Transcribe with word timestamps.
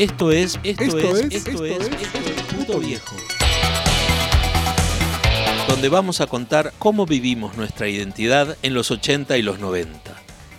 Esto 0.00 0.32
es, 0.32 0.58
esto, 0.62 0.82
es, 0.82 0.94
esto, 1.30 1.66
es, 1.66 1.76
esto 1.86 2.20
es 2.20 2.42
Puto 2.56 2.78
Viejo. 2.78 3.16
Donde 5.68 5.90
vamos 5.90 6.22
a 6.22 6.26
contar 6.26 6.72
cómo 6.78 7.04
vivimos 7.04 7.58
nuestra 7.58 7.86
identidad 7.86 8.56
en 8.62 8.72
los 8.72 8.90
80 8.90 9.36
y 9.36 9.42
los 9.42 9.58
90. 9.58 10.00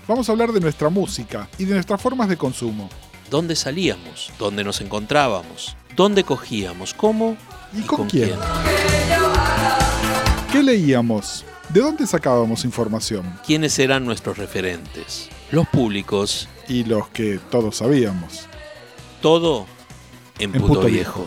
Vamos 0.08 0.30
a 0.30 0.34
hablar 0.34 0.52
de 0.52 0.60
nuestra 0.60 0.90
música 0.90 1.50
y 1.58 1.66
de 1.66 1.74
nuestras 1.74 2.00
formas 2.00 2.30
de 2.30 2.38
consumo. 2.38 2.88
¿Dónde 3.32 3.56
salíamos? 3.56 4.32
¿Dónde 4.38 4.64
nos 4.64 4.80
encontrábamos? 4.80 5.76
¿Dónde 5.96 6.24
cogíamos? 6.24 6.94
¿Cómo? 6.94 7.36
¿Y, 7.74 7.82
con, 7.82 8.08
quién? 8.08 8.36
¿Qué 10.52 10.62
leíamos? 10.62 11.46
¿De 11.70 11.82
dónde 11.82 12.06
sacábamos 12.06 12.64
información? 12.64 13.40
¿Quiénes 13.44 13.80
eran 13.80 14.06
nuestros 14.06 14.38
referentes? 14.38 15.30
Los 15.50 15.68
públicos. 15.68 16.48
Y 16.68 16.84
los 16.84 17.10
que 17.10 17.40
todos 17.50 17.78
sabíamos. 17.78 18.51
Todo 19.22 19.68
en, 20.40 20.52
Puto, 20.52 20.82
viejo. 20.82 21.26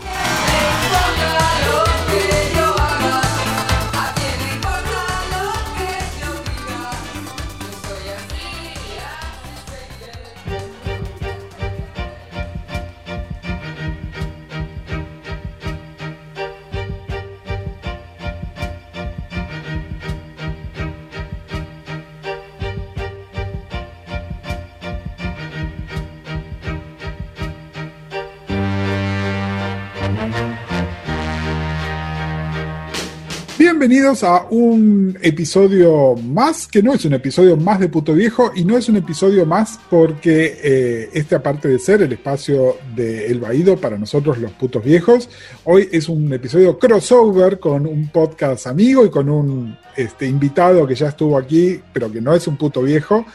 Bienvenidos 33.95 34.25
a 34.25 34.45
un 34.49 35.17
episodio 35.21 36.15
más, 36.15 36.67
que 36.67 36.83
no 36.83 36.93
es 36.93 37.05
un 37.05 37.13
episodio 37.13 37.55
más 37.55 37.79
de 37.79 37.87
Puto 37.87 38.13
Viejo 38.13 38.51
y 38.53 38.65
no 38.65 38.77
es 38.77 38.89
un 38.89 38.97
episodio 38.97 39.45
más 39.45 39.79
porque 39.89 40.59
eh, 40.61 41.09
este 41.13 41.33
aparte 41.33 41.69
de 41.69 41.79
ser 41.79 42.01
el 42.01 42.11
espacio 42.11 42.75
de 42.93 43.27
El 43.27 43.39
Baído 43.39 43.77
para 43.77 43.97
nosotros 43.97 44.37
los 44.39 44.51
putos 44.51 44.83
viejos, 44.83 45.29
hoy 45.63 45.87
es 45.93 46.09
un 46.09 46.33
episodio 46.33 46.77
crossover 46.77 47.57
con 47.57 47.87
un 47.87 48.09
podcast 48.09 48.67
amigo 48.67 49.05
y 49.05 49.09
con 49.09 49.29
un 49.29 49.77
este, 49.95 50.27
invitado 50.27 50.85
que 50.85 50.95
ya 50.95 51.07
estuvo 51.07 51.37
aquí, 51.37 51.79
pero 51.93 52.11
que 52.11 52.19
no 52.19 52.33
es 52.33 52.45
un 52.47 52.57
puto 52.57 52.81
viejo. 52.81 53.25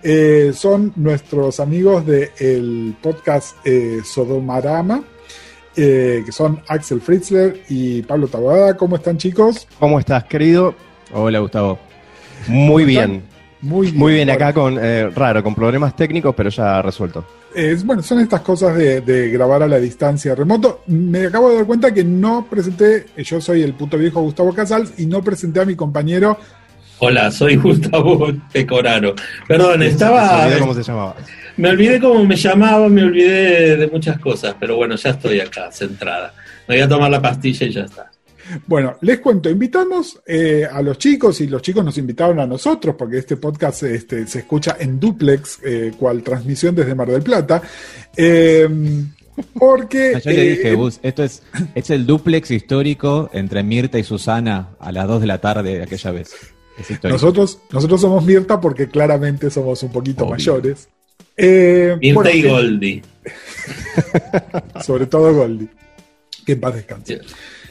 Eh, 0.00 0.52
son 0.54 0.92
nuestros 0.94 1.58
amigos 1.58 2.06
del 2.06 2.94
podcast 3.02 3.56
eh, 3.64 4.00
Sodomarama 4.04 5.02
eh, 5.76 6.22
que 6.24 6.32
son 6.32 6.60
Axel 6.68 7.00
Fritzler 7.00 7.62
y 7.68 8.02
Pablo 8.02 8.28
Taboada. 8.28 8.76
¿Cómo 8.76 8.96
están, 8.96 9.18
chicos? 9.18 9.66
¿Cómo 9.78 9.98
estás, 9.98 10.24
querido? 10.24 10.74
Hola, 11.12 11.40
Gustavo. 11.40 11.78
Muy 12.48 12.84
bien. 12.84 13.22
Muy 13.60 13.86
bien. 13.86 13.98
Muy 13.98 14.12
bien, 14.12 14.30
acá 14.30 14.52
con, 14.52 14.78
eh, 14.78 15.08
raro, 15.08 15.42
con 15.42 15.54
problemas 15.54 15.96
técnicos, 15.96 16.34
pero 16.34 16.50
ya 16.50 16.82
resuelto. 16.82 17.24
Es, 17.54 17.84
bueno, 17.84 18.02
son 18.02 18.20
estas 18.20 18.42
cosas 18.42 18.76
de, 18.76 19.30
grabar 19.32 19.62
a 19.62 19.68
la 19.68 19.78
distancia 19.78 20.34
remoto. 20.34 20.82
Me 20.88 21.26
acabo 21.26 21.50
de 21.50 21.56
dar 21.56 21.64
cuenta 21.64 21.94
que 21.94 22.04
no 22.04 22.46
presenté, 22.50 23.06
yo 23.16 23.40
soy 23.40 23.62
el 23.62 23.72
puto 23.74 23.96
viejo 23.96 24.20
Gustavo 24.20 24.52
Casals 24.52 24.92
y 24.98 25.06
no 25.06 25.22
presenté 25.22 25.60
a 25.60 25.64
mi 25.64 25.76
compañero. 25.76 26.36
Hola, 26.98 27.30
soy 27.30 27.56
Gustavo 27.56 28.32
Pecoraro. 28.52 29.14
Perdón, 29.48 29.82
estaba. 29.82 30.48
¿Cómo 30.58 30.74
se 30.74 30.82
llamaba? 30.82 31.16
Me 31.56 31.70
olvidé 31.70 32.00
cómo 32.00 32.24
me 32.24 32.36
llamaba, 32.36 32.88
me 32.88 33.04
olvidé 33.04 33.76
de 33.76 33.86
muchas 33.88 34.18
cosas, 34.18 34.56
pero 34.58 34.76
bueno, 34.76 34.96
ya 34.96 35.10
estoy 35.10 35.40
acá, 35.40 35.70
centrada. 35.70 36.34
Me 36.66 36.76
voy 36.76 36.82
a 36.82 36.88
tomar 36.88 37.10
la 37.10 37.22
pastilla 37.22 37.66
y 37.66 37.72
ya 37.72 37.82
está. 37.82 38.10
Bueno, 38.66 38.96
les 39.00 39.20
cuento, 39.20 39.48
invitamos 39.48 40.20
eh, 40.26 40.66
a 40.70 40.82
los 40.82 40.98
chicos 40.98 41.40
y 41.40 41.46
los 41.46 41.62
chicos 41.62 41.84
nos 41.84 41.96
invitaron 41.96 42.40
a 42.40 42.46
nosotros 42.46 42.94
porque 42.98 43.18
este 43.18 43.36
podcast 43.36 43.84
este, 43.84 44.26
se 44.26 44.40
escucha 44.40 44.76
en 44.78 45.00
duplex, 45.00 45.60
eh, 45.64 45.92
cual 45.98 46.22
transmisión 46.22 46.74
desde 46.74 46.94
Mar 46.94 47.08
del 47.08 47.22
Plata. 47.22 47.62
Eh, 48.16 48.68
porque. 49.54 50.20
Yo 50.24 50.30
le 50.30 50.50
dije, 50.50 50.74
Gus, 50.74 51.00
esto 51.02 51.24
es, 51.24 51.42
es 51.74 51.90
el 51.90 52.06
duplex 52.06 52.50
histórico 52.50 53.30
entre 53.32 53.62
Mirta 53.62 53.98
y 53.98 54.04
Susana 54.04 54.70
a 54.78 54.92
las 54.92 55.08
2 55.08 55.22
de 55.22 55.26
la 55.26 55.38
tarde 55.38 55.78
de 55.78 55.82
aquella 55.82 56.10
vez. 56.10 56.53
Nosotros, 57.04 57.58
nosotros 57.70 58.00
somos 58.00 58.24
Mirta 58.24 58.60
porque 58.60 58.88
claramente 58.88 59.50
somos 59.50 59.82
un 59.82 59.92
poquito 59.92 60.26
mayores. 60.26 60.88
Eh, 61.36 61.96
Mirta 62.00 62.32
y 62.32 62.42
Goldie. 62.42 63.02
sobre 64.84 65.06
todo 65.06 65.34
Goldie. 65.34 65.68
Que 66.44 66.52
en 66.52 66.60
paz 66.60 66.74
descanse. 66.74 67.20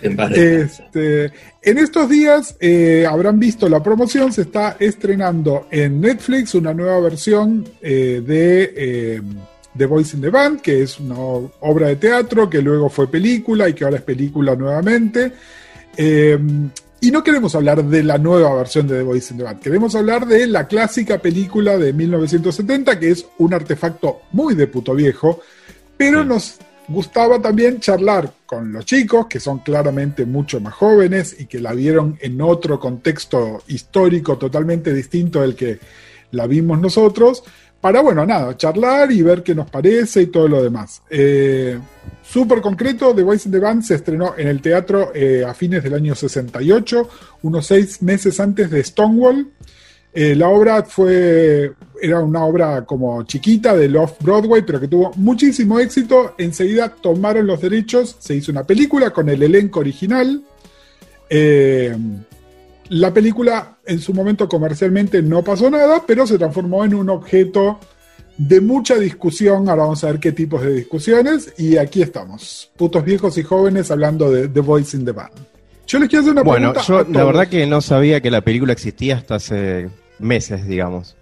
En, 0.02 0.16
paz 0.16 0.30
descanse. 0.32 0.84
Este, 0.84 1.32
en 1.62 1.78
estos 1.78 2.10
días 2.10 2.58
eh, 2.60 3.06
habrán 3.10 3.40
visto 3.40 3.70
la 3.70 3.82
promoción, 3.82 4.34
se 4.34 4.42
está 4.42 4.76
estrenando 4.80 5.68
en 5.72 6.02
Netflix 6.02 6.56
una 6.56 6.74
nueva 6.74 7.00
versión 7.00 7.66
eh, 7.82 8.22
de 8.26 8.74
eh, 8.76 9.22
The 9.78 9.86
Voice 9.86 10.16
in 10.18 10.22
the 10.22 10.30
Band, 10.30 10.62
que 10.62 10.84
es 10.84 11.00
una 11.00 11.16
obra 11.18 11.88
de 11.88 11.96
teatro 11.96 12.50
que 12.50 12.62
luego 12.62 12.90
fue 12.90 13.10
película 13.10 13.70
y 13.70 13.74
que 13.74 13.86
ahora 13.86 13.98
es 13.98 14.04
película 14.04 14.56
nuevamente. 14.56 15.32
Y 17.04 17.12
no 17.12 17.22
queremos 17.22 17.54
hablar 17.54 17.84
de 17.84 18.02
la 18.02 18.18
nueva 18.18 18.56
versión 18.56 18.88
de 18.88 18.96
The 18.96 19.04
Voice 19.04 19.34
in 19.34 19.38
the 19.38 19.44
Band, 19.44 19.60
queremos 19.60 19.94
hablar 19.94 20.26
de 20.26 20.48
la 20.48 20.68
clásica 20.70 21.18
película 21.18 21.78
de 21.78 21.92
1970, 21.92 22.98
que 22.98 23.12
es 23.12 23.26
un 23.40 23.54
artefacto 23.54 24.22
muy 24.32 24.56
de 24.56 24.68
puto 24.68 24.96
viejo, 24.96 25.42
pero 25.98 26.24
nos 26.24 26.60
gustaba 26.88 27.42
también 27.42 27.82
charlar 27.82 28.32
con 28.46 28.72
los 28.72 28.86
chicos, 28.86 29.28
que 29.28 29.42
son 29.42 29.60
claramente 29.60 30.26
mucho 30.26 30.62
más 30.62 30.76
jóvenes 30.76 31.36
y 31.38 31.46
que 31.46 31.60
la 31.60 31.74
vieron 31.74 32.18
en 32.22 32.40
otro 32.40 32.80
contexto 32.80 33.64
histórico 33.68 34.38
totalmente 34.38 34.94
distinto 34.94 35.42
del 35.42 35.58
que 35.58 35.80
la 36.32 36.48
vimos 36.48 36.80
nosotros, 36.80 37.44
para, 37.84 38.00
bueno, 38.00 38.26
nada, 38.26 38.56
charlar 38.56 39.12
y 39.12 39.22
ver 39.22 39.44
qué 39.44 39.54
nos 39.54 39.70
parece 39.70 40.22
y 40.22 40.28
todo 40.28 40.48
lo 40.48 40.64
demás. 40.64 41.02
Eh, 41.10 41.78
Súper 42.24 42.62
concreto, 42.62 43.14
The 43.14 43.24
Voice 43.24 43.50
in 43.50 43.52
the 43.52 43.60
Band 43.60 43.84
se 43.84 43.96
estrenó 43.96 44.36
en 44.38 44.48
el 44.48 44.62
teatro 44.62 45.12
eh, 45.14 45.44
a 45.46 45.54
fines 45.54 45.84
del 45.84 45.96
año 45.96 46.16
68, 46.16 47.10
unos 47.42 47.66
seis 47.68 48.02
meses 48.02 48.40
antes 48.40 48.72
de 48.72 48.82
Stonewall. 48.82 49.52
Eh, 50.14 50.34
la 50.34 50.48
obra 50.48 50.84
fue, 50.84 51.74
era 52.02 52.22
una 52.22 52.46
obra 52.46 52.86
como 52.86 53.22
chiquita 53.24 53.76
de 53.76 53.98
Off 53.98 54.14
Broadway, 54.22 54.62
pero 54.66 54.80
que 54.80 54.88
tuvo 54.88 55.12
muchísimo 55.18 55.78
éxito. 55.78 56.36
Enseguida 56.38 56.88
tomaron 56.88 57.46
los 57.46 57.60
derechos, 57.60 58.16
se 58.18 58.34
hizo 58.34 58.50
una 58.54 58.64
película 58.64 59.10
con 59.10 59.28
el 59.28 59.44
elenco 59.44 59.82
original. 59.82 60.42
Eh, 61.30 61.94
la 62.94 63.12
película 63.12 63.80
en 63.86 64.00
su 64.00 64.14
momento 64.14 64.48
comercialmente 64.48 65.24
no 65.24 65.44
pasó 65.44 65.70
nada, 65.70 66.04
pero 66.06 66.28
se 66.28 66.38
transformó 66.38 66.86
en 66.86 66.94
un 66.94 67.10
objeto 67.10 67.80
de 68.38 68.62
mucha 68.62 69.00
discusión. 69.00 69.68
Ahora 69.68 69.84
vamos 69.84 70.04
a 70.04 70.08
ver 70.08 70.20
qué 70.20 70.32
tipos 70.32 70.62
de 70.62 70.74
discusiones. 70.74 71.54
Y 71.58 71.78
aquí 71.78 72.04
estamos, 72.04 72.72
putos 72.78 73.04
viejos 73.04 73.36
y 73.40 73.44
jóvenes 73.44 73.90
hablando 73.90 74.32
de 74.32 74.48
The 74.48 74.60
Voice 74.60 74.96
in 74.96 75.06
the 75.06 75.12
Band. 75.12 75.32
Yo 75.88 75.98
les 75.98 76.08
quiero 76.08 76.22
hacer 76.22 76.34
una 76.34 76.44
pregunta. 76.44 76.84
Bueno, 76.88 77.06
yo 77.08 77.12
la 77.12 77.24
verdad 77.24 77.48
que 77.48 77.66
no 77.66 77.82
sabía 77.82 78.22
que 78.22 78.30
la 78.30 78.42
película 78.42 78.74
existía 78.74 79.18
hasta 79.18 79.36
hace 79.36 79.90
meses, 80.20 80.68
digamos. 80.68 81.16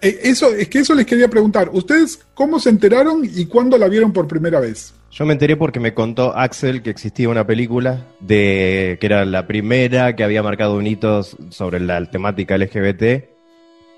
Eh, 0.00 0.20
eso, 0.22 0.54
es 0.54 0.68
que 0.68 0.78
eso 0.78 0.94
les 0.94 1.04
quería 1.04 1.28
preguntar. 1.28 1.68
¿Ustedes 1.74 2.20
cómo 2.32 2.58
se 2.58 2.70
enteraron 2.70 3.22
y 3.22 3.44
cuándo 3.44 3.76
la 3.76 3.88
vieron 3.88 4.14
por 4.14 4.26
primera 4.26 4.60
vez? 4.60 4.94
Yo 5.10 5.24
me 5.24 5.32
enteré 5.32 5.56
porque 5.56 5.80
me 5.80 5.94
contó 5.94 6.36
Axel 6.36 6.82
que 6.82 6.90
existía 6.90 7.28
una 7.28 7.46
película 7.46 8.04
de 8.20 8.98
que 9.00 9.06
era 9.06 9.24
la 9.24 9.46
primera 9.46 10.14
que 10.14 10.22
había 10.22 10.42
marcado 10.42 10.76
un 10.76 10.86
hito 10.86 11.22
sobre 11.22 11.80
la 11.80 12.04
temática 12.10 12.58
LGBT. 12.58 13.24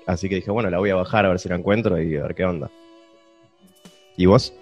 Así 0.07 0.29
que 0.29 0.35
dije, 0.35 0.51
bueno, 0.51 0.69
la 0.69 0.79
voy 0.79 0.89
a 0.89 0.95
bajar 0.95 1.25
a 1.25 1.29
ver 1.29 1.39
si 1.39 1.49
la 1.49 1.55
encuentro 1.55 2.01
y 2.01 2.15
a 2.15 2.23
ver 2.23 2.33
qué 2.33 2.45
onda. 2.45 2.71
¿Y 4.17 4.25
vos? 4.25 4.53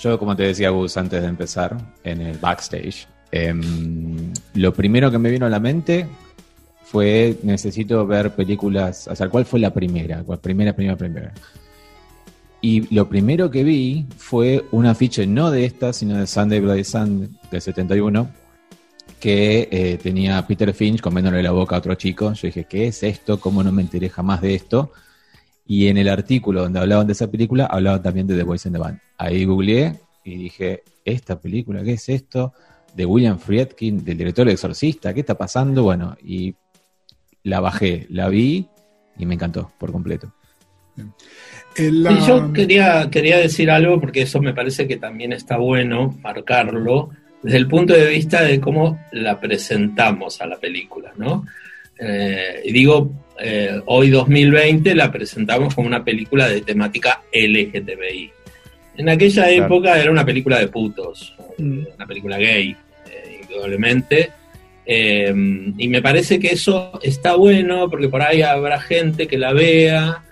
Yo, 0.00 0.18
como 0.18 0.34
te 0.34 0.44
decía 0.44 0.70
Gus 0.70 0.96
antes 0.96 1.22
de 1.22 1.28
empezar, 1.28 1.76
en 2.02 2.20
el 2.22 2.38
backstage, 2.38 3.06
em, 3.30 4.32
lo 4.54 4.72
primero 4.72 5.10
que 5.10 5.18
me 5.18 5.30
vino 5.30 5.46
a 5.46 5.50
la 5.50 5.60
mente 5.60 6.06
fue 6.84 7.36
necesito 7.42 8.06
ver 8.06 8.34
películas, 8.34 9.08
o 9.08 9.14
sea, 9.14 9.28
¿cuál 9.28 9.44
fue 9.44 9.60
la 9.60 9.72
primera? 9.72 10.22
¿Cuál 10.24 10.40
primera, 10.40 10.72
primera, 10.72 10.96
primera? 10.96 11.32
Y 12.64 12.94
lo 12.94 13.08
primero 13.08 13.50
que 13.50 13.64
vi 13.64 14.06
fue 14.16 14.64
un 14.70 14.86
afiche 14.86 15.26
no 15.26 15.50
de 15.50 15.64
esta, 15.64 15.92
sino 15.92 16.16
de 16.16 16.28
Sunday 16.28 16.60
Bloody 16.60 16.84
Sunday 16.84 17.28
del 17.50 17.60
71, 17.60 18.30
que 19.18 19.68
eh, 19.72 19.98
tenía 20.00 20.46
Peter 20.46 20.72
Finch 20.72 21.00
comiéndole 21.00 21.42
la 21.42 21.50
boca 21.50 21.74
a 21.74 21.80
otro 21.80 21.96
chico. 21.96 22.32
Yo 22.34 22.46
dije, 22.46 22.64
¿qué 22.70 22.86
es 22.86 23.02
esto? 23.02 23.40
¿Cómo 23.40 23.64
no 23.64 23.72
me 23.72 23.82
enteré 23.82 24.08
jamás 24.08 24.40
de 24.40 24.54
esto? 24.54 24.92
Y 25.66 25.88
en 25.88 25.96
el 25.96 26.08
artículo 26.08 26.62
donde 26.62 26.78
hablaban 26.78 27.08
de 27.08 27.14
esa 27.14 27.28
película, 27.28 27.66
hablaban 27.66 28.00
también 28.00 28.28
de 28.28 28.36
The 28.36 28.44
Voice 28.44 28.68
in 28.68 28.74
the 28.74 28.78
Band. 28.78 29.00
Ahí 29.18 29.44
googleé 29.44 29.98
y 30.24 30.36
dije, 30.36 30.84
¿esta 31.04 31.40
película 31.40 31.82
qué 31.82 31.94
es 31.94 32.08
esto? 32.08 32.52
De 32.94 33.04
William 33.04 33.40
Friedkin, 33.40 34.04
del 34.04 34.18
director 34.18 34.46
del 34.46 34.54
Exorcista, 34.54 35.12
¿qué 35.12 35.20
está 35.20 35.36
pasando? 35.36 35.82
Bueno, 35.82 36.16
y 36.22 36.54
la 37.42 37.58
bajé, 37.58 38.06
la 38.08 38.28
vi 38.28 38.68
y 39.18 39.26
me 39.26 39.34
encantó 39.34 39.72
por 39.78 39.90
completo. 39.90 40.32
El, 41.76 42.06
Sí, 42.06 42.26
yo 42.26 42.52
quería, 42.52 43.08
quería 43.10 43.38
decir 43.38 43.70
algo 43.70 44.00
porque 44.00 44.22
eso 44.22 44.40
me 44.40 44.52
parece 44.54 44.86
que 44.86 44.96
también 44.96 45.32
está 45.32 45.56
bueno 45.56 46.18
marcarlo 46.22 47.10
desde 47.42 47.58
el 47.58 47.66
punto 47.68 47.92
de 47.94 48.06
vista 48.08 48.42
de 48.42 48.60
cómo 48.60 49.00
la 49.12 49.40
presentamos 49.40 50.40
a 50.40 50.46
la 50.46 50.56
película, 50.58 51.12
¿no? 51.16 51.44
Eh, 51.98 52.62
y 52.64 52.72
digo, 52.72 53.10
eh, 53.40 53.80
hoy 53.86 54.10
2020 54.10 54.94
la 54.94 55.10
presentamos 55.10 55.74
como 55.74 55.86
una 55.88 56.04
película 56.04 56.48
de 56.48 56.60
temática 56.60 57.22
LGTBI. 57.32 58.30
En 58.98 59.08
aquella 59.08 59.44
Claro. 59.46 59.64
época 59.64 60.00
era 60.00 60.10
una 60.10 60.24
película 60.24 60.58
de 60.58 60.68
putos, 60.68 61.34
Mm. 61.58 61.80
una 61.96 62.06
película 62.06 62.38
gay, 62.38 62.76
eh, 63.10 63.40
indudablemente. 63.42 64.30
Eh, 64.84 65.32
y 65.78 65.88
me 65.88 66.02
parece 66.02 66.38
que 66.38 66.48
eso 66.48 66.98
está 67.02 67.34
bueno 67.36 67.88
porque 67.88 68.08
por 68.08 68.20
ahí 68.22 68.42
habrá 68.42 68.80
gente 68.80 69.26
que 69.28 69.38
la 69.38 69.52
vea 69.52 70.22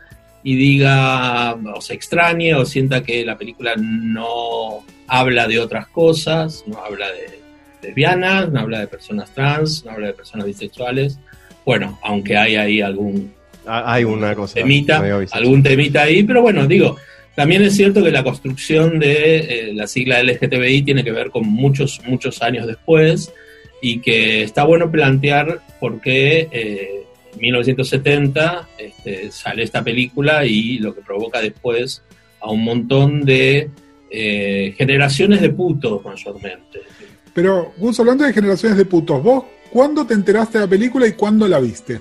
y 0.42 0.56
diga 0.56 1.54
o 1.54 1.80
se 1.80 1.94
extrañe 1.94 2.54
o 2.54 2.64
sienta 2.64 3.02
que 3.02 3.24
la 3.24 3.36
película 3.36 3.74
no 3.76 4.84
habla 5.06 5.46
de 5.46 5.58
otras 5.60 5.86
cosas, 5.88 6.64
no 6.66 6.78
habla 6.84 7.06
de 7.10 7.40
lesbianas, 7.82 8.50
no 8.50 8.60
habla 8.60 8.80
de 8.80 8.86
personas 8.86 9.30
trans, 9.34 9.84
no 9.84 9.92
habla 9.92 10.08
de 10.08 10.12
personas 10.14 10.46
bisexuales. 10.46 11.18
Bueno, 11.64 11.98
aunque 12.02 12.36
hay 12.36 12.56
ahí 12.56 12.80
algún 12.80 13.32
Ah, 13.66 13.92
Hay 13.94 14.04
una 14.04 14.34
cosa. 14.34 14.54
temita, 14.54 15.02
algún 15.32 15.62
temita 15.62 16.02
ahí, 16.02 16.22
pero 16.22 16.40
bueno, 16.40 16.66
digo, 16.66 16.96
también 17.36 17.60
es 17.62 17.76
cierto 17.76 18.02
que 18.02 18.10
la 18.10 18.24
construcción 18.24 18.98
de 18.98 19.36
eh, 19.38 19.74
la 19.74 19.86
sigla 19.86 20.22
LGTBI 20.22 20.82
tiene 20.82 21.04
que 21.04 21.12
ver 21.12 21.30
con 21.30 21.46
muchos, 21.46 22.00
muchos 22.06 22.40
años 22.40 22.66
después 22.66 23.30
y 23.82 24.00
que 24.00 24.42
está 24.42 24.64
bueno 24.64 24.90
plantear 24.90 25.60
por 25.78 26.00
qué 26.00 26.48
eh, 26.50 26.99
1970 27.38 28.68
este, 28.78 29.30
sale 29.30 29.62
esta 29.62 29.82
película 29.82 30.44
y 30.44 30.78
lo 30.78 30.94
que 30.94 31.00
provoca 31.00 31.40
después 31.40 32.02
a 32.40 32.50
un 32.50 32.64
montón 32.64 33.24
de 33.24 33.70
eh, 34.10 34.74
generaciones 34.76 35.40
de 35.40 35.50
putos 35.50 36.04
mayormente. 36.04 36.80
Pero, 37.32 37.72
Gus, 37.76 38.00
hablando 38.00 38.24
de 38.24 38.32
generaciones 38.32 38.76
de 38.76 38.84
putos, 38.84 39.22
¿vos 39.22 39.44
cuándo 39.70 40.04
te 40.06 40.14
enteraste 40.14 40.58
de 40.58 40.64
la 40.64 40.70
película 40.70 41.06
y 41.06 41.12
cuándo 41.12 41.46
la 41.46 41.60
viste? 41.60 42.00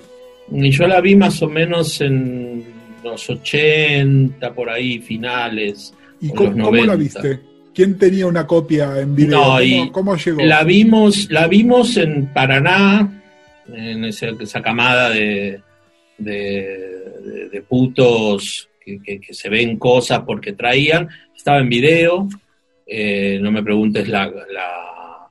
Y 0.51 0.71
yo 0.71 0.87
la 0.87 1.01
vi 1.01 1.15
más 1.15 1.41
o 1.43 1.49
menos 1.49 2.01
en 2.01 2.63
los 3.03 3.29
80, 3.29 4.53
por 4.53 4.69
ahí, 4.69 4.99
finales. 4.99 5.93
¿Y 6.19 6.29
cómo, 6.29 6.51
los 6.51 6.65
cómo 6.65 6.77
la 6.77 6.95
90. 6.95 6.97
viste? 6.97 7.39
¿Quién 7.73 7.97
tenía 7.97 8.25
una 8.25 8.47
copia 8.47 8.99
en 8.99 9.15
video? 9.15 9.37
No, 9.37 9.45
¿Cómo, 9.45 9.61
y 9.61 9.91
cómo 9.91 10.15
llegó? 10.15 10.41
La 10.41 10.63
vimos, 10.63 11.29
la 11.29 11.47
vimos 11.47 11.95
en 11.97 12.25
Paraná, 12.33 13.19
en 13.75 14.06
esa 14.06 14.62
camada 14.62 15.10
de, 15.10 15.62
de, 16.18 16.33
de- 17.24 17.50
de 17.50 17.62
putos 17.62 18.69
que, 18.83 19.01
que- 19.01 19.19
que 19.19 19.33
se 19.33 19.50
ven 19.50 19.77
cosas 19.77 20.21
porque 20.25 20.54
traían. 20.54 21.10
Estaba 21.36 21.60
en 21.60 21.69
video, 21.69 22.27
eh, 22.86 23.39
no 23.42 23.51
me 23.51 23.63
preguntes 23.63 24.07
la, 24.07 24.25
la- 24.27 25.27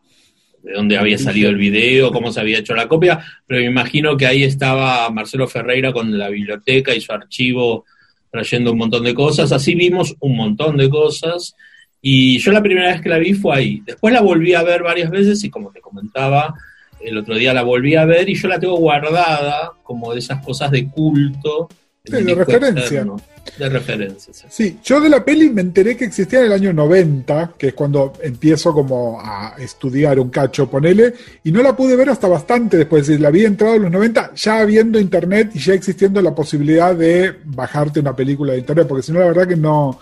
de 0.62 0.72
dónde 0.72 0.98
había 0.98 1.18
salido 1.18 1.48
el 1.50 1.56
video, 1.56 2.10
cómo 2.12 2.32
se 2.32 2.40
había 2.40 2.58
hecho 2.58 2.74
la 2.74 2.88
copia, 2.88 3.20
pero 3.46 3.60
me 3.60 3.66
imagino 3.66 4.16
que 4.16 4.26
ahí 4.26 4.42
estaba 4.42 5.08
Marcelo 5.10 5.46
Ferreira 5.46 5.92
con 5.92 6.16
la 6.18 6.28
biblioteca 6.28 6.94
y 6.94 7.00
su 7.00 7.12
archivo 7.12 7.84
trayendo 8.30 8.72
un 8.72 8.78
montón 8.78 9.04
de 9.04 9.14
cosas. 9.14 9.52
Así 9.52 9.74
vimos 9.74 10.14
un 10.20 10.36
montón 10.36 10.76
de 10.76 10.90
cosas. 10.90 11.54
Y 12.02 12.38
yo 12.38 12.52
la 12.52 12.62
primera 12.62 12.88
vez 12.92 13.00
que 13.00 13.08
la 13.08 13.18
vi 13.18 13.34
fue 13.34 13.56
ahí. 13.56 13.82
Después 13.86 14.12
la 14.12 14.20
volví 14.20 14.52
a 14.54 14.62
ver 14.62 14.82
varias 14.82 15.10
veces 15.10 15.42
y 15.44 15.50
como 15.50 15.70
te 15.72 15.80
comentaba, 15.80 16.54
el 17.00 17.18
otro 17.18 17.34
día 17.36 17.54
la 17.54 17.62
volví 17.62 17.94
a 17.94 18.04
ver 18.04 18.28
y 18.28 18.34
yo 18.34 18.48
la 18.48 18.58
tengo 18.58 18.76
guardada 18.76 19.72
como 19.82 20.12
de 20.12 20.20
esas 20.20 20.44
cosas 20.44 20.70
de 20.70 20.88
culto. 20.88 21.68
Sí, 22.04 22.22
de 22.22 22.34
referencia. 22.34 22.80
externo. 22.80 23.20
De 23.58 23.68
referencia. 23.68 24.32
sí. 24.32 24.46
Sí, 24.48 24.78
yo 24.82 25.00
de 25.00 25.08
la 25.08 25.24
peli 25.24 25.50
me 25.50 25.60
enteré 25.60 25.96
que 25.96 26.06
existía 26.06 26.40
en 26.40 26.46
el 26.46 26.52
año 26.52 26.72
90, 26.72 27.54
que 27.58 27.68
es 27.68 27.74
cuando 27.74 28.14
empiezo 28.22 28.72
como 28.72 29.20
a 29.20 29.54
estudiar 29.58 30.18
un 30.18 30.30
cacho, 30.30 30.70
ponele, 30.70 31.14
y 31.44 31.52
no 31.52 31.62
la 31.62 31.76
pude 31.76 31.96
ver 31.96 32.08
hasta 32.10 32.28
bastante 32.28 32.76
después, 32.76 33.02
es 33.02 33.08
decir, 33.08 33.20
la 33.20 33.28
había 33.28 33.46
entrado 33.46 33.74
en 33.76 33.82
los 33.82 33.90
90 33.90 34.32
ya 34.34 34.60
habiendo 34.60 34.98
internet 34.98 35.50
y 35.54 35.58
ya 35.58 35.74
existiendo 35.74 36.22
la 36.22 36.34
posibilidad 36.34 36.94
de 36.94 37.34
bajarte 37.44 38.00
una 38.00 38.14
película 38.14 38.52
de 38.52 38.60
internet, 38.60 38.86
porque 38.86 39.02
si 39.02 39.12
no 39.12 39.20
la 39.20 39.26
verdad 39.26 39.48
que 39.48 39.56
no, 39.56 39.98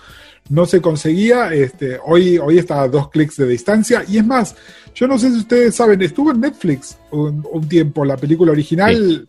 no 0.48 0.66
se 0.66 0.81
conseguía, 0.81 1.52
este, 1.52 1.98
hoy, 2.04 2.38
hoy 2.38 2.58
está 2.58 2.82
a 2.82 2.88
dos 2.88 3.10
clics 3.10 3.37
de 3.37 3.46
distancia, 3.46 4.04
y 4.06 4.19
es 4.19 4.26
más, 4.26 4.54
yo 4.94 5.06
no 5.06 5.19
sé 5.19 5.31
si 5.31 5.38
ustedes 5.38 5.75
saben, 5.75 6.00
estuvo 6.02 6.31
en 6.31 6.40
Netflix 6.40 6.96
un, 7.10 7.46
un 7.50 7.69
tiempo 7.69 8.04
la 8.04 8.16
película 8.16 8.52
original, 8.52 9.26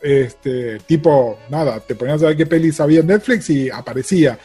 este, 0.00 0.78
tipo, 0.86 1.38
nada, 1.50 1.80
te 1.80 1.94
ponías 1.94 2.22
a 2.22 2.26
ver 2.26 2.36
qué 2.36 2.46
pelis 2.46 2.80
había 2.80 3.00
en 3.00 3.08
Netflix 3.08 3.50
y 3.50 3.68
aparecía. 3.70 4.38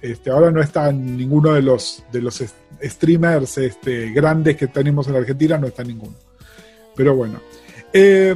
Este, 0.00 0.30
ahora 0.30 0.50
no 0.50 0.62
está 0.62 0.88
en 0.88 1.16
ninguno 1.16 1.52
de 1.52 1.62
los, 1.62 2.04
de 2.10 2.22
los 2.22 2.42
streamers 2.82 3.58
este, 3.58 4.10
grandes 4.12 4.56
que 4.56 4.68
tenemos 4.68 5.08
en 5.08 5.16
Argentina, 5.16 5.58
no 5.58 5.66
está 5.66 5.82
ninguno. 5.82 6.14
Pero 6.96 7.14
bueno. 7.14 7.40
Eh, 7.92 8.34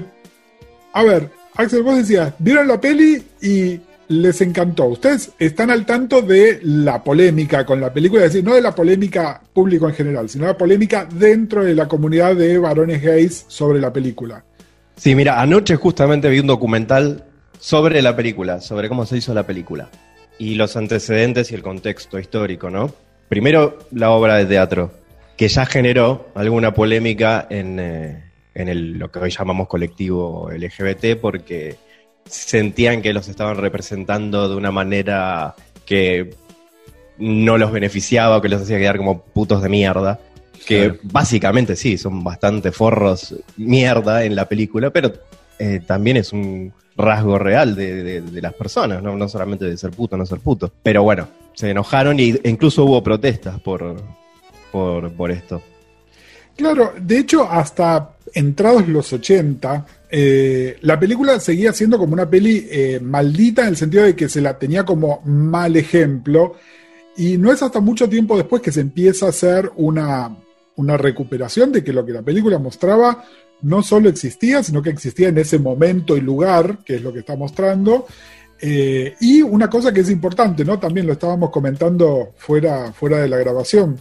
a 0.92 1.02
ver, 1.02 1.30
Axel, 1.54 1.82
vos 1.82 1.96
decías, 1.96 2.34
vieron 2.38 2.68
la 2.68 2.80
peli 2.80 3.22
y 3.40 3.80
les 4.08 4.40
encantó. 4.40 4.86
Ustedes 4.86 5.32
están 5.38 5.70
al 5.70 5.86
tanto 5.86 6.22
de 6.22 6.60
la 6.62 7.02
polémica 7.02 7.64
con 7.64 7.80
la 7.80 7.92
película, 7.92 8.24
es 8.24 8.32
decir, 8.32 8.44
no 8.44 8.54
de 8.54 8.60
la 8.60 8.74
polémica 8.74 9.40
público 9.52 9.88
en 9.88 9.94
general, 9.94 10.28
sino 10.28 10.46
la 10.46 10.56
polémica 10.56 11.06
dentro 11.06 11.64
de 11.64 11.74
la 11.74 11.88
comunidad 11.88 12.36
de 12.36 12.58
varones 12.58 13.02
gays 13.02 13.44
sobre 13.48 13.80
la 13.80 13.92
película. 13.92 14.44
Sí, 14.96 15.14
mira, 15.14 15.40
anoche 15.40 15.76
justamente 15.76 16.28
vi 16.28 16.40
un 16.40 16.46
documental 16.46 17.24
sobre 17.58 18.02
la 18.02 18.14
película, 18.14 18.60
sobre 18.60 18.88
cómo 18.88 19.06
se 19.06 19.16
hizo 19.16 19.34
la 19.34 19.44
película. 19.44 19.88
Y 20.38 20.54
los 20.54 20.76
antecedentes 20.76 21.50
y 21.50 21.54
el 21.54 21.62
contexto 21.62 22.18
histórico, 22.18 22.70
¿no? 22.70 22.92
Primero, 23.28 23.78
la 23.92 24.10
obra 24.10 24.36
de 24.36 24.46
teatro, 24.46 24.92
que 25.36 25.48
ya 25.48 25.66
generó 25.66 26.28
alguna 26.34 26.74
polémica 26.74 27.46
en, 27.50 27.78
eh, 27.80 28.24
en 28.54 28.98
lo 28.98 29.10
que 29.10 29.18
hoy 29.18 29.30
llamamos 29.30 29.68
colectivo 29.68 30.50
LGBT, 30.50 31.16
porque 31.20 31.76
sentían 32.26 33.02
que 33.02 33.12
los 33.12 33.28
estaban 33.28 33.56
representando 33.56 34.48
de 34.48 34.56
una 34.56 34.70
manera 34.70 35.54
que 35.86 36.34
no 37.18 37.58
los 37.58 37.70
beneficiaba, 37.72 38.38
o 38.38 38.42
que 38.42 38.48
los 38.48 38.62
hacía 38.62 38.78
quedar 38.78 38.96
como 38.96 39.20
putos 39.22 39.62
de 39.62 39.68
mierda. 39.68 40.18
Que 40.66 40.84
Claro. 40.88 40.98
básicamente 41.04 41.76
sí, 41.76 41.98
son 41.98 42.24
bastante 42.24 42.72
forros 42.72 43.34
mierda 43.56 44.24
en 44.24 44.34
la 44.34 44.48
película, 44.48 44.90
pero 44.90 45.12
eh, 45.58 45.80
también 45.86 46.16
es 46.16 46.32
un 46.32 46.72
rasgo 46.96 47.38
real 47.38 47.74
de, 47.74 48.02
de- 48.02 48.20
de 48.22 48.40
las 48.42 48.54
personas, 48.54 49.02
¿no? 49.02 49.16
no 49.16 49.28
solamente 49.28 49.64
de 49.66 49.76
ser 49.76 49.90
puto 49.90 50.16
no 50.16 50.24
ser 50.24 50.38
puto. 50.40 50.72
Pero 50.82 51.02
bueno, 51.02 51.28
se 51.52 51.70
enojaron 51.70 52.18
y, 52.18 52.30
e 52.42 52.48
incluso 52.48 52.84
hubo 52.84 53.02
protestas 53.02 53.60
por, 53.60 53.96
por, 54.72 55.12
por 55.12 55.30
esto. 55.30 55.60
Claro, 56.56 56.92
de 57.00 57.18
hecho, 57.18 57.50
hasta 57.50 58.10
entrados 58.32 58.88
los 58.88 59.12
80, 59.12 59.86
eh, 60.10 60.78
la 60.82 60.98
película 60.98 61.40
seguía 61.40 61.72
siendo 61.72 61.98
como 61.98 62.12
una 62.12 62.30
peli 62.30 62.68
eh, 62.70 63.00
maldita 63.02 63.62
en 63.62 63.68
el 63.68 63.76
sentido 63.76 64.04
de 64.04 64.14
que 64.14 64.28
se 64.28 64.40
la 64.40 64.58
tenía 64.58 64.84
como 64.84 65.20
mal 65.24 65.76
ejemplo. 65.76 66.54
Y 67.16 67.36
no 67.38 67.52
es 67.52 67.62
hasta 67.62 67.80
mucho 67.80 68.08
tiempo 68.08 68.36
después 68.36 68.62
que 68.62 68.72
se 68.72 68.80
empieza 68.80 69.26
a 69.26 69.30
hacer 69.30 69.72
una, 69.76 70.36
una 70.76 70.96
recuperación 70.96 71.72
de 71.72 71.82
que 71.82 71.92
lo 71.92 72.04
que 72.04 72.12
la 72.12 72.22
película 72.22 72.58
mostraba 72.58 73.24
no 73.62 73.82
solo 73.82 74.08
existía, 74.08 74.62
sino 74.62 74.82
que 74.82 74.90
existía 74.90 75.28
en 75.28 75.38
ese 75.38 75.58
momento 75.58 76.16
y 76.16 76.20
lugar, 76.20 76.78
que 76.84 76.96
es 76.96 77.02
lo 77.02 77.12
que 77.12 77.20
está 77.20 77.34
mostrando. 77.34 78.06
Eh, 78.60 79.14
y 79.20 79.42
una 79.42 79.68
cosa 79.68 79.92
que 79.92 80.00
es 80.00 80.10
importante, 80.10 80.64
¿no? 80.64 80.78
También 80.78 81.06
lo 81.06 81.12
estábamos 81.14 81.50
comentando 81.50 82.34
fuera, 82.36 82.92
fuera 82.92 83.18
de 83.18 83.28
la 83.28 83.38
grabación. 83.38 83.98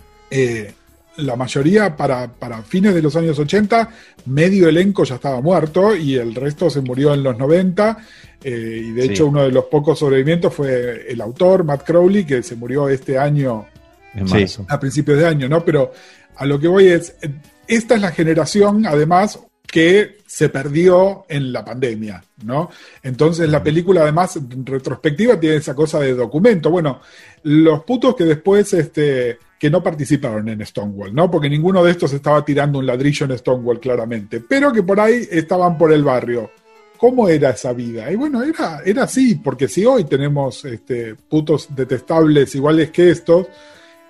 La 1.18 1.36
mayoría 1.36 1.96
para, 1.96 2.28
para 2.28 2.64
fines 2.64 2.94
de 2.94 3.02
los 3.02 3.16
años 3.16 3.38
80, 3.38 3.90
medio 4.26 4.68
elenco 4.68 5.04
ya 5.04 5.16
estaba 5.16 5.42
muerto 5.42 5.96
y 5.96 6.16
el 6.16 6.34
resto 6.34 6.70
se 6.70 6.82
murió 6.82 7.14
en 7.14 7.24
los 7.24 7.38
90. 7.38 7.98
eh, 8.46 8.82
y 8.88 8.92
de 8.92 9.04
Sí. 9.04 9.10
hecho 9.12 9.28
uno 9.28 9.44
de 9.44 9.52
los 9.52 9.66
pocos 9.66 10.00
sobrevivientes 10.00 10.54
fue 10.54 11.06
el 11.10 11.22
autor, 11.22 11.64
Matt 11.64 11.84
Crowley, 11.86 12.26
que 12.26 12.44
se 12.44 12.58
murió 12.58 12.90
este 12.90 13.18
año 13.18 13.66
En 14.14 14.26
marzo. 14.26 14.66
a 14.68 14.78
principios 14.80 15.18
de 15.20 15.26
año, 15.28 15.48
¿no? 15.48 15.64
Pero 15.64 15.94
a 16.36 16.46
lo 16.46 16.60
que 16.60 16.68
voy 16.68 16.88
es, 16.88 17.16
eh, 17.22 17.30
esta 17.68 17.96
es 17.96 18.02
la 18.02 18.12
generación, 18.12 18.86
además, 18.86 19.40
que 19.66 20.20
se 20.26 20.50
perdió 20.50 21.26
en 21.30 21.52
la 21.54 21.64
pandemia, 21.64 22.24
¿no? 22.44 22.70
Entonces 23.02 23.50
la 23.50 23.64
película, 23.64 24.02
además, 24.02 24.36
en 24.36 24.66
retrospectiva, 24.66 25.40
tiene 25.40 25.58
esa 25.58 25.74
cosa 25.74 26.00
de 26.00 26.14
documento. 26.14 26.70
Bueno, 26.70 27.02
los 27.44 27.84
putos 27.84 28.16
que 28.16 28.26
después, 28.26 28.74
este, 28.74 29.38
que 29.58 29.70
no 29.70 29.82
participaron 29.82 30.50
en 30.50 30.66
Stonewall, 30.66 31.16
¿no? 31.16 31.32
Porque 31.32 31.50
ninguno 31.50 31.84
de 31.84 31.92
estos 31.92 32.12
estaba 32.14 32.44
tirando 32.44 32.80
un 32.80 32.86
ladrillo 32.86 33.26
en 33.26 33.38
Stonewall, 33.38 33.80
claramente, 33.80 34.42
pero 34.42 34.74
que 34.74 34.84
por 34.84 35.00
ahí 35.00 35.28
estaban 35.32 35.78
por 35.78 35.92
el 35.94 36.04
barrio. 36.04 36.52
¿Cómo 36.98 37.28
era 37.28 37.50
esa 37.50 37.74
vida? 37.74 38.12
Y 38.12 38.16
bueno, 38.16 38.44
era, 38.44 38.82
era 38.86 39.04
así, 39.04 39.36
porque 39.36 39.68
si 39.68 39.86
hoy 39.86 40.06
tenemos 40.06 40.64
este, 40.66 41.16
putos 41.16 41.68
detestables 41.76 42.54
iguales 42.56 42.92
que 42.92 43.10
estos, 43.10 43.48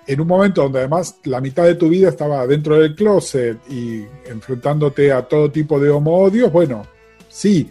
en 0.06 0.20
un 0.20 0.26
momento 0.26 0.62
donde 0.62 0.80
además 0.80 1.16
la 1.24 1.40
mitad 1.40 1.64
de 1.64 1.76
tu 1.76 1.88
vida 1.88 2.08
estaba 2.08 2.46
dentro 2.46 2.78
del 2.78 2.94
closet 2.94 3.58
y 3.70 4.04
enfrentándote 4.26 5.12
a 5.12 5.22
todo 5.22 5.50
tipo 5.50 5.80
de 5.80 5.90
homo-odios, 5.90 6.52
bueno, 6.52 6.86
sí. 7.28 7.70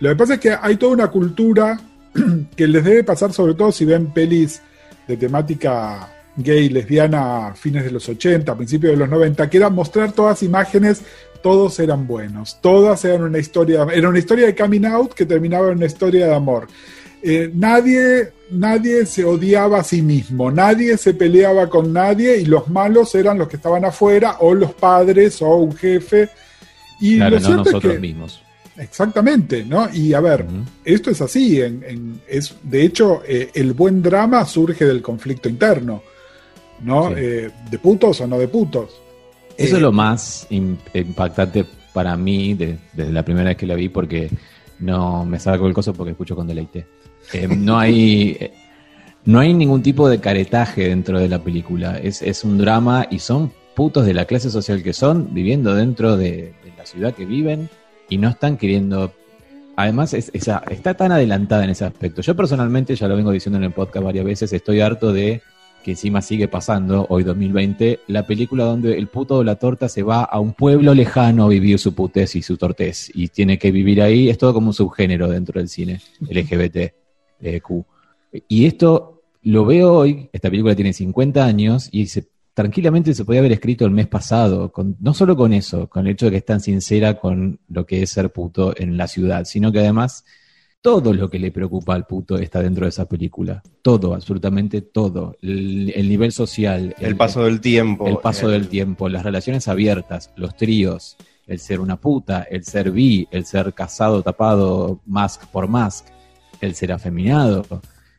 Lo 0.00 0.10
que 0.10 0.16
pasa 0.16 0.34
es 0.34 0.40
que 0.40 0.56
hay 0.60 0.76
toda 0.76 0.92
una 0.92 1.08
cultura 1.08 1.78
que 2.56 2.66
les 2.66 2.84
debe 2.84 3.04
pasar 3.04 3.32
sobre 3.32 3.54
todo 3.54 3.72
si 3.72 3.84
ven 3.84 4.12
pelis 4.12 4.62
de 5.06 5.16
temática 5.16 6.14
gay, 6.36 6.68
lesbiana, 6.68 7.52
fines 7.54 7.84
de 7.84 7.90
los 7.90 8.08
80, 8.08 8.54
principios 8.54 8.92
de 8.92 8.96
los 8.96 9.08
90, 9.08 9.50
que 9.50 9.56
era 9.56 9.70
mostrar 9.70 10.12
todas 10.12 10.42
imágenes, 10.42 11.02
todos 11.42 11.78
eran 11.80 12.06
buenos, 12.06 12.60
todas 12.60 13.04
eran 13.04 13.22
una 13.22 13.38
historia, 13.38 13.86
era 13.92 14.08
una 14.08 14.18
historia 14.18 14.46
de 14.46 14.54
coming 14.54 14.84
out 14.84 15.12
que 15.12 15.26
terminaba 15.26 15.68
en 15.68 15.78
una 15.78 15.86
historia 15.86 16.26
de 16.26 16.34
amor. 16.34 16.68
Eh, 17.22 17.50
nadie, 17.54 18.28
nadie 18.50 19.04
se 19.06 19.24
odiaba 19.24 19.80
a 19.80 19.84
sí 19.84 20.02
mismo, 20.02 20.50
nadie 20.50 20.96
se 20.96 21.14
peleaba 21.14 21.68
con 21.68 21.92
nadie 21.92 22.38
y 22.38 22.44
los 22.44 22.68
malos 22.68 23.14
eran 23.14 23.38
los 23.38 23.48
que 23.48 23.56
estaban 23.56 23.84
afuera 23.84 24.36
o 24.40 24.54
los 24.54 24.72
padres 24.74 25.42
o 25.42 25.56
un 25.56 25.74
jefe. 25.76 26.28
Y 27.00 27.16
Claro, 27.16 27.36
lo 27.36 27.40
no 27.40 27.46
cierto 27.46 27.62
es 27.62 27.66
nosotros 27.74 27.92
que- 27.94 27.98
mismos. 27.98 28.42
Exactamente, 28.76 29.64
¿no? 29.64 29.88
Y 29.92 30.14
a 30.14 30.20
ver, 30.20 30.46
esto 30.84 31.10
es 31.10 31.20
así, 31.20 31.60
en, 31.60 31.82
en- 31.84 32.20
es, 32.28 32.54
de 32.62 32.84
hecho, 32.84 33.22
eh, 33.26 33.50
el 33.54 33.72
buen 33.72 34.00
drama 34.02 34.44
surge 34.46 34.84
del 34.84 35.02
conflicto 35.02 35.48
interno, 35.48 36.02
¿no? 36.82 37.08
Sí. 37.08 37.14
Eh, 37.16 37.50
de 37.68 37.78
putos 37.80 38.20
o 38.20 38.26
no 38.28 38.38
de 38.38 38.46
putos. 38.46 38.90
Eso 39.56 39.74
es 39.76 39.82
lo 39.82 39.90
más 39.90 40.46
im- 40.50 40.76
impactante 40.94 41.64
para 41.92 42.16
mí 42.16 42.54
de- 42.54 42.78
desde 42.92 43.10
la 43.12 43.24
primera 43.24 43.48
vez 43.48 43.56
que 43.56 43.66
la 43.66 43.74
vi 43.74 43.88
porque 43.88 44.30
no 44.78 45.24
me 45.24 45.40
saco 45.40 45.66
el 45.66 45.74
coso 45.74 45.92
porque 45.92 46.12
escucho 46.12 46.36
con 46.36 46.46
deleite. 46.46 46.86
Eh, 47.32 47.48
no 47.48 47.78
hay 47.78 48.50
no 49.28 49.40
hay 49.40 49.52
ningún 49.52 49.82
tipo 49.82 50.08
de 50.08 50.20
caretaje 50.20 50.88
dentro 50.88 51.18
de 51.18 51.28
la 51.28 51.38
película. 51.42 51.98
Es, 51.98 52.22
es 52.22 52.44
un 52.44 52.56
drama 52.56 53.06
y 53.10 53.18
son 53.18 53.52
putos 53.74 54.06
de 54.06 54.14
la 54.14 54.24
clase 54.24 54.48
social 54.48 54.82
que 54.82 54.94
son, 54.94 55.34
viviendo 55.34 55.74
dentro 55.74 56.16
de, 56.16 56.54
la 56.78 56.86
ciudad 56.86 57.14
que 57.14 57.26
viven 57.26 57.68
y 58.08 58.16
no 58.16 58.30
están 58.30 58.56
queriendo... 58.56 59.12
Además, 59.76 60.14
es- 60.14 60.30
está 60.32 60.94
tan 60.94 61.12
adelantada 61.12 61.64
en 61.64 61.70
ese 61.70 61.84
aspecto. 61.84 62.22
Yo 62.22 62.34
personalmente, 62.34 62.96
ya 62.96 63.06
lo 63.06 63.16
vengo 63.16 63.30
diciendo 63.30 63.58
en 63.58 63.64
el 63.64 63.72
podcast 63.72 64.02
varias 64.02 64.24
veces, 64.24 64.52
estoy 64.52 64.80
harto 64.80 65.12
de 65.12 65.42
que 65.84 65.90
encima 65.90 66.22
sigue 66.22 66.48
pasando, 66.48 67.06
hoy 67.10 67.22
2020, 67.22 68.00
la 68.06 68.26
película 68.26 68.64
donde 68.64 68.96
el 68.96 69.08
puto 69.08 69.38
de 69.40 69.44
la 69.44 69.56
torta 69.56 69.90
se 69.90 70.02
va 70.02 70.24
a 70.24 70.40
un 70.40 70.54
pueblo 70.54 70.94
lejano 70.94 71.44
a 71.44 71.48
vivir 71.48 71.78
su 71.78 71.94
putez 71.94 72.34
y 72.34 72.42
su 72.42 72.56
tortez 72.56 73.10
y 73.14 73.28
tiene 73.28 73.58
que 73.58 73.70
vivir 73.70 74.00
ahí, 74.00 74.28
es 74.30 74.38
todo 74.38 74.54
como 74.54 74.68
un 74.68 74.74
subgénero 74.74 75.28
dentro 75.28 75.60
del 75.60 75.68
cine 75.68 76.00
LGBT. 76.28 76.92
Eh, 77.40 77.60
Q. 77.60 77.84
Y 78.48 78.66
esto 78.66 79.22
lo 79.42 79.64
veo 79.64 79.94
hoy, 79.94 80.28
esta 80.32 80.50
película 80.50 80.74
tiene 80.74 80.92
50 80.92 81.44
años 81.44 81.88
y 81.92 82.06
se, 82.06 82.28
tranquilamente 82.54 83.14
se 83.14 83.24
podía 83.24 83.40
haber 83.40 83.52
escrito 83.52 83.84
el 83.84 83.92
mes 83.92 84.08
pasado, 84.08 84.72
con, 84.72 84.96
no 85.00 85.14
solo 85.14 85.36
con 85.36 85.52
eso, 85.52 85.88
con 85.88 86.06
el 86.06 86.12
hecho 86.12 86.26
de 86.26 86.32
que 86.32 86.36
es 86.38 86.44
tan 86.44 86.60
sincera 86.60 87.14
con 87.14 87.60
lo 87.68 87.86
que 87.86 88.02
es 88.02 88.10
ser 88.10 88.30
puto 88.30 88.74
en 88.76 88.96
la 88.96 89.06
ciudad, 89.06 89.44
sino 89.44 89.72
que 89.72 89.78
además 89.78 90.24
todo 90.80 91.12
lo 91.12 91.28
que 91.28 91.38
le 91.38 91.50
preocupa 91.50 91.94
al 91.94 92.06
puto 92.06 92.38
está 92.38 92.62
dentro 92.62 92.84
de 92.84 92.90
esa 92.90 93.06
película. 93.06 93.62
Todo, 93.82 94.14
absolutamente 94.14 94.80
todo. 94.82 95.36
El, 95.42 95.92
el 95.94 96.08
nivel 96.08 96.32
social, 96.32 96.94
El 96.98 97.16
paso 97.16 97.44
del 97.44 97.60
tiempo. 97.60 98.06
el 98.06 98.18
paso 98.18 98.48
eh, 98.48 98.52
del 98.52 98.68
tiempo, 98.68 99.08
las 99.08 99.24
relaciones 99.24 99.68
abiertas, 99.68 100.32
los 100.36 100.56
tríos, 100.56 101.16
el 101.46 101.58
ser 101.58 101.80
una 101.80 101.96
puta, 101.96 102.42
el 102.42 102.64
ser 102.64 102.90
bi, 102.90 103.26
el 103.30 103.44
ser 103.44 103.72
casado, 103.74 104.22
tapado, 104.22 105.00
mask 105.06 105.46
por 105.46 105.66
mask, 105.66 106.06
el 106.60 106.74
ser 106.74 106.92
afeminado, 106.92 107.64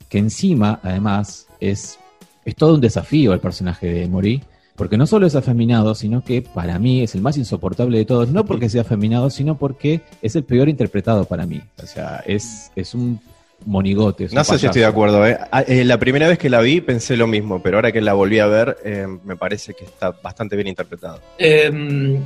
que 0.09 0.17
encima, 0.17 0.79
además, 0.83 1.47
es, 1.59 1.99
es 2.45 2.55
todo 2.55 2.75
un 2.75 2.81
desafío 2.81 3.33
el 3.33 3.39
personaje 3.39 3.87
de 3.87 4.03
Emory, 4.03 4.41
porque 4.75 4.97
no 4.97 5.05
solo 5.05 5.27
es 5.27 5.35
afeminado, 5.35 5.93
sino 5.93 6.23
que 6.23 6.41
para 6.41 6.79
mí 6.79 7.01
es 7.01 7.13
el 7.13 7.21
más 7.21 7.37
insoportable 7.37 7.97
de 7.97 8.05
todos, 8.05 8.29
no 8.29 8.45
porque 8.45 8.69
sea 8.69 8.81
afeminado, 8.81 9.29
sino 9.29 9.57
porque 9.57 10.01
es 10.21 10.37
el 10.37 10.45
peor 10.45 10.69
interpretado 10.69 11.25
para 11.25 11.45
mí. 11.45 11.61
O 11.83 11.85
sea, 11.85 12.23
es, 12.25 12.71
es 12.77 12.93
un 12.93 13.19
monigote. 13.65 14.23
es 14.23 14.31
un 14.31 14.37
No 14.37 14.43
sé 14.45 14.57
si 14.57 14.67
estoy 14.67 14.81
de 14.81 14.87
acuerdo. 14.87 15.27
¿eh? 15.27 15.37
Ah, 15.51 15.63
eh, 15.67 15.83
la 15.83 15.97
primera 15.99 16.29
vez 16.29 16.37
que 16.37 16.49
la 16.49 16.61
vi 16.61 16.79
pensé 16.79 17.17
lo 17.17 17.27
mismo, 17.27 17.61
pero 17.61 17.75
ahora 17.77 17.91
que 17.91 17.99
la 17.99 18.13
volví 18.13 18.39
a 18.39 18.47
ver 18.47 18.77
eh, 18.85 19.05
me 19.25 19.35
parece 19.35 19.73
que 19.73 19.83
está 19.83 20.11
bastante 20.11 20.55
bien 20.55 20.67
interpretado. 20.69 21.19
Eh, 21.37 22.17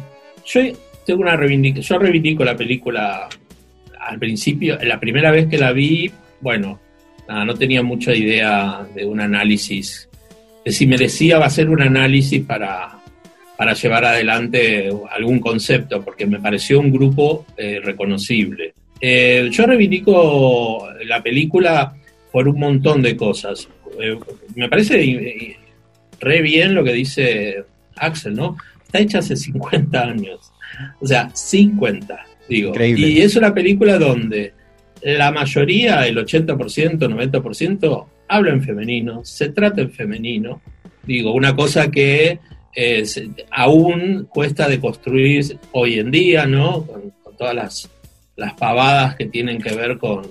yo 0.45 0.61
tengo 1.05 1.21
una 1.21 1.35
reivindic 1.35 1.79
yo 1.79 1.97
reivindico 1.97 2.43
la 2.43 2.55
película 2.55 3.27
al 4.05 4.19
principio, 4.19 4.77
la 4.83 4.99
primera 4.99 5.31
vez 5.31 5.47
que 5.47 5.57
la 5.57 5.71
vi, 5.71 6.11
bueno, 6.41 6.79
no 7.27 7.53
tenía 7.55 7.81
mucha 7.81 8.13
idea 8.13 8.85
de 8.93 9.05
un 9.05 9.21
análisis, 9.21 10.09
de 10.63 10.71
si 10.71 10.85
merecía 10.85 11.39
va 11.39 11.45
a 11.45 11.49
ser 11.49 11.69
un 11.69 11.81
análisis 11.81 12.43
para, 12.45 12.99
para 13.57 13.73
llevar 13.73 14.05
adelante 14.05 14.89
algún 15.11 15.39
concepto, 15.39 16.03
porque 16.03 16.25
me 16.25 16.39
pareció 16.39 16.79
un 16.79 16.91
grupo 16.91 17.45
eh, 17.57 17.79
reconocible. 17.83 18.73
Eh, 18.99 19.49
yo 19.51 19.65
reivindico 19.65 20.87
la 21.05 21.21
película 21.21 21.95
por 22.31 22.47
un 22.47 22.59
montón 22.59 23.01
de 23.01 23.15
cosas. 23.15 23.67
Eh, 24.01 24.17
me 24.55 24.69
parece 24.69 25.57
re 26.19 26.41
bien 26.41 26.73
lo 26.73 26.83
que 26.83 26.93
dice 26.93 27.63
Axel, 27.95 28.33
¿no? 28.33 28.57
Está 28.83 28.99
hecha 28.99 29.19
hace 29.19 29.35
50 29.35 30.01
años. 30.01 30.51
O 30.99 31.07
sea, 31.07 31.29
50, 31.33 32.25
digo. 32.49 32.69
Increíble. 32.69 33.07
Y 33.09 33.21
es 33.21 33.35
una 33.35 33.53
película 33.53 33.97
donde 33.97 34.53
la 35.01 35.31
mayoría, 35.31 36.07
el 36.07 36.17
80%, 36.17 36.97
90%, 36.97 38.05
habla 38.27 38.51
en 38.51 38.63
femenino, 38.63 39.23
se 39.25 39.49
trata 39.49 39.81
en 39.81 39.91
femenino. 39.91 40.61
Digo, 41.05 41.33
una 41.33 41.55
cosa 41.55 41.91
que 41.91 42.39
eh, 42.75 43.03
aún 43.51 44.27
cuesta 44.29 44.67
de 44.67 44.79
construir 44.79 45.57
hoy 45.73 45.99
en 45.99 46.11
día, 46.11 46.45
¿no? 46.45 46.85
Con, 46.85 47.11
con 47.23 47.37
todas 47.37 47.53
las, 47.55 47.89
las 48.35 48.53
pavadas 48.53 49.15
que 49.15 49.25
tienen 49.25 49.61
que 49.61 49.75
ver 49.75 49.97
con, 49.97 50.25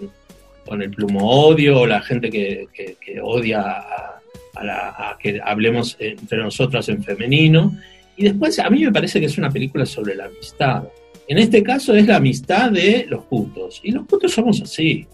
con 0.67 0.81
el 0.83 0.91
plumo 0.91 1.31
odio, 1.47 1.81
o 1.81 1.87
la 1.87 2.01
gente 2.01 2.31
que, 2.31 2.67
que- 2.73 2.97
que 3.05 3.21
odia 3.21 3.61
a, 3.61 4.21
a 4.55 4.65
la- 4.65 4.89
a 4.97 5.17
que 5.21 5.41
hablemos 5.45 5.97
entre 6.01 6.39
nosotras 6.39 6.89
en 6.89 7.03
femenino. 7.05 7.77
Y 8.17 8.25
después, 8.25 8.59
a 8.59 8.71
mí 8.71 8.85
me 8.85 8.93
parece 8.93 9.21
que 9.21 9.27
es 9.27 9.37
una 9.39 9.51
película 9.51 9.85
sobre 9.87 10.15
la 10.15 10.25
amistad. 10.25 10.85
En 11.33 11.39
este 11.39 11.63
caso 11.63 11.95
es 11.95 12.07
la 12.07 12.17
amistad 12.17 12.71
de 12.71 13.07
los 13.09 13.25
putos. 13.25 13.81
Y 13.83 13.91
los 13.91 14.07
putos 14.07 14.33
somos 14.33 14.61
así. 14.61 15.07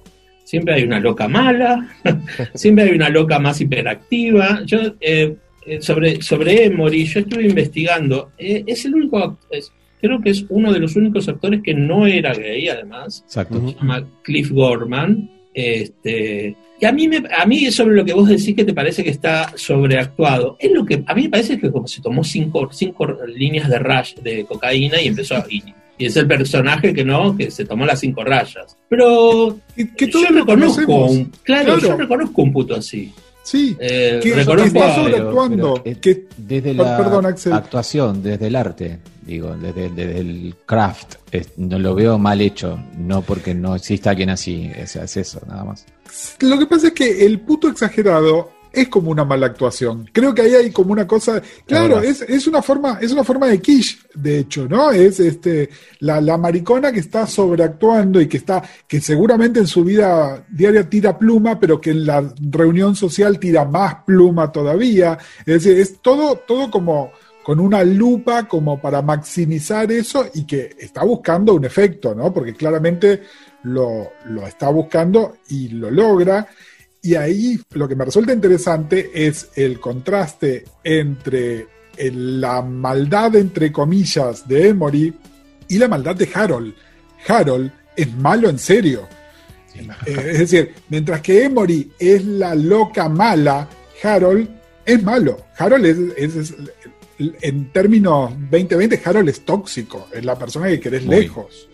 Siempre 0.42 0.74
hay 0.74 0.82
una 0.82 0.98
loca 0.98 1.28
mala, 1.28 1.94
siempre 2.54 2.84
hay 2.86 2.90
una 2.96 3.08
loca 3.08 3.38
más 3.38 3.60
hiperactiva. 3.60 4.62
Yo, 4.66 4.78
eh, 5.00 5.36
eh, 5.64 5.80
sobre, 5.80 6.20
sobre 6.20 6.64
Emory, 6.64 7.04
yo 7.04 7.20
estuve 7.20 7.44
investigando. 7.46 8.32
eh, 8.36 8.64
es 8.66 8.84
el 8.84 8.94
único, 8.96 9.38
es- 9.48 9.70
creo 10.00 10.20
que 10.20 10.30
es 10.30 10.44
uno 10.48 10.72
de 10.72 10.80
los 10.80 10.96
únicos 10.96 11.28
actores 11.28 11.60
que 11.62 11.72
no 11.74 12.04
era 12.04 12.32
gay, 12.34 12.68
además 12.68 13.22
Exacto. 13.24 13.60
se 13.68 13.74
llama 13.76 14.04
Cliff 14.24 14.50
Gorman. 14.50 15.30
Este, 15.54 16.56
y 16.80 16.84
a 16.84 16.90
mí, 16.92 17.06
me, 17.08 17.22
a 17.36 17.46
mí 17.46 17.70
sobre 17.70 17.94
lo 17.94 18.04
que 18.04 18.12
vos 18.12 18.28
decís 18.28 18.54
que 18.56 18.64
te 18.64 18.72
parece 18.74 19.04
que 19.04 19.10
está 19.10 19.52
sobreactuado, 19.56 20.56
es 20.58 20.72
lo 20.72 20.84
que 20.84 21.02
a 21.06 21.14
mí 21.14 21.22
me 21.24 21.28
parece 21.30 21.58
que 21.60 21.70
como 21.70 21.86
se 21.86 22.00
tomó 22.02 22.24
cinco, 22.24 22.68
cinco 22.72 23.06
líneas 23.26 23.68
de 23.68 23.78
rash 23.78 24.14
de 24.16 24.44
cocaína 24.44 25.00
y 25.00 25.08
empezó 25.08 25.36
a, 25.36 25.44
y, 25.48 25.62
y 25.98 26.06
es 26.06 26.16
el 26.16 26.26
personaje 26.26 26.94
que 26.94 27.04
no, 27.04 27.36
que 27.36 27.50
se 27.50 27.64
tomó 27.64 27.84
las 27.84 28.00
cinco 28.00 28.24
rayas. 28.24 28.76
Pero 28.88 29.58
Que, 29.76 29.94
que 29.94 30.10
yo 30.10 30.20
reconozco, 30.30 31.06
un, 31.06 31.32
claro, 31.42 31.64
Claro. 31.74 31.80
yo 31.80 31.96
reconozco 31.96 32.42
un 32.42 32.52
puto 32.52 32.74
así. 32.76 33.12
Sí, 33.42 33.76
Eh, 33.80 34.20
que, 34.22 34.34
reconozco 34.34 34.66
está 34.78 34.94
sobreactuando. 34.94 35.82
que, 36.00 36.26
Desde 36.36 36.74
la 36.74 36.96
perdón, 36.98 37.26
Axel. 37.26 37.52
actuación, 37.54 38.22
desde 38.22 38.46
el 38.48 38.56
arte, 38.56 38.98
digo, 39.22 39.56
desde, 39.56 39.88
desde 39.88 40.18
el 40.20 40.54
craft, 40.66 41.14
es- 41.32 41.52
no 41.56 41.78
lo 41.78 41.94
veo 41.94 42.18
mal 42.18 42.40
hecho, 42.42 42.78
no 42.98 43.22
porque 43.22 43.54
no 43.54 43.74
exista 43.74 44.10
alguien 44.10 44.28
así, 44.30 44.70
es, 44.76 44.96
es 44.96 45.16
eso, 45.16 45.40
nada 45.48 45.64
más. 45.64 45.86
Lo 46.40 46.58
que 46.58 46.66
pasa 46.66 46.88
es 46.88 46.92
que 46.92 47.24
el 47.26 47.40
puto 47.40 47.68
exagerado 47.68 48.50
es 48.72 48.88
como 48.88 49.10
una 49.10 49.24
mala 49.24 49.46
actuación. 49.46 50.08
Creo 50.12 50.34
que 50.34 50.42
ahí 50.42 50.54
hay 50.54 50.70
como 50.70 50.92
una 50.92 51.06
cosa. 51.06 51.40
Claro, 51.66 52.00
es, 52.00 52.22
es 52.22 52.46
una 52.46 52.62
forma, 52.62 52.98
es 53.00 53.12
una 53.12 53.24
forma 53.24 53.46
de 53.46 53.60
quiche, 53.60 53.98
de 54.14 54.40
hecho, 54.40 54.68
¿no? 54.68 54.90
Es 54.90 55.20
este 55.20 55.70
la, 56.00 56.20
la 56.20 56.36
maricona 56.36 56.92
que 56.92 57.00
está 57.00 57.26
sobreactuando 57.26 58.20
y 58.20 58.28
que 58.28 58.36
está, 58.36 58.62
que 58.86 59.00
seguramente 59.00 59.60
en 59.60 59.66
su 59.66 59.84
vida 59.84 60.44
diaria 60.48 60.88
tira 60.88 61.18
pluma, 61.18 61.58
pero 61.58 61.80
que 61.80 61.90
en 61.90 62.06
la 62.06 62.32
reunión 62.40 62.94
social 62.94 63.38
tira 63.38 63.64
más 63.64 63.96
pluma 64.04 64.52
todavía. 64.52 65.18
Es 65.40 65.62
decir, 65.62 65.78
es 65.78 66.00
todo, 66.00 66.36
todo 66.36 66.70
como 66.70 67.12
con 67.48 67.60
una 67.60 67.82
lupa 67.82 68.46
como 68.46 68.78
para 68.78 69.00
maximizar 69.00 69.90
eso 69.90 70.26
y 70.34 70.44
que 70.44 70.76
está 70.78 71.02
buscando 71.02 71.54
un 71.54 71.64
efecto, 71.64 72.14
¿no? 72.14 72.30
Porque 72.30 72.52
claramente 72.52 73.22
lo, 73.62 74.12
lo 74.26 74.46
está 74.46 74.68
buscando 74.68 75.38
y 75.48 75.68
lo 75.68 75.90
logra. 75.90 76.46
Y 77.08 77.14
ahí 77.14 77.58
lo 77.72 77.88
que 77.88 77.96
me 77.96 78.04
resulta 78.04 78.34
interesante 78.34 79.10
es 79.14 79.48
el 79.56 79.80
contraste 79.80 80.64
entre 80.84 81.66
el- 81.96 82.38
la 82.38 82.60
maldad, 82.60 83.34
entre 83.36 83.72
comillas, 83.72 84.46
de 84.46 84.68
Emory 84.68 85.14
y 85.68 85.78
la 85.78 85.88
maldad 85.88 86.14
de 86.16 86.28
Harold. 86.34 86.74
Harold 87.26 87.72
es 87.96 88.12
malo 88.14 88.50
en 88.50 88.58
serio. 88.58 89.08
Eh, 90.04 90.16
es 90.32 90.38
decir, 90.40 90.74
mientras 90.90 91.22
que 91.22 91.44
Emory 91.44 91.90
es 91.98 92.22
la 92.26 92.54
loca 92.54 93.08
mala, 93.08 93.66
Harold 94.02 94.46
es 94.84 95.02
malo. 95.02 95.46
Harold 95.56 95.86
es, 95.86 95.96
es- 96.18 96.36
es- 96.36 96.54
en 97.40 97.72
términos 97.72 98.32
2020, 98.50 99.00
Harold 99.02 99.30
es 99.30 99.46
tóxico, 99.46 100.08
es 100.12 100.26
la 100.26 100.38
persona 100.38 100.66
que 100.68 100.78
querés 100.78 101.06
Muy. 101.06 101.20
lejos. 101.22 101.68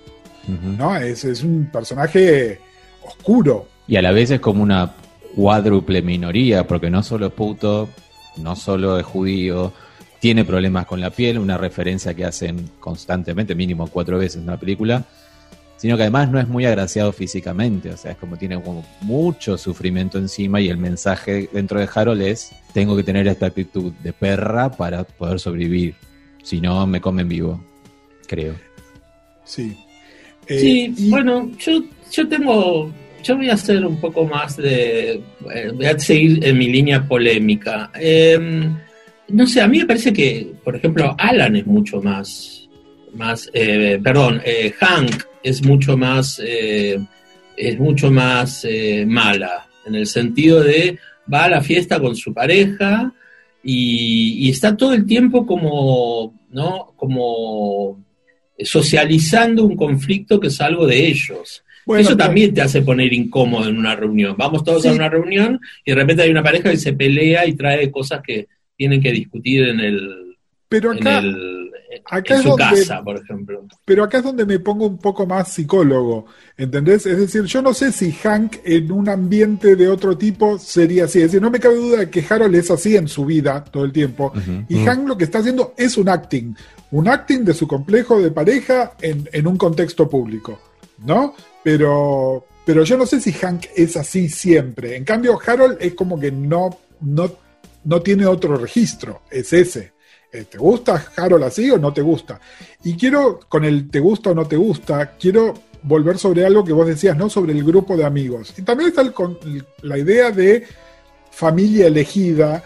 ¿no? 0.46 0.94
Es, 0.96 1.24
es 1.24 1.42
un 1.42 1.68
personaje 1.72 2.60
oscuro, 3.02 3.66
Y 3.88 3.96
a 3.96 4.02
la 4.02 4.12
vez 4.12 4.30
es 4.30 4.38
como 4.40 4.62
una 4.62 4.94
cuádruple 5.34 6.02
minoría, 6.02 6.66
porque 6.66 6.90
no 6.90 7.02
solo 7.02 7.26
es 7.26 7.32
puto, 7.32 7.88
no 8.36 8.56
solo 8.56 8.98
es 8.98 9.04
judío, 9.04 9.72
tiene 10.20 10.44
problemas 10.44 10.86
con 10.86 11.00
la 11.00 11.10
piel, 11.10 11.38
una 11.38 11.58
referencia 11.58 12.14
que 12.14 12.24
hacen 12.24 12.70
constantemente, 12.80 13.54
mínimo 13.54 13.88
cuatro 13.88 14.18
veces 14.18 14.36
en 14.36 14.44
una 14.44 14.58
película, 14.58 15.04
sino 15.76 15.96
que 15.96 16.04
además 16.04 16.30
no 16.30 16.40
es 16.40 16.48
muy 16.48 16.64
agraciado 16.64 17.12
físicamente, 17.12 17.90
o 17.90 17.96
sea, 17.96 18.12
es 18.12 18.16
como 18.16 18.38
tiene 18.38 18.58
como 18.62 18.84
mucho 19.02 19.58
sufrimiento 19.58 20.16
encima 20.16 20.60
y 20.60 20.68
el 20.68 20.78
mensaje 20.78 21.50
dentro 21.52 21.78
de 21.78 21.88
Harold 21.94 22.22
es, 22.22 22.52
tengo 22.72 22.96
que 22.96 23.02
tener 23.02 23.28
esta 23.28 23.46
actitud 23.46 23.92
de 24.02 24.12
perra 24.12 24.70
para 24.70 25.04
poder 25.04 25.38
sobrevivir, 25.38 25.94
si 26.42 26.60
no 26.60 26.86
me 26.86 27.00
comen 27.00 27.28
vivo, 27.28 27.62
creo. 28.26 28.54
Sí. 29.44 29.76
Eh, 30.46 30.58
sí, 30.58 31.10
bueno, 31.10 31.50
yo, 31.58 31.82
yo 32.10 32.28
tengo 32.28 32.90
yo 33.24 33.36
voy 33.36 33.48
a 33.48 33.54
hacer 33.54 33.84
un 33.84 34.00
poco 34.00 34.26
más 34.26 34.56
de. 34.56 35.14
Eh, 35.54 35.70
voy 35.74 35.86
a 35.86 35.98
seguir 35.98 36.44
en 36.44 36.58
mi 36.58 36.68
línea 36.68 37.06
polémica. 37.08 37.90
Em, 37.94 38.76
no 39.28 39.46
sé, 39.46 39.60
a 39.60 39.66
mí 39.66 39.78
me 39.78 39.86
parece 39.86 40.12
que, 40.12 40.52
por 40.62 40.76
ejemplo, 40.76 41.16
Alan 41.18 41.56
es 41.56 41.66
mucho 41.66 42.00
más. 42.02 42.68
más 43.14 43.50
eh, 43.54 43.98
perdón, 44.02 44.42
eh, 44.44 44.72
Hank 44.78 45.24
es 45.42 45.64
mucho 45.64 45.96
más. 45.96 46.40
es 47.56 47.78
mucho 47.78 48.10
más 48.10 48.66
mala. 49.06 49.66
En 49.86 49.94
el 49.94 50.06
sentido 50.06 50.62
de 50.62 50.98
va 51.32 51.44
a 51.44 51.48
la 51.48 51.62
fiesta 51.62 52.00
con 52.00 52.16
su 52.16 52.32
pareja 52.34 53.12
y, 53.62 54.46
y 54.46 54.50
está 54.50 54.76
todo 54.76 54.92
el 54.92 55.06
tiempo 55.06 55.46
como. 55.46 56.34
¿no? 56.50 56.92
como 56.96 58.04
socializando 58.56 59.64
un 59.64 59.76
conflicto 59.76 60.38
que 60.38 60.46
es 60.46 60.60
algo 60.60 60.86
de 60.86 61.08
ellos. 61.08 61.64
Eso 61.86 62.16
también 62.16 62.54
te 62.54 62.62
hace 62.62 62.82
poner 62.82 63.12
incómodo 63.12 63.68
en 63.68 63.78
una 63.78 63.94
reunión. 63.94 64.36
Vamos 64.38 64.64
todos 64.64 64.86
a 64.86 64.92
una 64.92 65.08
reunión 65.08 65.60
y 65.84 65.90
de 65.90 65.96
repente 65.96 66.22
hay 66.22 66.30
una 66.30 66.42
pareja 66.42 66.70
que 66.70 66.76
se 66.76 66.94
pelea 66.94 67.46
y 67.46 67.54
trae 67.54 67.90
cosas 67.90 68.22
que 68.22 68.48
tienen 68.76 69.00
que 69.00 69.12
discutir 69.12 69.68
en 69.68 69.80
el. 69.80 70.36
Pero 70.68 70.90
acá, 70.90 71.18
en, 71.18 72.42
su 72.42 72.56
casa, 72.56 73.02
por 73.02 73.16
ejemplo. 73.16 73.66
Pero 73.84 74.02
acá 74.02 74.18
es 74.18 74.24
donde 74.24 74.44
me 74.44 74.58
pongo 74.58 74.86
un 74.86 74.98
poco 74.98 75.26
más 75.26 75.52
psicólogo, 75.52 76.26
¿entendés? 76.56 77.06
Es 77.06 77.18
decir, 77.18 77.44
yo 77.44 77.62
no 77.62 77.72
sé 77.72 77.92
si 77.92 78.12
Hank 78.12 78.56
en 78.64 78.90
un 78.90 79.08
ambiente 79.08 79.76
de 79.76 79.88
otro 79.88 80.16
tipo 80.18 80.58
sería 80.58 81.04
así. 81.04 81.18
Es 81.18 81.26
decir, 81.26 81.42
no 81.42 81.50
me 81.50 81.60
cabe 81.60 81.76
duda 81.76 81.98
de 82.00 82.10
que 82.10 82.24
Harold 82.28 82.54
es 82.56 82.70
así 82.70 82.96
en 82.96 83.06
su 83.06 83.24
vida 83.24 83.62
todo 83.62 83.84
el 83.84 83.92
tiempo. 83.92 84.32
y 84.68 84.84
Hank 84.84 85.06
lo 85.06 85.16
que 85.16 85.24
está 85.24 85.38
haciendo 85.38 85.74
es 85.76 85.96
un 85.96 86.08
acting. 86.08 86.56
Un 86.90 87.08
acting 87.08 87.44
de 87.44 87.54
su 87.54 87.68
complejo 87.68 88.20
de 88.20 88.30
pareja 88.30 88.94
en, 89.00 89.28
en 89.32 89.46
un 89.46 89.56
contexto 89.56 90.08
público. 90.08 90.58
¿No? 91.04 91.34
Pero, 91.64 92.46
pero 92.64 92.84
yo 92.84 92.96
no 92.96 93.06
sé 93.06 93.20
si 93.20 93.32
Hank 93.32 93.64
es 93.74 93.96
así 93.96 94.28
siempre. 94.28 94.96
En 94.96 95.04
cambio, 95.04 95.38
Harold 95.44 95.78
es 95.80 95.94
como 95.94 96.20
que 96.20 96.30
no, 96.30 96.78
no, 97.00 97.32
no 97.82 98.02
tiene 98.02 98.26
otro 98.26 98.56
registro, 98.56 99.22
es 99.30 99.52
ese. 99.52 99.94
Eh, 100.32 100.44
¿Te 100.50 100.58
gusta 100.58 101.12
Harold 101.16 101.44
así 101.44 101.70
o 101.70 101.78
no 101.78 101.92
te 101.92 102.02
gusta? 102.02 102.40
Y 102.84 102.96
quiero, 102.96 103.40
con 103.48 103.64
el 103.64 103.88
te 103.90 103.98
gusta 103.98 104.30
o 104.30 104.34
no 104.34 104.46
te 104.46 104.56
gusta, 104.56 105.12
quiero 105.18 105.54
volver 105.82 106.18
sobre 106.18 106.44
algo 106.44 106.64
que 106.64 106.72
vos 106.72 106.86
decías, 106.86 107.16
¿no? 107.16 107.30
Sobre 107.30 107.52
el 107.52 107.64
grupo 107.64 107.96
de 107.96 108.04
amigos. 108.04 108.54
Y 108.56 108.62
también 108.62 108.90
está 108.90 109.02
la 109.82 109.98
idea 109.98 110.30
de 110.30 110.64
familia 111.30 111.86
elegida, 111.86 112.62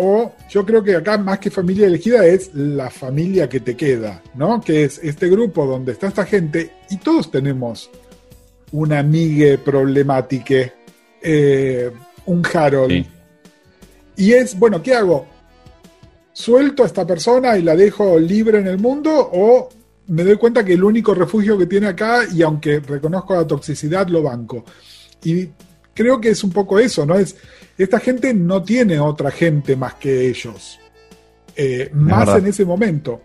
o 0.00 0.32
yo 0.48 0.64
creo 0.64 0.82
que 0.84 0.94
acá 0.94 1.18
más 1.18 1.40
que 1.40 1.50
familia 1.50 1.86
elegida 1.86 2.24
es 2.24 2.54
la 2.54 2.88
familia 2.88 3.48
que 3.48 3.58
te 3.58 3.76
queda, 3.76 4.22
¿no? 4.34 4.60
Que 4.60 4.84
es 4.84 4.98
este 5.02 5.28
grupo 5.28 5.66
donde 5.66 5.92
está 5.92 6.06
esta 6.06 6.24
gente 6.24 6.70
y 6.88 6.98
todos 6.98 7.32
tenemos 7.32 7.90
una 8.72 8.98
amiga 8.98 9.56
problemática, 9.58 10.72
eh, 11.22 11.90
un 12.26 12.42
Harold. 12.52 13.06
Y 14.16 14.32
es, 14.32 14.58
bueno, 14.58 14.82
¿qué 14.82 14.94
hago? 14.94 15.26
¿Suelto 16.32 16.82
a 16.82 16.86
esta 16.86 17.06
persona 17.06 17.56
y 17.56 17.62
la 17.62 17.74
dejo 17.74 18.18
libre 18.18 18.58
en 18.58 18.66
el 18.66 18.78
mundo 18.78 19.10
o 19.32 19.68
me 20.08 20.24
doy 20.24 20.36
cuenta 20.36 20.64
que 20.64 20.74
el 20.74 20.84
único 20.84 21.14
refugio 21.14 21.58
que 21.58 21.66
tiene 21.66 21.88
acá, 21.88 22.22
y 22.32 22.42
aunque 22.42 22.80
reconozco 22.80 23.34
la 23.34 23.46
toxicidad, 23.46 24.08
lo 24.08 24.22
banco? 24.22 24.64
Y 25.24 25.48
creo 25.94 26.20
que 26.20 26.30
es 26.30 26.44
un 26.44 26.50
poco 26.50 26.78
eso, 26.78 27.04
¿no? 27.04 27.18
Es, 27.18 27.36
esta 27.76 28.00
gente 28.00 28.32
no 28.34 28.62
tiene 28.62 28.98
otra 28.98 29.30
gente 29.30 29.76
más 29.76 29.94
que 29.94 30.28
ellos. 30.28 30.78
Eh, 31.56 31.90
más 31.92 32.38
en 32.38 32.46
ese 32.46 32.64
momento. 32.64 33.20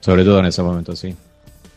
Sobre 0.00 0.24
todo 0.24 0.40
en 0.40 0.46
ese 0.46 0.62
momento, 0.62 0.94
sí. 0.94 1.14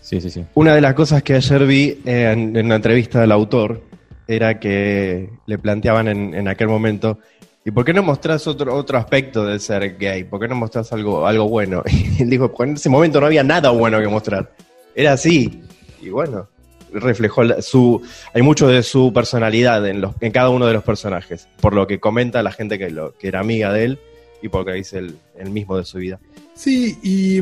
Sí, 0.01 0.19
sí, 0.19 0.29
sí. 0.29 0.43
Una 0.55 0.75
de 0.75 0.81
las 0.81 0.95
cosas 0.95 1.23
que 1.23 1.35
ayer 1.35 1.65
vi 1.65 2.01
en, 2.05 2.57
una 2.57 2.75
entrevista 2.75 3.21
del 3.21 3.31
autor 3.31 3.81
era 4.27 4.59
que 4.59 5.29
le 5.45 5.57
planteaban 5.59 6.07
en, 6.07 6.47
aquel 6.47 6.67
momento, 6.67 7.19
¿y 7.63 7.71
por 7.71 7.85
qué 7.85 7.93
no 7.93 8.01
mostrás 8.01 8.47
otro, 8.47 8.75
otro 8.75 8.97
aspecto 8.97 9.45
de 9.45 9.59
ser 9.59 9.97
gay? 9.97 10.23
¿Por 10.23 10.39
qué 10.39 10.47
no 10.47 10.55
mostrás 10.55 10.91
algo, 10.91 11.27
algo 11.27 11.47
bueno? 11.47 11.83
Y 12.17 12.23
él 12.23 12.29
dijo, 12.29 12.51
en 12.63 12.73
ese 12.73 12.89
momento 12.89 13.19
no 13.19 13.27
había 13.27 13.43
nada 13.43 13.69
bueno 13.69 13.99
que 13.99 14.07
mostrar. 14.07 14.51
Era 14.95 15.13
así. 15.13 15.61
Y 16.01 16.09
bueno, 16.09 16.47
reflejó 16.91 17.43
su... 17.61 18.01
Hay 18.33 18.41
mucho 18.41 18.67
de 18.67 18.81
su 18.83 19.13
personalidad 19.13 19.85
en, 19.87 20.01
los, 20.01 20.15
en 20.19 20.31
cada 20.31 20.49
uno 20.49 20.65
de 20.65 20.73
los 20.73 20.83
personajes, 20.83 21.47
por 21.59 21.73
lo 21.73 21.85
que 21.85 21.99
comenta 21.99 22.41
la 22.41 22.51
gente 22.51 22.79
que, 22.79 22.89
lo, 22.89 23.13
que 23.17 23.27
era 23.27 23.39
amiga 23.39 23.71
de 23.71 23.83
él 23.83 23.99
y 24.41 24.49
por 24.49 24.61
lo 24.61 24.65
que 24.65 24.73
dice 24.73 24.97
el 24.97 25.49
mismo 25.49 25.77
de 25.77 25.85
su 25.85 25.99
vida. 25.99 26.19
Sí, 26.55 26.97
y 27.03 27.41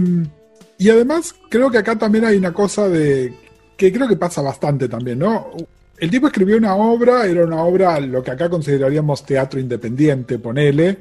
y 0.80 0.90
además, 0.90 1.36
creo 1.50 1.70
que 1.70 1.78
acá 1.78 1.98
también 1.98 2.24
hay 2.24 2.38
una 2.38 2.54
cosa 2.54 2.88
de. 2.88 3.34
que 3.76 3.92
creo 3.92 4.08
que 4.08 4.16
pasa 4.16 4.42
bastante 4.42 4.88
también, 4.88 5.20
¿no? 5.20 5.52
El 5.98 6.10
tipo 6.10 6.28
escribió 6.28 6.56
una 6.56 6.74
obra, 6.74 7.26
era 7.26 7.46
una 7.46 7.62
obra, 7.62 8.00
lo 8.00 8.24
que 8.24 8.32
acá 8.32 8.50
consideraríamos 8.50 9.26
teatro 9.26 9.60
independiente, 9.60 10.40
ponele. 10.40 11.00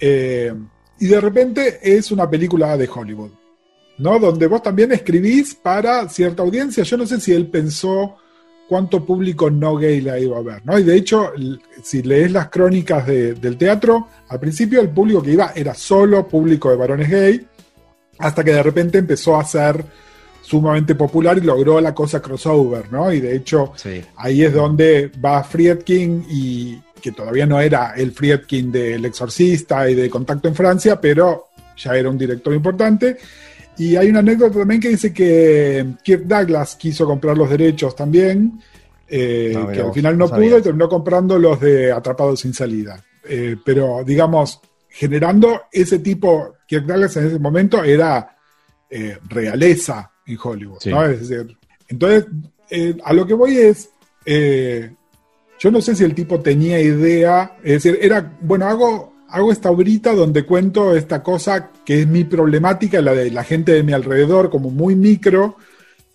Eh, 0.00 0.54
y 1.00 1.06
de 1.06 1.20
repente 1.20 1.80
es 1.82 2.10
una 2.10 2.30
película 2.30 2.78
de 2.78 2.88
Hollywood, 2.88 3.32
¿no? 3.98 4.18
Donde 4.18 4.46
vos 4.46 4.62
también 4.62 4.90
escribís 4.92 5.54
para 5.54 6.08
cierta 6.08 6.42
audiencia. 6.42 6.82
Yo 6.82 6.96
no 6.96 7.06
sé 7.06 7.20
si 7.20 7.34
él 7.34 7.46
pensó 7.48 8.16
cuánto 8.70 9.04
público 9.04 9.50
no 9.50 9.76
gay 9.76 10.00
la 10.00 10.18
iba 10.18 10.38
a 10.38 10.42
ver, 10.42 10.64
¿no? 10.64 10.78
Y 10.78 10.84
de 10.84 10.96
hecho, 10.96 11.32
si 11.82 12.02
lees 12.02 12.32
las 12.32 12.48
crónicas 12.48 13.06
del 13.06 13.58
teatro, 13.58 14.08
al 14.28 14.40
principio 14.40 14.80
el 14.80 14.88
público 14.88 15.22
que 15.22 15.32
iba 15.32 15.52
era 15.54 15.74
solo 15.74 16.26
público 16.26 16.70
de 16.70 16.76
varones 16.76 17.10
gay 17.10 17.46
hasta 18.18 18.44
que 18.44 18.52
de 18.52 18.62
repente 18.62 18.98
empezó 18.98 19.38
a 19.38 19.44
ser 19.44 19.84
sumamente 20.42 20.94
popular 20.94 21.36
y 21.38 21.42
logró 21.42 21.80
la 21.80 21.94
cosa 21.94 22.22
crossover, 22.22 22.90
¿no? 22.90 23.12
Y 23.12 23.20
de 23.20 23.36
hecho, 23.36 23.72
ahí 24.16 24.42
es 24.42 24.52
donde 24.52 25.10
va 25.22 25.44
Friedkin 25.44 26.24
y 26.28 26.80
que 27.00 27.12
todavía 27.12 27.46
no 27.46 27.60
era 27.60 27.92
el 27.96 28.12
Friedkin 28.12 28.72
del 28.72 29.04
Exorcista 29.04 29.88
y 29.88 29.94
de 29.94 30.08
Contacto 30.08 30.48
en 30.48 30.54
Francia, 30.54 31.00
pero 31.00 31.48
ya 31.76 31.94
era 31.94 32.08
un 32.08 32.18
director 32.18 32.54
importante. 32.54 33.18
Y 33.76 33.94
hay 33.94 34.08
una 34.08 34.18
anécdota 34.18 34.58
también 34.58 34.80
que 34.80 34.88
dice 34.88 35.12
que 35.12 35.86
Kirk 36.02 36.24
Douglas 36.24 36.76
quiso 36.76 37.06
comprar 37.06 37.36
los 37.38 37.48
derechos 37.48 37.94
también, 37.94 38.60
eh, 39.06 39.56
que 39.72 39.80
al 39.80 39.92
final 39.92 40.18
no, 40.18 40.28
pudo 40.28 40.58
y 40.58 40.62
terminó 40.62 40.88
comprando 40.88 41.38
los 41.38 41.60
de 41.60 41.92
Atrapados 41.92 42.40
sin 42.40 42.52
salida. 42.52 43.02
Eh, 43.28 43.56
pero 43.64 44.02
digamos, 44.04 44.60
generando 44.88 45.62
ese 45.70 46.00
tipo, 46.00 46.54
Kirk 46.68 46.84
Douglas 46.84 47.16
en 47.16 47.26
ese 47.26 47.38
momento 47.38 47.82
era 47.82 48.36
eh, 48.90 49.18
realeza 49.26 50.12
en 50.26 50.38
Hollywood, 50.40 50.84
¿no? 50.84 51.04
Es 51.06 51.26
decir, 51.26 51.56
entonces, 51.88 52.26
eh, 52.70 52.94
a 53.02 53.14
lo 53.14 53.26
que 53.26 53.32
voy 53.32 53.56
es, 53.56 53.88
eh, 54.26 54.94
yo 55.58 55.70
no 55.70 55.80
sé 55.80 55.96
si 55.96 56.04
el 56.04 56.14
tipo 56.14 56.40
tenía 56.40 56.78
idea, 56.78 57.56
es 57.64 57.82
decir, 57.82 57.98
era, 58.02 58.36
bueno, 58.42 58.66
hago, 58.66 59.14
hago 59.30 59.50
esta 59.50 59.70
obrita 59.70 60.14
donde 60.14 60.44
cuento 60.44 60.94
esta 60.94 61.22
cosa 61.22 61.70
que 61.86 62.02
es 62.02 62.06
mi 62.06 62.24
problemática, 62.24 63.00
la 63.00 63.14
de 63.14 63.30
la 63.30 63.44
gente 63.44 63.72
de 63.72 63.82
mi 63.82 63.94
alrededor, 63.94 64.50
como 64.50 64.70
muy 64.70 64.94
micro, 64.94 65.56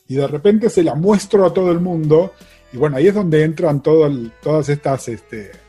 y 0.08 0.16
de 0.16 0.28
repente 0.28 0.70
se 0.70 0.84
la 0.84 0.94
muestro 0.94 1.48
a 1.48 1.54
todo 1.54 1.72
el 1.72 1.80
mundo, 1.80 2.34
y 2.72 2.78
bueno, 2.78 2.98
ahí 2.98 3.08
es 3.08 3.16
donde 3.16 3.44
entran 3.44 3.82
todas 3.82 4.70
estas... 4.70 5.08
Este, 5.08 5.63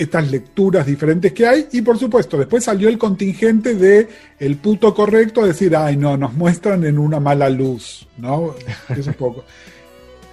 estas 0.00 0.30
lecturas 0.30 0.86
diferentes 0.86 1.30
que 1.34 1.46
hay 1.46 1.68
y 1.72 1.82
por 1.82 1.98
supuesto 1.98 2.38
después 2.38 2.64
salió 2.64 2.88
el 2.88 2.96
contingente 2.96 3.74
de 3.74 4.08
el 4.38 4.56
puto 4.56 4.94
correcto 4.94 5.42
a 5.42 5.46
decir, 5.46 5.76
ay 5.76 5.98
no, 5.98 6.16
nos 6.16 6.32
muestran 6.32 6.84
en 6.84 6.98
una 6.98 7.20
mala 7.20 7.50
luz, 7.50 8.08
¿no? 8.16 8.54
Es 8.96 9.06
un 9.06 9.14
poco. 9.14 9.44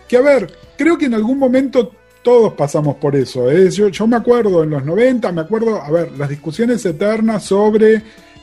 que 0.08 0.16
a 0.16 0.22
ver, 0.22 0.50
creo 0.78 0.98
que 0.98 1.08
en 1.08 1.16
algún 1.16 1.38
momento 1.38 1.92
todos 2.24 2.54
pasamos 2.54 2.96
por 2.96 3.16
eso. 3.18 3.52
¿eh? 3.52 3.70
Yo, 3.70 3.90
yo, 3.90 4.08
me 4.08 4.16
acuerdo 4.16 4.64
en 4.64 4.70
los 4.70 4.86
90, 4.86 5.32
me 5.34 5.42
acuerdo, 5.42 5.82
a 5.82 5.92
ver, 5.92 6.12
las 6.18 6.30
discusiones 6.30 6.86
eternas 6.86 7.44
sobre 7.44 8.02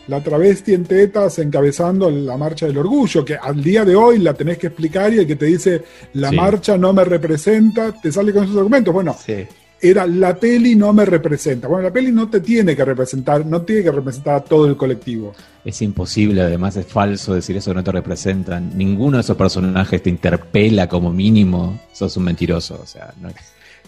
la 0.09 0.23
travesti 0.23 0.75
en 0.75 0.85
tetas 0.85 1.39
encabezando 1.39 2.11
la 2.11 2.37
marcha 2.37 2.67
del 2.67 2.77
orgullo, 2.77 3.25
que 3.25 3.37
al 3.37 3.63
día 3.63 3.87
de 3.87 3.97
hoy 3.97 4.19
la 4.19 4.35
tenés 4.35 4.59
que 4.59 4.67
explicar 4.67 5.13
y 5.15 5.21
el 5.21 5.27
que 5.27 5.37
te 5.37 5.47
dice 5.47 5.83
la 6.13 6.31
marcha 6.33 6.77
no 6.77 6.93
me 6.93 7.05
representa, 7.05 7.93
te 7.93 8.13
sale 8.13 8.33
con 8.33 8.45
esos 8.45 8.59
argumentos. 8.59 8.93
Bueno, 8.93 9.17
sí 9.19 9.47
era 9.91 10.07
la 10.07 10.35
peli 10.37 10.75
no 10.75 10.93
me 10.93 11.05
representa. 11.05 11.69
Bueno, 11.69 11.85
la 11.89 11.93
peli 11.93 12.11
no 12.13 12.29
te 12.29 12.41
tiene 12.41 12.75
que 12.75 12.85
representar, 12.85 13.45
no 13.45 13.63
tiene 13.63 13.83
que 13.85 13.91
representar 13.93 14.35
a 14.37 14.41
todo 14.45 14.67
el 14.67 14.77
colectivo. 14.77 15.35
Es 15.65 15.81
imposible, 15.83 16.43
además 16.43 16.77
es 16.77 16.87
falso 16.87 17.35
decir 17.35 17.57
eso 17.57 17.73
no 17.75 17.83
te 17.85 17.93
representan. 17.93 18.77
Ninguno 18.77 19.17
de 19.17 19.23
esos 19.23 19.37
personajes 19.37 20.03
te 20.03 20.11
interpela 20.11 20.89
como 20.89 21.13
mínimo, 21.13 21.81
sos 21.93 22.17
un 22.17 22.25
mentiroso. 22.25 22.81
O 22.83 22.87
sea, 22.87 23.13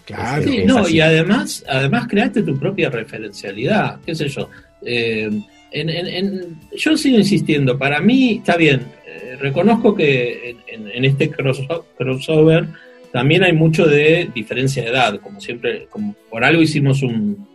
Claro. 0.05 0.43
Sí, 0.43 0.57
Es 0.59 0.65
no, 0.65 0.79
así. 0.79 0.95
y 0.95 1.01
además, 1.01 1.65
además 1.67 2.07
creaste 2.07 2.41
tu 2.43 2.57
propia 2.57 2.89
referencialidad, 2.89 3.99
qué 4.05 4.15
sé 4.15 4.29
yo. 4.29 4.49
Eh, 4.85 5.29
en- 5.71 5.89
en- 5.89 6.07
en- 6.07 6.59
yo 6.77 6.95
sigo 6.95 7.17
insistiendo, 7.17 7.77
para 7.77 7.99
mí 7.99 8.37
está 8.37 8.55
bien, 8.55 8.83
eh, 9.05 9.35
reconozco 9.39 9.93
que 9.93 10.51
en, 10.51 10.57
en- 10.85 10.91
en 10.95 11.05
este 11.05 11.29
crosso- 11.29 11.83
crossover 11.97 12.67
también 13.11 13.43
hay 13.43 13.53
mucho 13.53 13.85
de 13.85 14.29
diferencia 14.33 14.83
de 14.83 14.89
edad, 14.89 15.19
como 15.19 15.39
siempre, 15.41 15.87
como 15.89 16.15
por 16.29 16.43
algo 16.43 16.61
hicimos 16.61 17.01
un, 17.01 17.47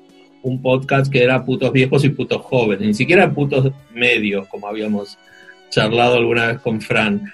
un 0.42 0.60
podcast 0.60 1.10
que 1.10 1.22
era 1.22 1.44
putos 1.44 1.72
viejos 1.72 2.04
y 2.04 2.10
putos 2.10 2.42
jóvenes, 2.42 2.86
ni 2.86 2.94
siquiera 2.94 3.32
putos 3.32 3.72
medios, 3.94 4.46
como 4.48 4.66
habíamos 4.66 5.18
charlado 5.70 6.16
alguna 6.16 6.48
vez 6.48 6.58
con 6.60 6.80
Fran. 6.80 7.32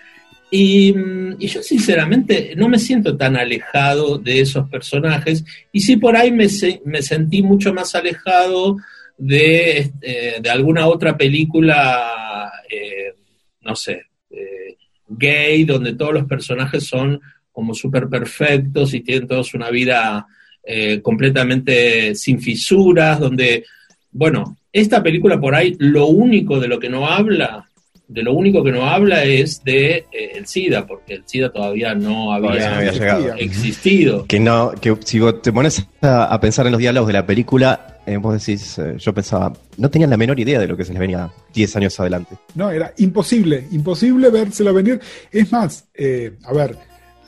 Y, 0.50 0.92
mm, 0.92 1.38
yo 1.38 1.62
sinceramente 1.62 2.54
no 2.56 2.68
me 2.68 2.78
siento 2.78 3.16
tan 3.16 3.36
alejado 3.36 4.18
de 4.18 4.40
esos 4.40 4.68
personajes 4.68 5.44
y 5.72 5.80
sí 5.80 5.96
por 5.96 6.16
ahí 6.16 6.30
me, 6.30 6.46
me 6.84 7.02
sentí 7.02 7.42
mucho 7.42 7.74
más 7.74 7.94
alejado 7.94 8.76
de, 9.18 9.90
eh, 10.00 10.38
de 10.40 10.50
alguna 10.50 10.86
otra 10.86 11.16
película, 11.16 12.50
eh, 12.70 13.14
no 13.62 13.74
sé, 13.76 14.02
eh, 14.30 14.76
gay, 15.08 15.64
donde 15.64 15.94
todos 15.94 16.14
los 16.14 16.24
personajes 16.24 16.86
son 16.86 17.20
como 17.52 17.74
súper 17.74 18.08
perfectos 18.08 18.94
y 18.94 19.00
tienen 19.00 19.26
todos 19.28 19.54
una 19.54 19.70
vida 19.70 20.26
eh, 20.62 21.00
completamente 21.02 22.14
sin 22.14 22.40
fisuras, 22.40 23.18
donde, 23.20 23.64
bueno, 24.10 24.56
esta 24.72 25.02
película 25.02 25.40
por 25.40 25.54
ahí 25.54 25.74
lo 25.78 26.06
único 26.06 26.60
de 26.60 26.68
lo 26.68 26.78
que 26.78 26.88
no 26.88 27.06
habla 27.06 27.64
de 28.08 28.22
lo 28.22 28.32
único 28.32 28.64
que 28.64 28.72
no 28.72 28.86
habla 28.86 29.22
es 29.22 29.62
de 29.64 30.06
eh, 30.10 30.32
el 30.34 30.46
SIDA, 30.46 30.86
porque 30.86 31.14
el 31.14 31.22
SIDA 31.26 31.50
todavía 31.52 31.94
no 31.94 32.32
había, 32.32 32.48
Todavía 32.48 32.70
no 32.70 32.76
había 32.76 32.92
llegado. 32.92 33.34
existido. 33.34 34.24
Que 34.26 34.40
no, 34.40 34.72
que 34.80 34.96
si 35.04 35.20
vos 35.20 35.42
te 35.42 35.52
pones 35.52 35.86
a, 36.00 36.24
a 36.24 36.40
pensar 36.40 36.64
en 36.66 36.72
los 36.72 36.80
diálogos 36.80 37.06
de 37.08 37.12
la 37.12 37.26
película, 37.26 37.98
eh, 38.06 38.16
vos 38.16 38.32
decís, 38.44 38.78
eh, 38.78 38.94
yo 38.98 39.12
pensaba, 39.12 39.52
no 39.76 39.90
tenían 39.90 40.08
la 40.08 40.16
menor 40.16 40.40
idea 40.40 40.58
de 40.58 40.66
lo 40.66 40.74
que 40.74 40.86
se 40.86 40.92
les 40.92 41.00
venía 41.00 41.30
10 41.52 41.76
años 41.76 42.00
adelante. 42.00 42.36
No, 42.54 42.70
era 42.70 42.94
imposible, 42.96 43.66
imposible 43.70 44.30
vérsela 44.30 44.72
venir. 44.72 44.98
Es 45.30 45.52
más, 45.52 45.86
eh, 45.92 46.32
a 46.44 46.52
ver, 46.54 46.76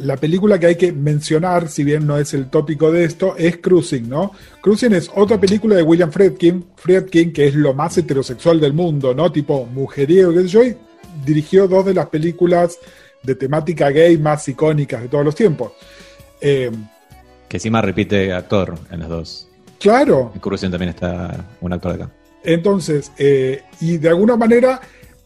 la 0.02 0.16
película 0.16 0.58
que 0.58 0.66
hay 0.66 0.76
que 0.76 0.92
mencionar, 0.92 1.68
si 1.68 1.84
bien 1.84 2.06
no 2.06 2.18
es 2.18 2.34
el 2.34 2.48
tópico 2.50 2.90
de 2.90 3.04
esto, 3.04 3.34
es 3.36 3.58
Cruising, 3.58 4.08
¿no? 4.08 4.32
Cruising 4.60 4.92
es 4.94 5.10
otra 5.14 5.38
película 5.40 5.76
de 5.76 5.82
William 5.82 6.10
Friedkin, 6.10 6.64
Friedkin, 6.76 7.32
que 7.32 7.46
es 7.46 7.54
lo 7.54 7.74
más 7.74 7.96
heterosexual 7.98 8.60
del 8.60 8.72
mundo, 8.72 9.14
¿no? 9.14 9.30
Tipo 9.30 9.66
mujeriego, 9.66 10.32
qué 10.32 10.40
sé 10.42 10.48
yo, 10.48 10.64
y 10.64 10.76
dirigió 11.24 11.68
dos 11.68 11.84
de 11.84 11.94
las 11.94 12.08
películas 12.08 12.78
de 13.22 13.34
temática 13.34 13.90
gay 13.90 14.16
más 14.18 14.48
icónicas 14.48 15.02
de 15.02 15.08
todos 15.08 15.24
los 15.24 15.34
tiempos. 15.34 15.72
Eh, 16.40 16.70
Que 17.48 17.56
encima 17.56 17.82
repite 17.82 18.32
actor 18.32 18.78
en 18.90 19.00
las 19.00 19.08
dos. 19.08 19.48
claro, 19.78 20.32
En 20.34 20.40
Cruisen 20.40 20.70
también 20.70 20.90
está 20.90 21.44
un 21.60 21.72
actor 21.72 21.96
de 21.96 22.04
acá. 22.04 22.12
Entonces, 22.42 23.12
eh, 23.18 23.62
y 23.80 23.98
de 23.98 24.08
alguna 24.08 24.36
manera, 24.36 24.80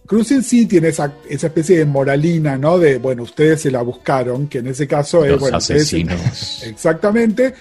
Cruising 0.07 0.43
sí 0.43 0.67
tiene 0.67 0.89
esa, 0.89 1.13
esa 1.29 1.47
especie 1.47 1.79
de 1.79 1.87
moralina, 1.87 2.57
¿no? 2.59 2.79
De, 2.79 2.99
bueno, 2.99 3.23
ustedes 3.23 3.63
se 3.63 3.71
la 3.71 3.83
buscaron, 3.83 4.49
que 4.49 4.59
en 4.59 4.67
ese 4.67 4.87
caso 4.87 5.25
es, 5.25 5.31
Los 5.33 5.41
bueno, 5.41 5.59
ustedes 5.59 5.83
asesinos. 5.83 6.63
exactamente, 6.67 7.55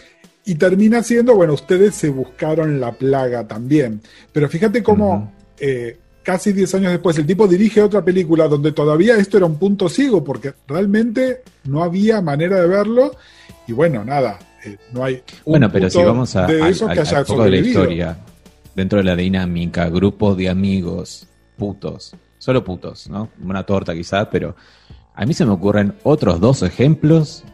y 0.45 0.55
termina 0.55 1.01
siendo, 1.03 1.35
bueno, 1.35 1.53
ustedes 1.53 1.95
se 1.95 2.09
buscaron 2.09 2.79
la 2.81 2.91
plaga 2.91 3.47
también. 3.47 4.01
Pero 4.33 4.49
fíjate 4.49 4.83
cómo 4.83 5.31
eh, 5.57 5.97
casi 6.21 6.51
10 6.51 6.75
años 6.75 6.91
después 6.91 7.17
el 7.17 7.25
tipo 7.25 7.47
dirige 7.47 7.81
otra 7.81 8.03
película 8.03 8.47
donde 8.49 8.73
todavía 8.73 9.15
esto 9.15 9.37
era 9.37 9.45
un 9.45 9.57
punto 9.57 9.87
ciego, 9.87 10.21
porque 10.23 10.53
realmente 10.67 11.43
no 11.63 11.81
había 11.81 12.21
manera 12.21 12.59
de 12.59 12.67
verlo, 12.67 13.15
y 13.67 13.71
bueno, 13.71 14.03
nada, 14.03 14.37
eh, 14.65 14.75
no 14.91 15.05
hay... 15.05 15.23
un 15.45 15.51
Bueno, 15.53 15.71
pero 15.71 15.89
si 15.89 16.03
vamos 16.03 16.35
a, 16.35 16.47
de 16.47 16.61
al- 16.61 16.71
eso 16.71 16.89
al- 16.89 16.93
que 16.95 16.99
haya 17.01 17.17
al 17.19 17.25
poco 17.25 17.43
de 17.45 17.49
la 17.51 17.57
historia, 17.57 18.17
dentro 18.75 18.97
de 18.97 19.05
la 19.05 19.15
dinámica, 19.15 19.87
grupos 19.87 20.35
de 20.35 20.49
amigos, 20.49 21.25
putos, 21.57 22.13
solo 22.43 22.61
putos, 22.61 23.09
¿no? 23.09 23.29
Una 23.41 23.63
torta 23.63 23.93
quizás, 23.93 24.27
pero 24.29 24.53
a 25.15 25.25
mí 25.25 25.33
se 25.33 25.45
me 25.45 25.51
ocurren 25.51 25.93
otros 26.03 26.41
dos 26.41 26.61
ejemplos 26.61 27.45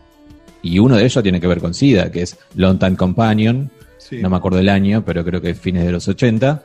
y 0.63 0.79
uno 0.79 0.95
de 0.95 1.05
ellos 1.05 1.21
tiene 1.21 1.39
que 1.39 1.45
ver 1.45 1.59
con 1.59 1.75
SIDA, 1.75 2.11
que 2.11 2.23
es 2.23 2.39
Long 2.55 2.79
Time 2.79 2.95
Companion, 2.95 3.69
Sí, 3.99 4.17
no 4.17 4.31
me 4.31 4.37
acuerdo 4.37 4.57
el 4.57 4.69
año, 4.69 5.03
pero 5.05 5.23
creo 5.23 5.41
que 5.41 5.51
es 5.51 5.59
fines 5.59 5.85
de 5.85 5.91
los 5.91 6.07
80, 6.07 6.63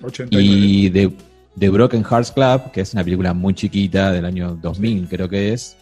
89. 0.00 0.44
y 0.46 0.90
The, 0.90 1.12
The 1.58 1.68
Broken 1.70 2.04
Hearts 2.04 2.30
Club, 2.30 2.70
que 2.70 2.82
es 2.82 2.94
una 2.94 3.02
película 3.02 3.34
muy 3.34 3.54
chiquita 3.54 4.12
del 4.12 4.26
año 4.26 4.56
2000, 4.62 5.08
creo 5.08 5.28
que 5.28 5.52
es, 5.52 5.76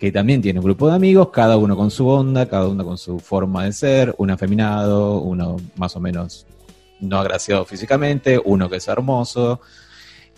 que 0.00 0.10
también 0.10 0.42
tiene 0.42 0.58
un 0.58 0.64
grupo 0.64 0.88
de 0.88 0.96
amigos, 0.96 1.28
cada 1.32 1.56
uno 1.56 1.76
con 1.76 1.92
su 1.92 2.08
onda, 2.08 2.46
cada 2.46 2.66
uno 2.66 2.84
con 2.84 2.98
su 2.98 3.20
forma 3.20 3.66
de 3.66 3.72
ser, 3.72 4.12
uno 4.18 4.32
afeminado, 4.32 5.20
uno 5.20 5.58
más 5.76 5.94
o 5.94 6.00
menos 6.00 6.46
no 6.98 7.18
agraciado 7.18 7.64
físicamente, 7.64 8.40
uno 8.44 8.68
que 8.68 8.78
es 8.78 8.88
hermoso, 8.88 9.60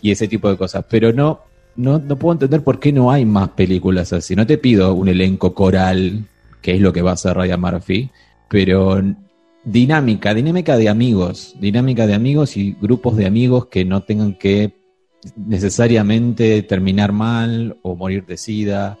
y 0.05 0.11
ese 0.11 0.27
tipo 0.27 0.47
de 0.49 0.55
cosas. 0.57 0.85
Pero 0.87 1.11
no, 1.11 1.39
no, 1.75 1.97
no 1.97 2.15
puedo 2.15 2.33
entender 2.33 2.61
por 2.63 2.79
qué 2.79 2.91
no 2.91 3.09
hay 3.11 3.25
más 3.25 3.49
películas 3.49 4.13
así. 4.13 4.35
No 4.35 4.45
te 4.45 4.59
pido 4.59 4.93
un 4.93 5.07
elenco 5.09 5.55
coral, 5.55 6.25
que 6.61 6.75
es 6.75 6.81
lo 6.81 6.93
que 6.93 7.01
va 7.01 7.11
a 7.11 7.13
hacer 7.15 7.35
Ryan 7.35 7.59
Murphy, 7.59 8.09
pero 8.47 9.01
dinámica, 9.63 10.35
dinámica 10.35 10.77
de 10.77 10.89
amigos, 10.89 11.55
dinámica 11.59 12.05
de 12.05 12.13
amigos 12.13 12.55
y 12.55 12.75
grupos 12.79 13.17
de 13.17 13.25
amigos 13.25 13.65
que 13.65 13.83
no 13.83 14.01
tengan 14.03 14.35
que 14.35 14.73
necesariamente 15.35 16.61
terminar 16.61 17.11
mal 17.11 17.75
o 17.81 17.95
morir 17.95 18.25
de 18.27 18.37
sida 18.37 18.99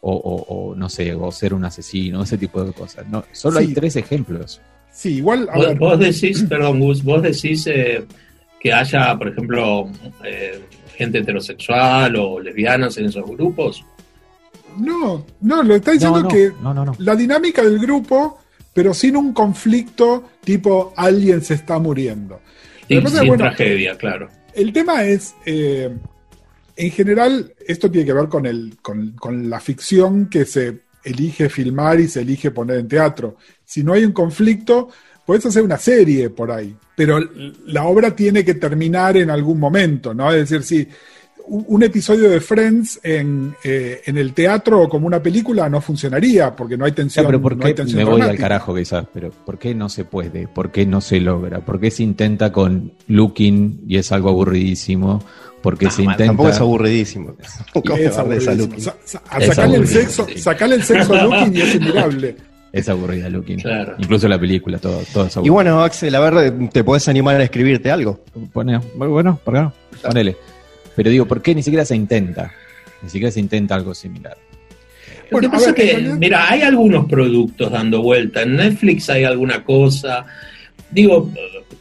o, 0.00 0.12
o- 0.14 0.70
o, 0.70 0.74
no 0.74 0.88
sé, 0.88 1.14
o 1.14 1.30
ser 1.32 1.52
un 1.52 1.66
asesino, 1.66 2.22
ese 2.22 2.38
tipo 2.38 2.64
de 2.64 2.72
cosas. 2.72 3.06
No, 3.08 3.24
solo 3.32 3.58
hay 3.58 3.74
tres 3.74 3.96
ejemplos. 3.96 4.60
Sí, 4.92 5.16
igual, 5.16 5.48
a 5.52 5.58
Vos, 5.58 5.66
ver, 5.66 5.78
vos 5.78 5.98
decís, 5.98 6.42
perdón, 6.48 6.80
Gus, 6.80 7.02
vos 7.02 7.22
decís 7.22 7.66
eh, 7.66 8.06
que 8.66 8.72
haya, 8.72 9.16
por 9.16 9.28
ejemplo, 9.28 9.88
eh, 10.24 10.60
gente 10.96 11.18
heterosexual 11.18 12.16
o 12.16 12.40
lesbianas 12.40 12.96
en 12.96 13.04
esos 13.06 13.24
grupos. 13.24 13.84
no, 14.76 15.24
no, 15.40 15.62
lo 15.62 15.76
está 15.76 15.92
diciendo 15.92 16.18
No, 16.18 16.22
no, 16.24 16.28
que 16.28 16.52
no, 16.60 16.74
no, 16.74 16.84
no. 16.84 16.96
la 16.98 17.14
dinámica 17.14 17.62
del 17.62 17.78
grupo, 17.78 18.40
pero 18.74 18.92
sin 18.92 19.16
un 19.16 19.32
conflicto 19.32 20.30
tipo 20.42 20.92
alguien 20.96 21.42
se 21.42 21.54
está 21.54 21.78
muriendo. 21.78 22.40
Que 22.88 22.96
Sin, 22.96 23.06
es, 23.06 23.26
bueno, 23.28 23.44
tragedia, 23.44 23.96
claro. 23.96 24.28
El 24.52 24.72
tema 24.72 25.04
es, 25.04 25.36
eh, 25.44 25.96
en 26.74 26.90
general, 26.90 27.54
esto 27.68 27.88
tiene 27.88 28.04
que 28.04 28.12
ver 28.14 28.28
con, 28.28 28.46
el, 28.46 28.78
con, 28.82 29.12
con 29.12 29.48
la 29.48 29.60
ficción 29.60 30.28
que 30.28 30.44
se 30.44 30.80
elige 31.04 31.48
filmar 31.48 32.00
y 32.00 32.08
se 32.08 32.22
elige 32.22 32.50
poner 32.50 32.78
en 32.78 32.88
teatro. 32.88 33.36
Si 33.64 33.84
no 33.84 33.92
hay 33.92 34.04
un 34.04 34.12
conflicto, 34.12 34.88
puedes 35.26 35.44
hacer 35.44 35.62
una 35.62 35.76
serie 35.78 36.30
por 36.30 36.50
ahí, 36.52 36.74
pero 36.94 37.18
la 37.66 37.84
obra 37.84 38.14
tiene 38.16 38.44
que 38.44 38.54
terminar 38.54 39.16
en 39.16 39.28
algún 39.30 39.58
momento, 39.60 40.14
¿no? 40.14 40.32
Es 40.32 40.48
decir, 40.48 40.62
si 40.62 40.88
un 41.48 41.64
un 41.68 41.82
episodio 41.84 42.28
de 42.28 42.40
Friends 42.40 42.98
en, 43.04 43.54
eh, 43.62 44.00
en 44.06 44.18
el 44.18 44.32
teatro 44.32 44.80
o 44.82 44.88
como 44.88 45.06
una 45.06 45.22
película 45.22 45.68
no 45.68 45.80
funcionaría 45.80 46.56
porque 46.56 46.76
no 46.76 46.84
hay 46.84 46.90
Ya, 46.90 46.96
tensión. 46.96 47.26
pero 47.26 47.40
¿por 47.40 47.56
no 47.56 47.64
hay 47.64 47.70
qué 47.72 47.76
tensión 47.82 47.98
me 47.98 48.04
voy 48.10 48.20
al 48.20 48.36
carajo 48.36 48.74
quizás? 48.74 49.06
Pero 49.14 49.30
¿por 49.30 49.56
qué 49.56 49.72
no 49.72 49.88
se 49.88 50.04
puede? 50.04 50.48
¿Por 50.48 50.72
qué 50.72 50.86
no 50.86 51.00
se 51.00 51.20
logra? 51.20 51.60
¿Por 51.60 51.78
qué 51.78 51.92
se 51.92 52.02
intenta 52.02 52.50
con 52.50 52.94
Looking 53.06 53.82
y 53.86 53.96
es 53.98 54.10
algo 54.10 54.30
aburridísimo? 54.30 55.22
¿Por 55.62 55.78
qué 55.78 55.86
Ah, 55.86 55.90
se 55.90 56.02
man, 56.02 56.12
intenta... 56.14 56.30
Tampoco 56.30 56.48
es 56.48 56.60
aburridísimo. 56.60 57.36
¿Cómo 57.72 57.96
Es 57.96 58.18
aburridísimo. 58.18 58.74
Sa- 58.78 58.96
sa- 59.04 59.22
sacarle 59.40 59.76
el 59.76 59.86
sexo, 59.88 60.26
sí. 60.28 60.38
sacarle 60.38 60.74
el 60.76 60.82
sexo 60.82 61.14
a 61.14 61.22
Looking 61.24 61.56
y 61.56 61.60
es 61.60 61.74
inmirable. 61.76 62.36
Es 62.78 62.88
aburrida. 62.88 63.28
Claro. 63.62 63.94
Incluso 63.98 64.28
la 64.28 64.38
película, 64.38 64.78
todo, 64.78 65.02
todo 65.12 65.26
es 65.26 65.34
Y 65.34 65.38
aburrido. 65.38 65.54
bueno, 65.54 65.82
Axel, 65.82 66.14
a 66.14 66.20
ver, 66.30 66.52
¿te 66.70 66.84
podés 66.84 67.08
animar 67.08 67.36
a 67.40 67.44
escribirte 67.44 67.90
algo? 67.90 68.20
Pone- 68.52 68.80
bueno, 68.94 69.38
¿por 69.44 69.54
qué 69.54 69.60
no? 69.60 69.72
Ponele. 70.02 70.36
Pero 70.94 71.10
digo, 71.10 71.26
¿por 71.26 71.42
qué 71.42 71.54
ni 71.54 71.62
siquiera 71.62 71.84
se 71.84 71.96
intenta? 71.96 72.52
Ni 73.02 73.08
siquiera 73.10 73.30
se 73.30 73.40
intenta 73.40 73.74
algo 73.74 73.94
similar. 73.94 74.36
Lo 75.30 75.38
Bueno, 75.38 75.48
que 75.50 75.56
pasa 75.56 75.72
ver, 75.72 75.80
es 75.80 75.94
que, 75.96 76.14
mira, 76.14 76.50
hay 76.50 76.62
algunos 76.62 77.06
productos 77.06 77.70
dando 77.72 78.00
vuelta. 78.02 78.42
En 78.42 78.56
Netflix 78.56 79.10
hay 79.10 79.24
alguna 79.24 79.64
cosa. 79.64 80.24
Digo, 80.90 81.30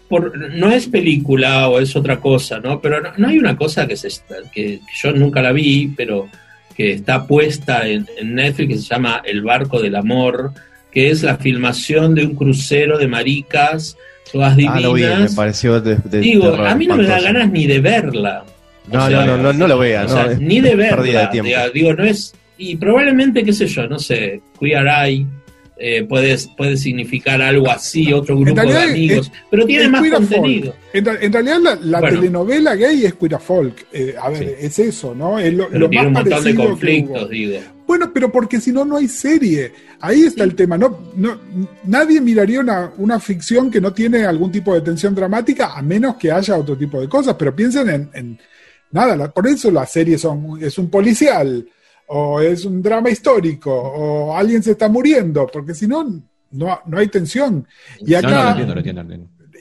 por, 0.09 0.37
no 0.53 0.69
es 0.71 0.87
película 0.87 1.69
o 1.69 1.79
es 1.79 1.95
otra 1.95 2.19
cosa, 2.19 2.59
¿no? 2.59 2.81
Pero 2.81 3.01
no, 3.01 3.09
no 3.17 3.27
hay 3.27 3.37
una 3.37 3.55
cosa 3.55 3.87
que, 3.87 3.95
se, 3.95 4.07
está- 4.07 4.35
que 4.53 4.79
yo 4.95 5.11
nunca 5.11 5.41
la 5.41 5.51
vi, 5.51 5.93
pero 5.95 6.27
que 6.75 6.91
está 6.93 7.25
puesta 7.25 7.87
en, 7.87 8.05
en 8.17 8.35
Netflix 8.35 8.67
que 8.69 8.77
se 8.79 8.93
llama 8.93 9.21
El 9.23 9.41
Barco 9.43 9.79
del 9.81 9.95
Amor, 9.95 10.51
que 10.95 11.11
es 11.11 11.21
la 11.21 11.37
filmación 11.37 12.15
de 12.15 12.25
un 12.25 12.33
crucero 12.35 12.97
de 12.97 13.07
maricas, 13.07 13.95
todas 14.31 14.55
divinas. 14.55 14.77
Ah, 14.77 14.79
lo 14.81 14.93
vi, 14.93 15.03
me 15.03 15.29
pareció 15.35 15.79
de, 15.81 15.97
de 15.97 16.19
Digo, 16.21 16.49
terror, 16.49 16.67
a 16.67 16.75
mí 16.75 16.87
no 16.87 16.95
me 16.95 17.05
da 17.05 17.19
ganas 17.21 17.51
ni 17.51 17.67
de 17.67 17.79
verla. 17.79 18.43
No, 18.91 19.07
sea, 19.07 19.25
no, 19.25 19.37
no, 19.37 19.43
no, 19.43 19.53
no 19.53 19.67
lo 19.67 19.77
veas. 19.77 20.11
o 20.11 20.15
sea, 20.15 20.25
no, 20.25 20.31
es 20.31 20.39
ni 20.39 20.61
de 20.61 20.75
verla. 20.75 21.21
de 21.21 21.27
tiempo. 21.27 21.49
diga- 21.49 21.71
digo, 21.71 21.93
no 21.93 22.03
es. 22.05 22.33
Y 22.57 22.77
probablemente, 22.77 23.43
qué 23.43 23.51
sé 23.51 23.67
yo, 23.67 23.85
no 23.87 23.99
sé, 23.99 24.41
Queer 24.59 24.87
Eye 24.87 25.25
eh, 25.77 26.03
puede, 26.03 26.37
puede 26.55 26.77
significar 26.77 27.41
algo 27.41 27.69
así, 27.69 28.13
otro 28.13 28.37
grupo 28.39 28.61
de 28.61 28.77
amigos, 28.77 29.29
pero 29.51 29.65
tiene 29.65 29.89
más 29.89 30.09
contenido. 30.09 30.73
En, 30.93 31.03
realidad 31.33 31.59
la, 31.61 31.75
la 31.81 31.99
Bueno. 31.99 32.21
telenovela 32.21 32.75
gay 32.75 33.03
es 33.03 33.15
queer 33.15 33.35
a 33.35 33.39
folk. 33.39 33.85
Eh, 33.91 34.15
a 34.21 34.29
ver, 34.29 34.37
Sí. 34.39 34.45
es 34.61 34.79
eso, 34.79 35.13
¿no? 35.13 35.37
Es 35.37 35.53
lo, 35.53 35.67
Pero 35.67 35.79
lo 35.79 35.89
tiene 35.89 36.07
un 36.07 36.13
más 36.13 36.23
montón 36.23 36.43
de 36.45 36.55
conflictos, 36.55 37.29
digo. 37.29 37.59
Bueno, 37.87 38.11
pero 38.13 38.31
porque 38.31 38.59
si 38.59 38.71
no, 38.71 38.83
no 38.83 38.97
hay 38.97 39.07
serie. 39.07 39.71
Ahí 39.99 40.23
está 40.23 40.43
el 40.43 40.55
tema. 40.55 40.77
No, 40.77 41.11
no, 41.15 41.39
nadie 41.83 42.19
miraría 42.19 42.59
una, 42.59 42.91
una, 42.97 43.19
ficción 43.19 43.69
que 43.69 43.79
no 43.79 43.93
tiene 43.93 44.25
algún 44.25 44.51
tipo 44.51 44.73
de 44.73 44.81
tensión 44.81 45.13
dramática, 45.13 45.73
a 45.73 45.81
menos 45.81 46.15
que 46.15 46.31
haya 46.31 46.57
otro 46.57 46.77
tipo 46.77 46.99
de 46.99 47.07
cosas. 47.07 47.35
Pero 47.37 47.55
piensen 47.55 47.89
en, 47.89 48.09
en 48.13 48.39
nada, 48.91 49.31
por 49.31 49.47
eso 49.47 49.69
las 49.69 49.91
series 49.91 50.21
son, 50.21 50.57
es 50.61 50.77
un 50.77 50.89
policial, 50.89 51.67
o 52.07 52.41
es 52.41 52.65
un 52.65 52.81
drama 52.81 53.09
histórico, 53.09 53.71
o 53.71 54.35
alguien 54.35 54.63
se 54.63 54.71
está 54.71 54.87
muriendo, 54.89 55.47
porque 55.47 55.73
si 55.73 55.87
no, 55.87 56.03
no, 56.51 56.79
no 56.85 56.97
hay 56.97 57.07
tensión. 57.07 57.67
Y 57.99 58.13
acá, 58.13 58.57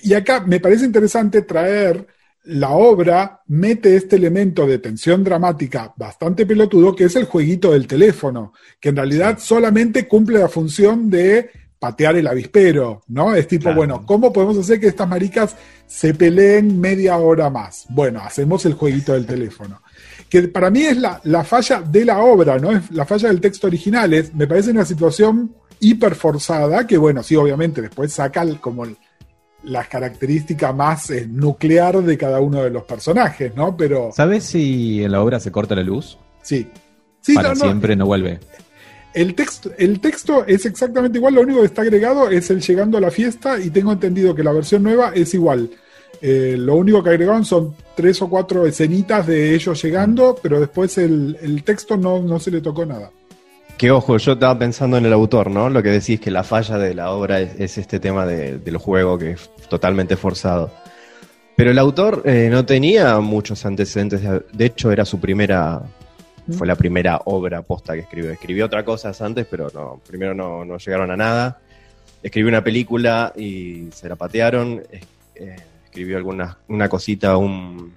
y 0.03 0.15
acá 0.15 0.41
me 0.41 0.61
parece 0.61 0.85
interesante 0.85 1.43
traer 1.43 2.07
la 2.45 2.71
obra 2.71 3.43
mete 3.47 3.97
este 3.97 4.17
elemento 4.17 4.67
de 4.67 4.79
tensión 4.79 5.25
dramática 5.25 5.93
bastante 5.97 6.45
pelotudo, 6.45 6.95
que 6.95 7.05
es 7.05 7.17
el 7.17 7.25
jueguito 7.25 7.73
del 7.73 7.87
teléfono, 7.87 8.53
que 8.81 8.91
en 8.91 8.97
realidad 8.97 9.39
solamente 9.39 10.07
cumple 10.07 10.39
la 10.39 10.49
función 10.49 11.09
de 11.09 11.51
patear 11.79 12.17
el 12.17 12.27
avispero, 12.27 13.03
¿no? 13.09 13.35
Es 13.35 13.49
tipo, 13.49 13.75
bueno, 13.75 14.05
¿cómo 14.07 14.33
podemos 14.33 14.57
hacer 14.59 14.81
que 14.81 14.89
estas 14.89 15.09
maricas 15.09 15.57
se 15.87 16.15
peleen 16.15 16.81
media 16.81 17.17
hora 17.17 17.51
más? 17.51 17.87
Bueno, 17.91 18.21
hacemos 18.23 18.65
el 18.67 18.75
jueguito 18.75 19.13
del 19.13 19.27
teléfono. 19.27 19.83
Que 20.29 20.43
para 20.49 20.71
mí 20.71 20.83
es 20.83 20.97
la, 20.97 21.21
la 21.25 21.45
falla 21.45 21.83
de 21.83 22.05
la 22.05 22.19
obra, 22.19 22.59
¿no? 22.59 22.73
Es 22.73 22.91
la 22.91 23.05
falla 23.05 23.29
del 23.29 23.41
texto 23.41 23.67
original. 23.67 24.13
Es, 24.15 24.35
me 24.35 24.47
parece 24.47 24.71
una 24.71 24.85
situación 24.85 25.55
hiper 25.81 26.15
forzada, 26.15 26.87
que 26.87 26.97
bueno, 26.97 27.23
sí, 27.23 27.37
obviamente 27.37 27.83
después 27.83 28.13
saca 28.13 28.47
como 28.61 28.85
el, 28.85 28.97
las 29.65 29.89
características 29.89 30.75
más 30.75 31.11
eh, 31.11 31.27
nuclear 31.29 32.03
de 32.03 32.19
cada 32.19 32.41
uno 32.41 32.63
de 32.63 32.71
los 32.71 32.85
personajes, 32.85 33.55
¿no? 33.55 33.77
Pero. 33.77 34.11
¿Sabes 34.15 34.45
si 34.45 35.03
en 35.03 35.13
la 35.13 35.23
obra 35.23 35.41
se 35.41 35.51
corta 35.51 35.75
la 35.75 35.83
luz? 35.83 36.19
Sí. 36.43 36.67
sí 37.21 37.35
Para 37.35 37.55
siempre 37.55 37.97
no 37.97 38.07
vuelve. 38.07 38.41
El 39.15 39.35
texto, 39.35 39.71
el 39.79 40.01
texto 40.01 40.45
es 40.45 40.67
exactamente 40.67 41.19
igual, 41.19 41.35
lo 41.35 41.43
único 41.43 41.61
que 41.61 41.67
está 41.67 41.83
agregado 41.83 42.31
es 42.31 42.51
el 42.51 42.61
llegando 42.61 42.99
a 42.99 43.01
la 43.01 43.13
fiesta 43.13 43.61
y 43.61 43.71
tengo 43.71 43.93
entendido 43.93 44.35
que 44.35 44.43
la 44.43 44.53
versión 44.53 44.83
nueva 44.83 45.13
es 45.15 45.33
igual. 45.35 45.71
Eh, 46.21 46.57
lo 46.59 46.75
único 46.75 47.03
que 47.03 47.11
agregaron 47.11 47.45
son 47.45 47.75
tres 47.95 48.21
o 48.23 48.29
cuatro 48.29 48.67
escenitas 48.67 49.27
de 49.27 49.55
ellos 49.55 49.81
llegando, 49.83 50.37
pero 50.43 50.59
después 50.59 50.99
el, 50.99 51.39
el 51.41 51.63
texto 51.63 51.97
no, 51.97 52.23
no 52.23 52.41
se 52.41 52.51
le 52.51 52.61
tocó 52.61 52.85
nada. 52.85 53.11
Que 53.79 53.91
ojo, 53.91 54.19
yo 54.19 54.33
estaba 54.33 54.57
pensando 54.59 54.97
en 54.97 55.07
el 55.07 55.13
autor, 55.13 55.51
¿no? 55.51 55.69
Lo 55.69 55.83
que 55.83 55.91
decís 55.91 56.21
que 56.21 56.31
la 56.31 56.45
falla 56.45 56.79
de 56.79 56.95
la 56.95 57.11
obra 57.11 57.41
es, 57.41 57.77
este 57.77 57.99
tema 57.99 58.25
del 58.25 58.77
juego 58.77 59.19
que 59.19 59.33
es 59.33 59.51
totalmente 59.69 60.17
forzado. 60.17 60.71
Pero 61.57 61.71
el 61.71 61.79
autor 61.79 62.23
eh, 62.25 62.49
no 62.51 62.65
tenía 62.65 63.19
muchos 63.21 63.65
antecedentes, 63.67 64.23
de 64.23 64.65
hecho 64.65 64.91
era 64.91 65.05
su 65.05 65.21
primera, 65.21 65.83
fue 66.57 66.67
la 66.67 66.75
primera 66.75 67.21
obra 67.25 67.63
posta 67.63 67.95
que 67.95 68.01
escribió. 68.01 68.31
Escribió 68.31 68.67
otras 68.67 68.85
cosas 68.85 69.21
antes, 69.21 69.47
pero 69.49 69.71
no, 69.75 70.01
primero 70.07 70.35
no, 70.35 70.79
llegaron 70.79 71.11
a 71.11 71.17
nada. 71.17 71.61
Escribió 72.23 72.49
una 72.49 72.65
película 72.65 73.33
y 73.37 73.89
se 73.93 74.09
la 74.09 74.17
patearon. 74.17 74.83
Eh, 75.35 75.57
escribió 75.85 76.17
alguna, 76.17 76.59
una 76.69 76.89
cosita, 76.89 77.37
un, 77.37 77.93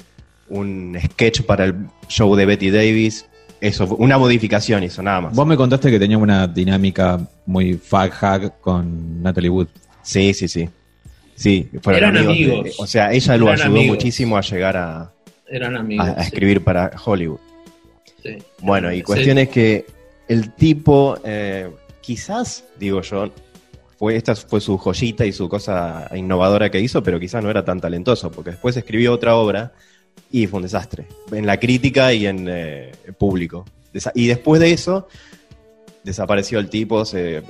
un 0.49 0.97
sketch 1.03 1.41
para 1.43 1.65
el 1.65 1.75
show 2.07 2.35
de 2.35 2.45
Betty 2.45 2.69
Davis, 2.69 3.27
eso, 3.59 3.85
una 3.95 4.17
modificación 4.17 4.83
hizo, 4.83 5.01
nada 5.01 5.21
más. 5.21 5.35
Vos 5.35 5.47
me 5.47 5.57
contaste 5.57 5.89
que 5.89 5.99
tenía 5.99 6.17
una 6.17 6.47
dinámica 6.47 7.19
muy 7.45 7.73
fag 7.75 8.13
hag 8.21 8.59
con 8.59 9.21
Natalie 9.21 9.49
Wood. 9.49 9.67
Sí, 10.03 10.33
sí, 10.33 10.47
sí. 10.47 10.69
Sí, 11.35 11.69
fueron 11.81 12.17
amigos. 12.17 12.75
o 12.79 12.87
sea, 12.87 13.11
ella 13.11 13.37
lo 13.37 13.49
ayudó 13.49 13.83
muchísimo 13.83 14.37
a 14.37 14.41
llegar 14.41 14.75
a, 14.75 15.11
Eran 15.47 15.77
amigos, 15.77 16.07
a, 16.07 16.21
escribir 16.23 16.63
para 16.63 16.91
Hollywood. 17.05 17.39
Sí. 18.23 18.37
Bueno, 18.61 18.91
y 18.91 19.03
cuestión 19.03 19.37
es 19.37 19.49
que 19.49 19.85
el 20.27 20.53
tipo, 20.53 21.17
eh, 21.23 21.69
quizás, 22.01 22.63
digo 22.79 23.01
yo, 23.01 23.29
fue, 23.97 24.15
esta 24.15 24.35
fue 24.35 24.61
su 24.61 24.77
joyita 24.77 25.25
y 25.25 25.31
su 25.31 25.47
cosa 25.47 26.09
innovadora 26.15 26.71
que 26.71 26.79
hizo, 26.79 27.03
pero 27.03 27.19
quizás 27.19 27.43
no 27.43 27.51
era 27.51 27.63
tan 27.63 27.79
talentoso, 27.79 28.31
porque 28.31 28.51
después 28.51 28.75
escribió 28.75 29.13
otra 29.13 29.35
obra 29.35 29.73
y 30.31 30.47
fue 30.47 30.57
un 30.57 30.63
desastre, 30.63 31.07
en 31.31 31.45
la 31.45 31.59
crítica 31.59 32.13
y 32.13 32.25
en 32.25 32.47
eh, 32.49 32.91
el 33.05 33.13
público. 33.13 33.65
Y 34.13 34.27
después 34.27 34.61
de 34.61 34.71
eso, 34.71 35.07
desapareció 36.07 36.59
el 36.59 36.69
tipo, 36.69 37.03
se, 37.03 37.41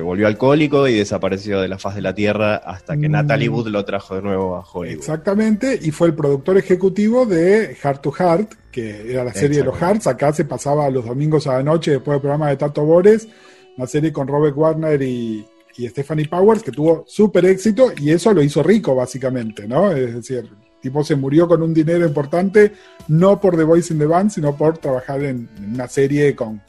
volvió 0.00 0.26
alcohólico 0.26 0.88
y 0.88 0.94
desapareció 0.94 1.60
de 1.60 1.68
la 1.68 1.78
faz 1.78 1.94
de 1.94 2.00
la 2.00 2.14
tierra 2.14 2.56
hasta 2.56 2.96
que 2.96 3.08
mm. 3.08 3.12
Natalie 3.12 3.48
Wood 3.48 3.68
lo 3.68 3.84
trajo 3.84 4.14
de 4.14 4.22
nuevo 4.22 4.56
a 4.56 4.60
Hollywood. 4.60 4.98
Exactamente, 4.98 5.78
y 5.80 5.90
fue 5.90 6.08
el 6.08 6.14
productor 6.14 6.56
ejecutivo 6.56 7.26
de 7.26 7.74
Heart 7.74 8.02
to 8.02 8.12
Heart, 8.12 8.54
que 8.72 9.12
era 9.12 9.22
la 9.22 9.34
serie 9.34 9.58
de 9.58 9.64
los 9.64 9.76
Hearts. 9.76 10.06
Acá 10.06 10.32
se 10.32 10.44
pasaba 10.44 10.88
los 10.90 11.04
domingos 11.04 11.46
a 11.46 11.54
la 11.54 11.62
noche 11.62 11.92
después 11.92 12.14
del 12.14 12.20
programa 12.22 12.48
de 12.48 12.56
Tato 12.56 12.84
Bores, 12.84 13.28
una 13.76 13.86
serie 13.86 14.12
con 14.12 14.26
Robert 14.26 14.56
Warner 14.56 15.02
y, 15.02 15.44
y 15.76 15.88
Stephanie 15.88 16.28
Powers, 16.28 16.62
que 16.62 16.72
tuvo 16.72 17.04
súper 17.06 17.44
éxito 17.44 17.92
y 17.98 18.10
eso 18.10 18.32
lo 18.32 18.42
hizo 18.42 18.62
rico, 18.62 18.94
básicamente, 18.94 19.68
¿no? 19.68 19.92
Es 19.92 20.14
decir, 20.14 20.48
tipo 20.86 21.02
se 21.02 21.16
murió 21.16 21.48
con 21.48 21.62
un 21.62 21.74
dinero 21.74 22.06
importante, 22.06 22.72
no 23.08 23.40
por 23.40 23.56
The 23.56 23.64
Voice 23.64 23.92
in 23.92 23.98
the 23.98 24.06
Band, 24.06 24.30
sino 24.30 24.56
por 24.56 24.78
trabajar 24.78 25.22
en, 25.24 25.48
una 25.72 25.88
serie 25.88 26.34
con 26.36 26.60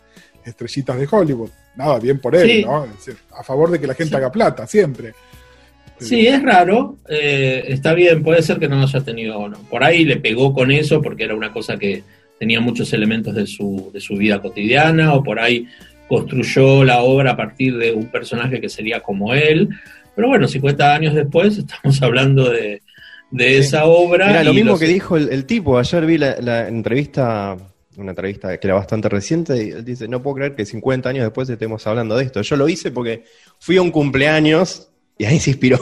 estrellitas 0.44 0.98
de 0.98 1.08
Hollywood. 1.10 1.50
Nada, 1.76 2.00
bien 2.00 2.20
por 2.20 2.36
él, 2.36 2.64
¿no? 2.66 2.88
a 3.38 3.44
favor 3.44 3.70
de 3.70 3.80
que 3.80 3.86
la 3.86 3.94
gente 3.94 4.16
haga 4.16 4.32
plata, 4.32 4.66
siempre. 4.66 5.14
Sí, 6.00 6.26
es 6.26 6.42
raro, 6.42 6.98
eh, 7.08 7.66
está 7.68 7.94
bien, 7.94 8.24
puede 8.24 8.42
ser 8.42 8.58
que 8.58 8.68
no 8.68 8.82
haya 8.82 9.02
tenido, 9.02 9.48
no. 9.48 9.58
por 9.70 9.84
ahí 9.84 10.04
le 10.04 10.18
pegó 10.18 10.54
con 10.54 10.72
eso 10.72 11.02
porque 11.02 11.24
era 11.24 11.36
una 11.36 11.52
cosa 11.52 11.78
que 11.78 12.04
tenía 12.40 12.60
muchos 12.60 12.94
elementos 12.94 13.34
de 13.36 13.46
su, 13.46 13.92
de 13.94 14.00
su 14.00 14.16
vida 14.16 14.42
cotidiana, 14.42 15.14
o 15.14 15.24
por 15.24 15.40
ahí 15.40 15.68
construyó 16.08 16.84
la 16.84 17.02
obra 17.02 17.32
a 17.32 17.38
partir 17.38 17.78
de 17.78 17.94
un 17.94 18.08
personaje 18.08 18.62
que 18.62 18.70
sería 18.70 19.02
como 19.02 19.34
él, 19.34 19.70
pero 20.16 20.30
bueno, 20.30 20.48
50 20.48 20.96
años 20.96 21.14
después 21.14 21.58
estamos 21.58 22.02
hablando 22.02 22.50
de, 22.50 22.82
de 23.32 23.58
esa 23.58 23.86
obra. 23.86 24.30
Era 24.30 24.44
lo 24.44 24.54
mismo 24.54 24.78
que 24.78 24.86
dijo 24.86 25.18
el, 25.18 25.46
tipo. 25.46 25.78
Ayer 25.78 26.06
vi 26.06 26.18
la, 26.18 26.68
entrevista, 26.68 27.58
una 27.98 28.12
entrevista 28.12 28.58
que 28.58 28.68
era 28.68 28.76
bastante 28.76 29.10
reciente, 29.10 29.64
y 29.64 29.70
él 29.72 29.86
dice: 29.86 30.08
No 30.08 30.22
puedo 30.22 30.36
creer 30.36 30.56
que 30.56 30.66
50 30.66 31.10
años 31.10 31.24
después 31.24 31.50
estemos 31.50 31.86
hablando 31.88 32.18
de 32.18 32.26
esto. 32.26 32.42
Yo 32.42 32.56
lo 32.56 32.68
hice 32.70 32.92
porque 32.92 33.24
fui 33.60 33.78
a 33.78 33.82
un 33.82 33.92
cumpleaños 33.92 34.90
y 35.18 35.26
ahí 35.26 35.40
se 35.40 35.52
inspiró. 35.52 35.80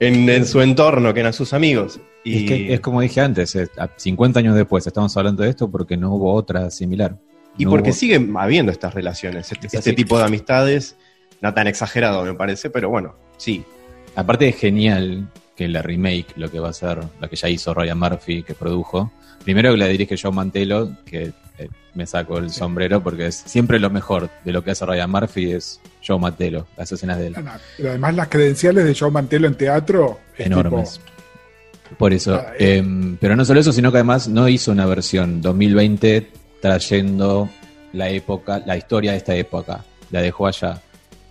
En, 0.00 0.46
su 0.46 0.60
entorno, 0.60 1.12
que 1.14 1.20
eran 1.20 1.32
sus 1.32 1.52
amigos. 1.52 2.00
Y... 2.24 2.72
Es, 2.72 2.80
como 2.80 3.00
dije 3.00 3.20
antes: 3.20 3.56
50 3.96 4.40
años 4.40 4.56
después 4.56 4.86
estamos 4.86 5.16
hablando 5.16 5.42
de 5.42 5.50
esto 5.50 5.70
porque 5.70 5.96
no 5.96 6.14
hubo 6.14 6.32
otra 6.32 6.70
similar. 6.70 7.16
Y 7.56 7.66
porque 7.66 7.92
siguen 7.92 8.32
habiendo 8.38 8.70
estas 8.70 8.94
relaciones, 8.94 9.50
este, 9.50 9.66
este 9.66 9.92
tipo 9.92 10.16
de 10.16 10.24
amistades, 10.24 10.96
no 11.40 11.52
tan 11.52 11.66
exagerado 11.66 12.24
me 12.24 12.34
parece, 12.34 12.70
pero 12.70 12.88
bueno, 12.88 13.16
sí. 13.36 13.64
Aparte 14.14 14.48
es 14.48 14.56
genial 14.56 15.28
que 15.58 15.66
la 15.66 15.82
remake, 15.82 16.34
lo 16.36 16.48
que 16.48 16.60
va 16.60 16.68
a 16.68 16.72
ser, 16.72 17.00
la 17.20 17.26
que 17.26 17.34
ya 17.34 17.48
hizo 17.48 17.74
Ryan 17.74 17.98
Murphy, 17.98 18.44
que 18.44 18.54
produjo, 18.54 19.10
primero 19.42 19.72
que 19.72 19.76
la 19.76 19.88
dirige 19.88 20.16
Joe 20.16 20.30
Mantelo, 20.30 20.92
que 21.04 21.32
eh, 21.58 21.68
me 21.94 22.06
saco 22.06 22.38
el 22.38 22.50
sombrero 22.50 23.02
porque 23.02 23.26
es 23.26 23.42
siempre 23.44 23.80
lo 23.80 23.90
mejor 23.90 24.30
de 24.44 24.52
lo 24.52 24.62
que 24.62 24.70
hace 24.70 24.86
Ryan 24.86 25.10
Murphy 25.10 25.50
es 25.50 25.80
Joe 26.06 26.16
Mantelo, 26.16 26.68
las 26.76 26.92
escenas 26.92 27.18
de 27.18 27.26
él. 27.26 27.34
Pero 27.76 27.88
además 27.88 28.14
las 28.14 28.28
credenciales 28.28 28.84
de 28.84 28.94
Joe 28.94 29.10
Mantelo 29.10 29.48
en 29.48 29.56
teatro 29.56 30.20
enormes. 30.38 31.00
Por 31.98 32.12
eso, 32.12 32.36
ah, 32.36 32.52
eh. 32.56 32.76
Em, 32.76 33.16
pero 33.16 33.34
no 33.34 33.44
solo 33.44 33.58
eso, 33.58 33.72
sino 33.72 33.90
que 33.90 33.98
además 33.98 34.28
no 34.28 34.48
hizo 34.48 34.70
una 34.70 34.86
versión 34.86 35.42
2020 35.42 36.30
trayendo 36.60 37.50
la 37.94 38.08
época, 38.10 38.62
la 38.64 38.76
historia 38.76 39.10
de 39.10 39.16
esta 39.16 39.34
época, 39.34 39.84
la 40.12 40.22
dejó 40.22 40.46
allá 40.46 40.80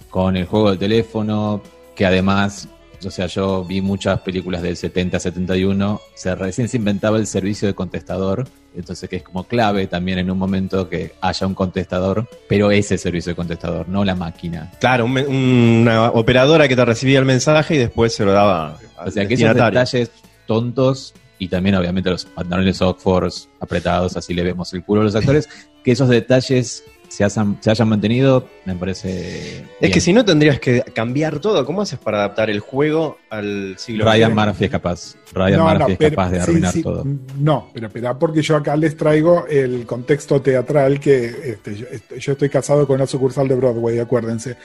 con 0.09 0.35
el 0.35 0.45
juego 0.45 0.71
del 0.71 0.79
teléfono, 0.79 1.61
que 1.95 2.05
además 2.05 2.67
o 3.05 3.11
sea, 3.11 3.27
yo 3.27 3.63
vi 3.63 3.81
muchas 3.81 4.19
películas 4.21 4.61
del 4.61 4.75
70, 4.75 5.19
71, 5.19 6.01
se 6.15 6.35
recién 6.35 6.67
se 6.67 6.77
inventaba 6.77 7.17
el 7.17 7.27
servicio 7.27 7.67
de 7.67 7.73
contestador, 7.73 8.47
entonces 8.75 9.09
que 9.09 9.17
es 9.17 9.23
como 9.23 9.43
clave 9.43 9.87
también 9.87 10.19
en 10.19 10.31
un 10.31 10.37
momento 10.37 10.89
que 10.89 11.13
haya 11.21 11.47
un 11.47 11.53
contestador, 11.53 12.27
pero 12.47 12.71
ese 12.71 12.97
servicio 12.97 13.31
de 13.31 13.35
contestador, 13.35 13.87
no 13.87 14.03
la 14.03 14.15
máquina. 14.15 14.71
Claro, 14.79 15.05
una 15.05 16.11
operadora 16.11 16.67
que 16.67 16.75
te 16.75 16.85
recibía 16.85 17.19
el 17.19 17.25
mensaje 17.25 17.75
y 17.75 17.77
después 17.77 18.13
se 18.13 18.25
lo 18.25 18.31
daba. 18.31 18.79
O 19.05 19.11
sea, 19.11 19.27
que 19.27 19.35
esos 19.35 19.53
detalles 19.53 20.11
tontos 20.45 21.13
y 21.39 21.47
también 21.49 21.75
obviamente 21.75 22.09
los 22.09 22.25
pantalones 22.25 22.81
Oxford 22.81 23.31
apretados, 23.59 24.17
así 24.17 24.33
le 24.33 24.43
vemos 24.43 24.73
el 24.73 24.83
culo 24.83 25.01
a 25.01 25.03
los 25.05 25.15
actores, 25.15 25.47
que 25.83 25.91
esos 25.91 26.09
detalles 26.09 26.83
se, 27.09 27.23
hayan, 27.23 27.89
mantenido, 27.89 28.47
me 28.65 28.75
parece. 28.75 29.65
Es 29.79 29.91
que 29.91 29.99
si 29.99 30.13
no 30.13 30.23
tendrías 30.25 30.59
que 30.59 30.81
cambiar 30.93 31.39
todo. 31.39 31.65
¿Cómo 31.65 31.81
haces 31.81 31.99
para 31.99 32.19
adaptar 32.19 32.49
el 32.49 32.59
juego 32.59 33.17
al 33.29 33.75
siglo 33.77 34.05
Ryan 34.05 34.35
Murphy 34.35 34.65
es 34.65 34.71
capaz. 34.71 35.15
Ryan 35.33 35.61
Murphy 35.61 35.93
es 35.93 36.09
capaz 36.09 36.31
de 36.31 36.39
arruinar 36.39 36.73
todo. 36.81 37.05
No, 37.39 37.69
pero 37.73 37.87
espera, 37.87 38.17
porque 38.17 38.41
yo 38.41 38.55
acá 38.55 38.75
les 38.75 38.95
traigo 38.95 39.45
el 39.47 39.85
contexto 39.85 40.41
teatral 40.41 40.99
que 40.99 41.25
este, 41.25 41.87
este, 41.91 42.19
yo, 42.19 42.33
estoy 42.33 42.49
casado 42.49 42.85
con 42.85 42.95
una 42.95 43.07
sucursal 43.07 43.47
de 43.47 43.55
Broadway, 43.55 43.99
acuérdense. 43.99 44.57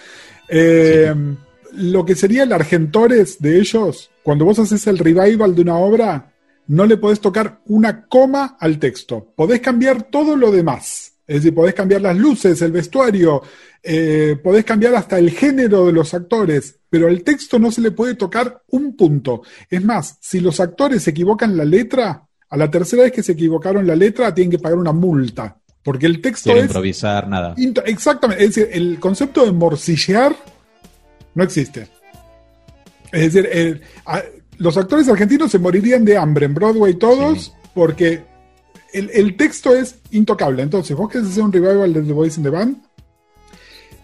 Eh, 0.48 1.14
lo 1.72 2.05
que 2.05 2.14
sería 2.14 2.42
el 2.42 2.52
Argentores 2.52 3.40
de 3.40 3.59
ellos, 3.59 4.11
cuando 4.22 4.44
vos 4.44 4.59
haces 4.59 4.87
el 4.87 4.98
revival 4.98 5.55
de 5.55 5.62
una 5.62 5.76
obra, 5.76 6.33
no 6.66 6.87
le 6.87 6.96
podés 6.96 7.20
tocar 7.20 7.61
una 7.66 8.07
coma 8.07 8.57
al 8.61 8.78
texto. 8.78 9.33
Podés 9.35 9.61
cambiar 9.61 10.02
todo 10.05 10.37
lo 10.37 10.50
demás 10.50 11.12
Es 11.27 11.37
decir, 11.37 11.55
podés 11.55 11.75
cambiar 11.75 12.01
las 12.01 12.17
luces, 12.17 12.61
el 12.63 12.73
vestuario, 12.73 13.43
eh, 13.83 14.37
podés 14.43 14.65
cambiar 14.65 14.95
hasta 14.95 15.19
el 15.19 15.31
género 15.31 15.87
de 15.87 15.93
los 15.93 16.13
actores, 16.15 16.79
pero 16.91 17.07
al 17.09 17.23
texto 17.23 17.59
no 17.59 17.71
se 17.71 17.81
le 17.81 17.93
puede 17.93 18.15
tocar 18.15 18.63
un 18.69 18.97
punto. 18.97 19.43
Es 19.71 19.83
más, 19.85 20.19
si 20.21 20.41
los 20.41 20.59
actores 20.61 21.03
se 21.05 21.11
equivocan 21.11 21.57
la 21.57 21.65
letra, 21.65 22.27
a 22.51 22.57
la 22.57 22.71
tercera 22.71 23.05
vez 23.05 23.13
que 23.13 23.23
se 23.23 23.33
equivocaron 23.33 23.87
la 23.87 23.97
letra, 23.97 24.35
tienen 24.35 24.51
que 24.51 24.59
pagar 24.59 24.79
una 24.79 24.93
multa. 24.93 25.57
Porque 25.85 26.07
el 26.07 26.21
texto 26.21 26.51
es. 26.57 26.65
improvisar, 26.67 27.27
nada. 27.29 27.55
Exactamente, 27.87 28.45
es 28.45 28.55
decir, 28.55 28.69
el 28.73 29.01
concepto 29.01 29.45
de 29.45 29.53
morcillear 29.53 30.37
no 31.35 31.43
existe. 31.43 31.89
Es 33.11 33.33
decir, 33.33 33.49
el- 33.53 33.81
a- 34.07 34.23
los 34.59 34.77
actores 34.77 35.09
argentinos 35.09 35.51
se 35.51 35.59
morirían 35.59 36.05
de 36.05 36.17
hambre 36.17 36.47
en 36.47 36.55
Broadway 36.55 36.95
todos 36.95 37.45
Sí. 37.47 37.53
porque 37.75 38.23
el, 38.92 39.37
texto 39.37 39.74
es 39.74 39.96
intocable. 40.11 40.62
Entonces, 40.62 40.96
vos 40.96 41.11
querés 41.11 41.28
hacer 41.28 41.42
un 41.42 41.52
revival 41.52 41.92
de 41.92 42.02
The 42.02 42.12
Voice 42.12 42.38
in 42.38 42.44
the 42.44 42.50
Band, 42.50 42.76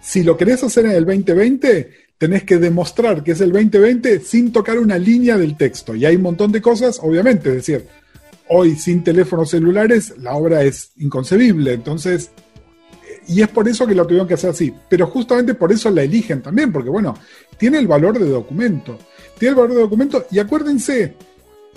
si 0.01 0.23
lo 0.23 0.37
querés 0.37 0.63
hacer 0.63 0.87
en 0.87 0.93
el 0.93 1.05
2020, 1.05 1.91
tenés 2.17 2.45
que 2.45 2.57
demostrar 2.57 3.23
que 3.23 3.33
es 3.33 3.41
el 3.41 3.53
2020 3.53 4.21
sin 4.21 4.53
tocar 4.53 4.79
una 4.79 4.97
línea 4.97 5.37
del 5.37 5.57
texto. 5.57 5.95
Y 5.95 6.07
hay 6.07 6.17
un 6.17 6.23
montón 6.23 6.51
de 6.51 6.63
cosas, 6.63 6.99
obviamente, 7.03 7.51
es 7.51 7.57
decir, 7.57 7.87
hoy 8.49 8.77
sin 8.77 9.05
teléfonos 9.05 9.51
celulares 9.51 10.15
la 10.19 10.35
obra 10.35 10.63
es 10.63 10.93
inconcebible. 10.97 11.75
Entonces, 11.75 12.31
y 13.27 13.43
es 13.43 13.49
por 13.49 13.69
eso 13.69 13.87
que 13.87 13.95
lo 13.95 14.07
tuvieron 14.07 14.27
que 14.27 14.35
hacer 14.35 14.51
así. 14.51 14.73
Pero 14.89 15.07
justamente 15.09 15.55
por 15.55 15.71
eso 15.73 15.91
la 15.91 16.03
eligen 16.03 16.41
también, 16.41 16.73
porque 16.73 16.89
bueno, 16.89 17.15
tiene 17.59 17.79
el 17.79 17.87
valor 17.87 18.19
de 18.19 18.29
documento. 18.29 18.99
Tiene 19.39 19.51
el 19.51 19.57
valor 19.57 19.75
de 19.75 19.83
documento 19.83 20.27
y 20.31 20.39
acuérdense, 20.39 21.15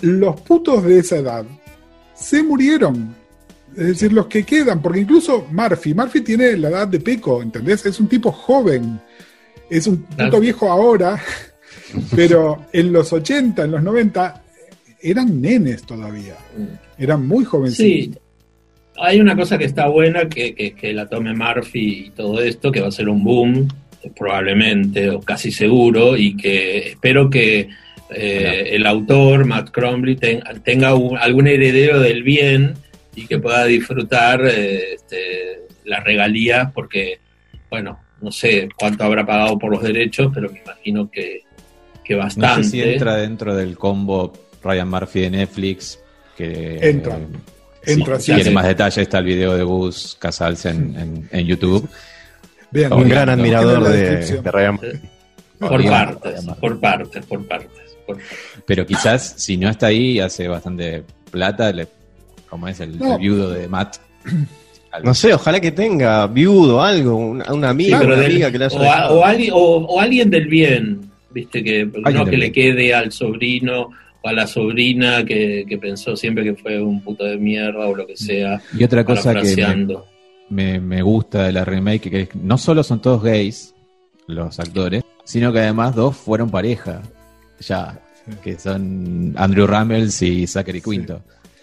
los 0.00 0.40
putos 0.40 0.82
de 0.84 0.98
esa 0.98 1.18
edad 1.18 1.44
se 2.22 2.42
murieron. 2.42 3.14
Es 3.76 3.86
decir, 3.86 4.12
los 4.12 4.26
que 4.26 4.44
quedan, 4.44 4.82
porque 4.82 5.00
incluso 5.00 5.46
Murphy, 5.50 5.94
Murphy 5.94 6.20
tiene 6.20 6.56
la 6.58 6.68
edad 6.68 6.88
de 6.88 7.00
Peco, 7.00 7.42
¿entendés? 7.42 7.86
Es 7.86 7.98
un 8.00 8.06
tipo 8.06 8.30
joven, 8.30 9.00
es 9.70 9.86
un 9.86 10.02
puto 10.02 10.40
viejo 10.40 10.70
ahora, 10.70 11.18
pero 12.14 12.66
en 12.72 12.92
los 12.92 13.12
80, 13.12 13.64
en 13.64 13.70
los 13.70 13.82
90, 13.82 14.42
eran 15.02 15.40
nenes 15.40 15.84
todavía, 15.84 16.36
eran 16.98 17.26
muy 17.26 17.44
Sí, 17.44 17.50
jovencitos. 17.50 18.22
hay 18.98 19.20
una 19.20 19.34
cosa 19.34 19.56
que 19.56 19.64
está 19.64 19.88
buena, 19.88 20.28
que, 20.28 20.54
que, 20.54 20.74
que 20.74 20.92
la 20.92 21.08
tome 21.08 21.34
Murphy 21.34 22.06
y 22.06 22.10
todo 22.10 22.42
esto, 22.42 22.70
que 22.70 22.82
va 22.82 22.88
a 22.88 22.92
ser 22.92 23.08
un 23.08 23.24
boom, 23.24 23.68
probablemente, 24.18 25.08
o 25.10 25.20
casi 25.20 25.50
seguro, 25.50 26.16
y 26.16 26.36
que 26.36 26.90
espero 26.90 27.30
que 27.30 27.68
eh, 28.14 28.70
el 28.74 28.86
autor, 28.86 29.44
Matt 29.44 29.70
Cromley, 29.70 30.16
ten- 30.16 30.42
tenga 30.64 30.94
un- 30.94 31.16
algún 31.18 31.46
heredero 31.46 32.00
del 32.00 32.22
bien 32.22 32.74
y 33.14 33.26
que 33.26 33.38
pueda 33.38 33.64
disfrutar 33.64 34.40
eh, 34.46 34.94
este, 34.94 35.60
las 35.84 36.02
regalías, 36.04 36.70
porque, 36.72 37.18
bueno, 37.70 37.98
no 38.20 38.30
sé 38.32 38.68
cuánto 38.78 39.04
habrá 39.04 39.26
pagado 39.26 39.58
por 39.58 39.70
los 39.72 39.82
derechos, 39.82 40.30
pero 40.34 40.50
me 40.50 40.60
imagino 40.60 41.10
que, 41.10 41.40
que 42.04 42.14
No 42.14 42.20
bastante. 42.20 42.64
sé 42.64 42.70
si 42.70 42.82
entra 42.82 43.16
dentro 43.16 43.54
del 43.54 43.76
combo 43.76 44.32
Ryan 44.62 44.88
Murphy 44.88 45.20
de 45.22 45.30
Netflix. 45.30 45.98
Que, 46.36 46.78
Entra. 46.88 47.16
eh, 47.18 47.26
Entra, 47.92 48.16
si 48.18 48.26
sí, 48.26 48.32
quiere 48.32 48.48
sí. 48.50 48.54
más 48.54 48.66
detalles, 48.66 48.98
está 48.98 49.18
el 49.18 49.24
video 49.24 49.54
de 49.56 49.62
Gus 49.64 50.16
Casals 50.18 50.64
en, 50.66 50.96
en- 50.98 51.28
en 51.30 51.46
YouTube. 51.46 51.88
Un 52.90 53.08
gran 53.08 53.28
admirador 53.28 53.86
de. 53.88 54.40
Por 54.42 54.54
Ryan 54.54 54.74
Murphy. 54.76 54.98
por 55.58 55.84
partes, 55.84 56.46
por 56.60 56.80
partes, 56.80 57.26
por 57.26 57.46
partes. 57.46 57.81
Pero 58.66 58.86
quizás 58.86 59.34
si 59.38 59.56
no 59.56 59.68
está 59.68 59.86
ahí, 59.86 60.18
hace 60.20 60.48
bastante 60.48 61.02
plata, 61.30 61.72
le- 61.72 61.88
como 62.48 62.68
es 62.68 62.80
el, 62.80 62.98
No. 62.98 63.14
el 63.14 63.18
viudo 63.20 63.50
de 63.50 63.68
Matt. 63.68 63.96
Algo. 64.90 65.06
No 65.08 65.14
sé, 65.14 65.32
ojalá 65.32 65.58
que 65.58 65.72
tenga 65.72 66.26
viudo, 66.26 66.82
algo, 66.82 67.16
una, 67.16 67.50
una 67.52 67.70
amiga, 67.70 67.96
Sí, 67.98 68.02
pero 68.04 68.14
una 68.14 68.22
del- 68.22 68.32
amiga 68.32 68.52
que 68.52 68.58
le 68.58 68.64
haya 68.66 68.76
o, 68.76 68.80
a- 68.80 68.84
dejado. 68.84 69.18
o 69.20 69.24
alguien, 69.24 69.50
o, 69.54 69.58
o 69.58 70.00
alguien 70.00 70.28
del 70.30 70.46
bien, 70.48 71.10
viste, 71.30 71.64
que 71.64 71.86
no 71.86 72.24
que 72.26 72.36
le 72.36 72.52
quede 72.52 72.92
al 72.92 73.10
sobrino 73.10 73.88
o 74.24 74.28
a 74.28 74.32
la 74.34 74.46
sobrina 74.46 75.24
que, 75.24 75.64
que 75.66 75.78
pensó 75.78 76.14
siempre 76.14 76.44
que 76.44 76.54
fue 76.54 76.80
un 76.80 77.00
puto 77.00 77.24
de 77.24 77.38
mierda 77.38 77.86
o 77.88 77.96
lo 77.96 78.06
que 78.06 78.16
sea, 78.18 78.60
Y 78.78 78.84
otra 78.84 79.02
cosa 79.04 79.34
que 79.34 79.56
me, 79.56 79.96
me, 80.50 80.78
me 80.80 81.02
gusta 81.02 81.44
de 81.44 81.52
la 81.52 81.64
remake, 81.64 82.10
que 82.10 82.20
es- 82.20 82.34
no 82.36 82.58
solo 82.58 82.82
son 82.82 83.00
todos 83.00 83.22
gays, 83.22 83.74
los 84.26 84.60
actores, 84.60 85.02
sino 85.24 85.52
que 85.54 85.60
además 85.60 85.94
dos 85.96 86.14
fueron 86.16 86.50
pareja, 86.50 87.00
ya, 87.66 87.98
Sí. 88.24 88.32
que 88.44 88.58
son 88.58 89.34
Andrew 89.36 89.66
Ramos 89.66 90.22
y 90.22 90.46
Zachary 90.46 90.80
Quinto. 90.80 91.22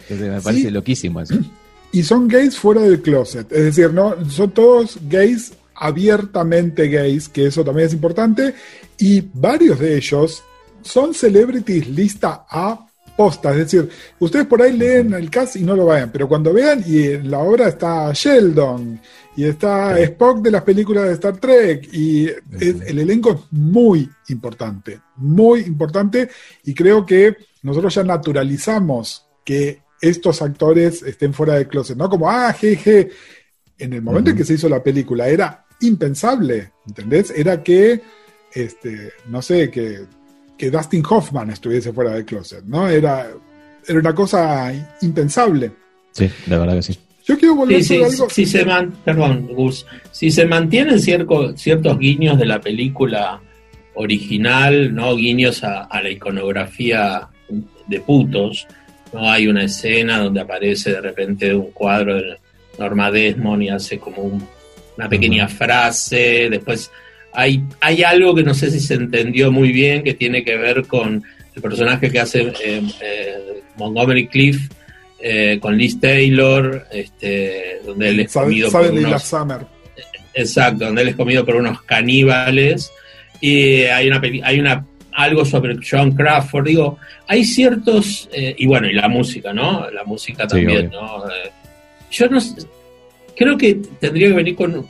Entonces 0.09 0.29
me 0.29 0.41
parece 0.41 0.71
loquísimo 0.71 1.21
eso. 1.21 1.35
Y 1.91 2.03
son 2.03 2.27
gays 2.27 2.55
fuera 2.55 2.81
del 2.81 3.01
closet. 3.01 3.51
Es 3.51 3.63
decir, 3.63 3.91
no, 3.91 4.13
son 4.29 4.51
todos 4.51 4.99
gays 5.09 5.53
abiertamente 5.73 6.87
gays, 6.87 7.27
que 7.27 7.47
eso 7.47 7.63
también 7.63 7.87
es 7.87 7.93
importante. 7.93 8.53
Y 8.99 9.23
varios 9.33 9.79
de 9.79 9.97
ellos 9.97 10.43
son 10.83 11.15
celebrities 11.15 11.87
lista 11.87 12.45
A 12.47 12.85
posta. 13.17 13.51
Es 13.51 13.57
decir, 13.57 13.89
ustedes 14.19 14.45
por 14.45 14.61
ahí 14.61 14.77
leen 14.77 15.13
el 15.13 15.29
cast 15.31 15.55
y 15.55 15.63
no 15.63 15.75
lo 15.75 15.87
vean, 15.87 16.11
pero 16.11 16.27
cuando 16.27 16.53
vean, 16.53 16.83
y 16.85 17.05
en 17.07 17.31
la 17.31 17.39
obra 17.39 17.67
está 17.69 18.11
Sheldon, 18.13 18.99
y 19.39 19.45
está 19.45 19.95
Sí. 19.95 20.03
Spock 20.03 20.41
de 20.41 20.51
las 20.51 20.63
películas 20.63 21.05
de 21.05 21.13
Star 21.13 21.37
Trek, 21.37 21.87
y 21.93 22.27
el 22.27 22.99
elenco 22.99 23.31
es 23.31 23.39
muy 23.51 24.09
importante, 24.27 24.99
muy 25.15 25.61
importante, 25.61 26.29
y 26.65 26.73
creo 26.73 27.05
que 27.05 27.37
nosotros 27.63 27.95
ya 27.95 28.03
naturalizamos 28.03 29.27
que 29.45 29.81
estos 30.01 30.41
actores 30.41 31.03
estén 31.03 31.33
fuera 31.33 31.53
del 31.53 31.69
closet, 31.69 31.95
¿no? 31.95 32.09
Como, 32.09 32.29
ah, 32.29 32.51
jeje, 32.51 33.11
en 33.77 33.93
el 33.93 34.01
momento 34.01 34.31
en 34.31 34.35
que 34.35 34.43
se 34.43 34.55
hizo 34.55 34.67
la 34.67 34.83
película 34.83 35.29
era 35.29 35.65
impensable, 35.79 36.73
¿entendés? 36.85 37.31
Era 37.33 37.63
que, 37.63 38.01
este, 38.53 39.13
no 39.29 39.41
sé, 39.41 39.71
que, 39.71 40.01
que 40.57 40.69
Dustin 40.69 41.03
Hoffman 41.09 41.49
estuviese 41.49 41.93
fuera 41.93 42.11
del 42.11 42.25
closet, 42.25 42.65
¿no? 42.65 42.89
Era, 42.89 43.31
era 43.87 43.99
una 43.99 44.13
cosa 44.13 44.73
impensable. 45.01 45.71
Sí, 46.11 46.29
la 46.47 46.57
verdad 46.57 46.75
que 46.75 46.83
sí. 46.83 46.99
Yo 47.29 47.37
quiero 47.37 47.55
volver 47.55 47.81
Sí, 47.83 47.95
sobre 47.95 48.09
sí, 48.09 48.15
algo. 48.15 48.29
si 48.31 48.45
se 48.45 48.65
man, 48.65 48.93
perdón, 49.05 49.47
Gus, 49.53 49.85
si 50.11 50.31
se 50.31 50.45
mantienen 50.45 50.99
cierco- 50.99 51.55
ciertos 51.55 51.97
guiños 51.99 52.37
de 52.39 52.45
la 52.47 52.59
película 52.59 53.39
original, 53.93 54.93
no 54.95 55.15
guiños 55.15 55.63
a, 55.63 55.83
a 55.83 56.01
la 56.01 56.09
iconografía 56.09 57.27
de 57.87 57.99
putos, 57.99 58.65
no 59.13 59.29
hay 59.29 59.47
una 59.47 59.63
escena 59.65 60.19
donde 60.19 60.41
aparece 60.41 60.91
de 60.91 61.01
repente 61.01 61.53
un 61.53 61.71
cuadro 61.71 62.15
de 62.15 62.37
Norma 62.77 63.11
Desmond 63.11 63.63
y 63.63 63.69
hace 63.69 63.99
como 63.99 64.23
un- 64.23 64.47
una 64.97 65.07
pequeña 65.07 65.47
frase, 65.47 66.47
después 66.49 66.91
hay, 67.33 67.63
hay 67.79 68.03
algo 68.03 68.33
que 68.35 68.43
no 68.43 68.53
sé 68.53 68.69
si 68.71 68.79
se 68.79 68.95
entendió 68.95 69.51
muy 69.51 69.71
bien 69.71 70.03
que 70.03 70.13
tiene 70.15 70.43
que 70.43 70.57
ver 70.57 70.85
con 70.87 71.23
el 71.55 71.61
personaje 71.61 72.11
que 72.11 72.19
hace 72.19 72.41
eh, 72.63 72.81
eh, 73.01 73.61
Montgomery 73.77 74.27
Cliff 74.27 74.69
eh, 75.21 75.57
con 75.61 75.77
Liz 75.77 75.99
Taylor, 75.99 76.85
este, 76.91 77.81
donde 77.85 78.09
él 78.09 78.19
es 78.21 78.33
comido 78.33 78.71
por 78.71 78.83
Suddenly 78.85 79.01
Last 79.03 79.33
unos, 79.33 79.41
Summer. 79.47 79.65
exacto, 80.33 80.85
donde 80.85 81.01
él 81.01 81.07
es 81.09 81.15
comido 81.15 81.45
por 81.45 81.55
unos 81.55 81.81
caníbales 81.83 82.91
y 83.41 83.81
hay 83.83 84.07
una 84.07 84.19
peli- 84.21 84.41
hay 84.43 84.59
una 84.59 84.85
algo 85.11 85.43
sobre 85.43 85.75
John 85.89 86.11
Crawford, 86.13 86.65
digo, 86.67 86.97
hay 87.27 87.43
ciertos 87.43 88.29
eh, 88.31 88.55
y 88.57 88.65
bueno 88.67 88.87
y 88.87 88.93
la 88.93 89.09
música, 89.09 89.51
¿no? 89.53 89.89
La 89.91 90.03
música 90.05 90.47
también. 90.47 90.89
¿no? 90.91 91.25
Eh, 91.29 91.51
yo 92.11 92.27
no 92.29 92.39
sé, 92.39 92.55
creo 93.35 93.57
que 93.57 93.75
tendría 93.99 94.29
que 94.29 94.33
venir 94.35 94.55
con 94.55 94.85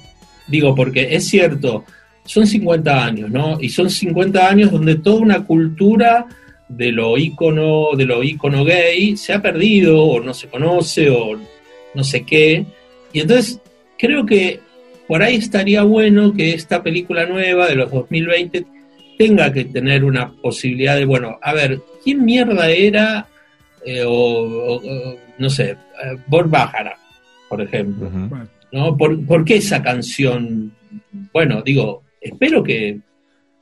digo 0.47 0.75
porque 0.75 1.15
es 1.15 1.27
cierto 1.27 1.83
son 2.25 2.45
50 2.45 3.03
años, 3.05 3.31
¿no? 3.31 3.57
Y 3.59 3.69
son 3.69 3.89
50 3.89 4.47
años 4.47 4.71
donde 4.71 4.95
toda 4.97 5.17
una 5.19 5.43
cultura 5.45 6.27
de 6.69 6.91
lo 6.91 7.17
ícono, 7.17 7.89
de 7.97 8.05
lo 8.05 8.23
ícono 8.23 8.63
gay 8.63 9.17
se 9.17 9.33
ha 9.33 9.41
perdido, 9.41 10.01
o 10.03 10.21
no 10.21 10.33
se 10.33 10.47
conoce, 10.47 11.09
o 11.09 11.37
no 11.93 12.03
sé 12.03 12.23
qué. 12.23 12.63
Y 13.11 13.19
entonces 13.21 13.59
creo 13.97 14.25
que 14.25 14.59
por 15.07 15.23
ahí 15.23 15.35
estaría 15.35 15.83
bueno 15.83 16.33
que 16.33 16.53
esta 16.53 16.81
película 16.83 17.25
nueva 17.25 17.67
de 17.67 17.75
los 17.75 17.91
2020 17.91 18.65
tenga 19.17 19.51
que 19.51 19.65
tener 19.65 20.05
una 20.05 20.31
posibilidad 20.31 20.95
de, 20.95 21.05
bueno, 21.05 21.39
a 21.41 21.53
ver, 21.53 21.81
¿quién 22.03 22.23
mierda 22.23 22.69
era? 22.69 23.27
Eh, 23.83 24.03
o, 24.05 24.79
no 25.37 25.49
sé, 25.49 25.71
eh, 25.71 25.77
Bob 26.27 26.49
Bajara, 26.49 26.95
por 27.49 27.61
ejemplo. 27.61 28.09
¿no? 28.71 28.95
¿Por, 28.95 29.25
por 29.25 29.43
qué 29.43 29.55
esa 29.57 29.81
canción? 29.81 30.71
Bueno, 31.33 31.61
digo, 31.63 32.03
espero 32.21 32.63
que 32.63 32.99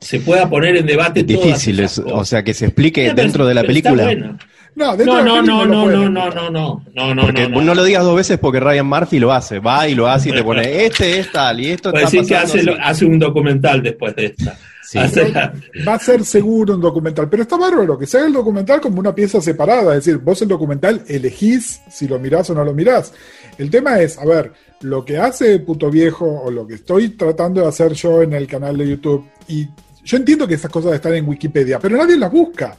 se 0.00 0.20
pueda 0.20 0.48
poner 0.48 0.76
en 0.76 0.86
debate 0.86 1.20
Es 1.20 1.26
todas 1.26 1.42
difícil, 1.44 1.80
esas 1.80 1.98
es- 1.98 2.04
cosas. 2.04 2.18
o 2.20 2.24
sea, 2.24 2.44
que 2.44 2.54
se 2.54 2.66
explique 2.66 3.02
Sí, 3.04 3.10
pero- 3.14 3.22
dentro 3.22 3.46
de 3.46 3.54
la 3.54 3.62
película. 3.64 4.04
no, 4.04 4.10
dentro 4.10 4.36
No, 4.76 4.96
de 4.96 4.96
la 5.06 5.06
no, 5.24 5.42
no, 5.42 5.66
no, 5.66 5.86
no, 5.86 6.08
no, 6.08 6.30
no, 6.30 6.82
no, 6.94 7.14
no, 7.14 7.22
Porque 7.22 7.48
no, 7.48 7.60
no, 7.62 7.74
lo 7.74 7.82
digas 7.84 8.04
dos 8.04 8.16
veces 8.16 8.38
porque 8.38 8.60
Ryan 8.60 8.86
Murphy 8.86 9.18
lo 9.18 9.32
hace, 9.32 9.58
va 9.58 9.88
y 9.88 9.94
lo 9.94 10.06
hace 10.08 10.28
y 10.30 10.32
te 10.32 10.44
pone, 10.44 10.62
este 10.86 11.18
es 11.18 11.32
tal, 11.32 11.60
y 11.60 11.70
esto 11.70 11.90
Puede 11.90 12.04
está 12.04 12.16
decir 12.16 12.28
que 12.28 12.36
hace, 12.36 12.62
lo- 12.62 12.72
así". 12.74 12.80
hace 12.84 13.04
un 13.06 13.18
documental 13.18 13.82
después 13.82 14.14
de 14.14 14.26
esta. 14.26 14.56
Sí. 14.84 14.96
O 14.98 15.06
sea, 15.06 15.52
Va 15.86 15.94
a 15.94 15.98
ser 15.98 16.24
seguro 16.24 16.74
un 16.74 16.80
documental, 16.80 17.28
pero 17.28 17.42
está 17.42 17.58
bárbaro 17.58 17.98
que 17.98 18.06
se 18.06 18.16
haga 18.16 18.26
el 18.28 18.32
documental 18.32 18.80
como 18.80 19.00
una 19.00 19.14
pieza 19.14 19.38
separada, 19.38 19.94
es 19.94 20.04
decir, 20.06 20.16
vos 20.18 20.40
el 20.40 20.48
documental 20.48 21.02
elegís 21.08 21.82
si 21.90 22.08
lo 22.08 22.18
mirás 22.18 22.48
o 22.48 22.54
no 22.54 22.64
lo 22.64 22.72
mirás. 22.72 23.12
El 23.58 23.68
tema 23.68 24.00
es, 24.00 24.16
a 24.16 24.24
ver, 24.24 24.52
lo 24.80 25.04
que 25.04 25.18
hace 25.18 25.58
Puto 25.58 25.90
Viejo 25.90 26.24
o 26.42 26.50
lo 26.50 26.66
que 26.66 26.76
estoy 26.76 27.10
tratando 27.10 27.60
de 27.60 27.66
hacer 27.68 27.92
yo 27.92 28.22
en 28.22 28.32
el 28.32 28.46
canal 28.46 28.78
de 28.78 28.88
YouTube, 28.88 29.26
y 29.46 29.68
yo 30.08 30.16
entiendo 30.16 30.48
que 30.48 30.54
esas 30.54 30.70
cosas 30.70 30.94
están 30.94 31.14
en 31.14 31.28
Wikipedia, 31.28 31.78
pero 31.78 31.98
nadie 31.98 32.16
las 32.16 32.32
busca. 32.32 32.78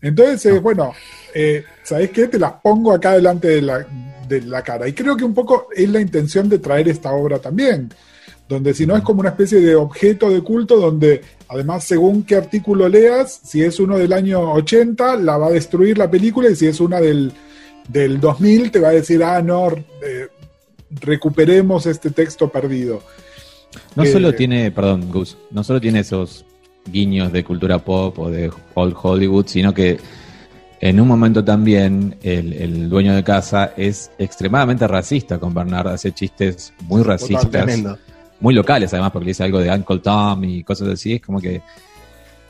Entonces, 0.00 0.46
eh, 0.46 0.58
bueno, 0.60 0.94
eh, 1.34 1.62
¿sabés 1.82 2.08
qué? 2.10 2.26
Te 2.26 2.38
las 2.38 2.54
pongo 2.54 2.92
acá 2.92 3.12
delante 3.12 3.48
de 3.48 3.60
la, 3.60 3.86
de 4.26 4.40
la 4.40 4.62
cara. 4.62 4.88
Y 4.88 4.94
creo 4.94 5.14
que 5.14 5.24
un 5.24 5.34
poco 5.34 5.68
es 5.76 5.90
la 5.90 6.00
intención 6.00 6.48
de 6.48 6.58
traer 6.58 6.88
esta 6.88 7.12
obra 7.12 7.38
también 7.38 7.90
donde 8.48 8.74
si 8.74 8.84
no 8.84 8.96
es 8.96 9.04
como 9.04 9.20
una 9.20 9.28
especie 9.28 9.60
de 9.60 9.76
objeto 9.76 10.28
de 10.28 10.40
culto 10.40 10.76
donde 10.76 11.20
además 11.48 11.84
según 11.84 12.24
qué 12.24 12.34
artículo 12.34 12.88
leas, 12.88 13.40
si 13.44 13.62
es 13.62 13.78
uno 13.78 13.96
del 13.96 14.12
año 14.12 14.54
80, 14.54 15.16
la 15.18 15.38
va 15.38 15.46
a 15.46 15.50
destruir 15.50 15.96
la 15.96 16.10
película 16.10 16.50
y 16.50 16.56
si 16.56 16.66
es 16.66 16.80
una 16.80 17.00
del, 17.00 17.32
del 17.88 18.18
2000, 18.18 18.72
te 18.72 18.80
va 18.80 18.88
a 18.88 18.92
decir, 18.92 19.22
ah, 19.22 19.40
no, 19.40 19.68
eh, 19.68 20.26
recuperemos 21.00 21.86
este 21.86 22.10
texto 22.10 22.48
perdido. 22.48 23.04
No 23.94 24.02
Eh, 24.02 24.10
solo 24.10 24.34
tiene, 24.34 24.72
perdón, 24.72 25.12
Gus, 25.12 25.36
no 25.52 25.62
solo 25.62 25.80
tiene 25.80 26.00
esos 26.00 26.44
guiños 26.86 27.32
de 27.32 27.44
cultura 27.44 27.78
pop 27.78 28.18
o 28.18 28.30
de 28.30 28.50
old 28.74 28.96
Hollywood, 29.00 29.46
sino 29.46 29.72
que 29.74 29.98
en 30.80 31.00
un 31.00 31.06
momento 31.06 31.44
también 31.44 32.16
el, 32.22 32.54
el 32.54 32.88
dueño 32.88 33.14
de 33.14 33.22
casa 33.22 33.72
es 33.76 34.10
extremadamente 34.18 34.86
racista 34.88 35.38
con 35.38 35.52
Bernard, 35.52 35.88
hace 35.88 36.12
chistes 36.12 36.72
muy 36.82 37.02
racistas, 37.02 37.50
Tremendo. 37.50 37.98
muy 38.40 38.54
locales 38.54 38.92
además, 38.94 39.12
porque 39.12 39.26
le 39.26 39.30
dice 39.30 39.44
algo 39.44 39.58
de 39.58 39.70
Uncle 39.70 39.98
Tom 39.98 40.42
y 40.44 40.64
cosas 40.64 40.88
así, 40.88 41.14
es 41.14 41.20
como 41.20 41.40
que 41.40 41.60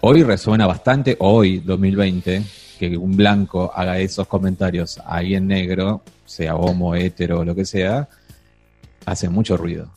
hoy 0.02 0.22
resuena 0.22 0.66
bastante, 0.66 1.16
hoy 1.18 1.58
2020, 1.58 2.42
que 2.78 2.96
un 2.96 3.16
blanco 3.16 3.72
haga 3.74 3.98
esos 3.98 4.26
comentarios 4.28 4.98
a 4.98 5.16
alguien 5.16 5.48
negro, 5.48 6.02
sea 6.24 6.54
homo, 6.54 6.94
hetero 6.94 7.40
o 7.40 7.44
lo 7.44 7.54
que 7.54 7.64
sea, 7.64 8.08
hace 9.06 9.28
mucho 9.28 9.56
ruido. 9.56 9.90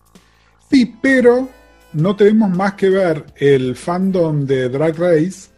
Sí, 0.72 0.96
pero 1.02 1.48
no 1.94 2.16
tenemos 2.16 2.50
más 2.56 2.74
que 2.74 2.90
ver 2.90 3.26
el 3.38 3.76
fandom 3.76 4.46
de 4.46 4.70
Drag 4.70 4.98
Race, 4.98 5.50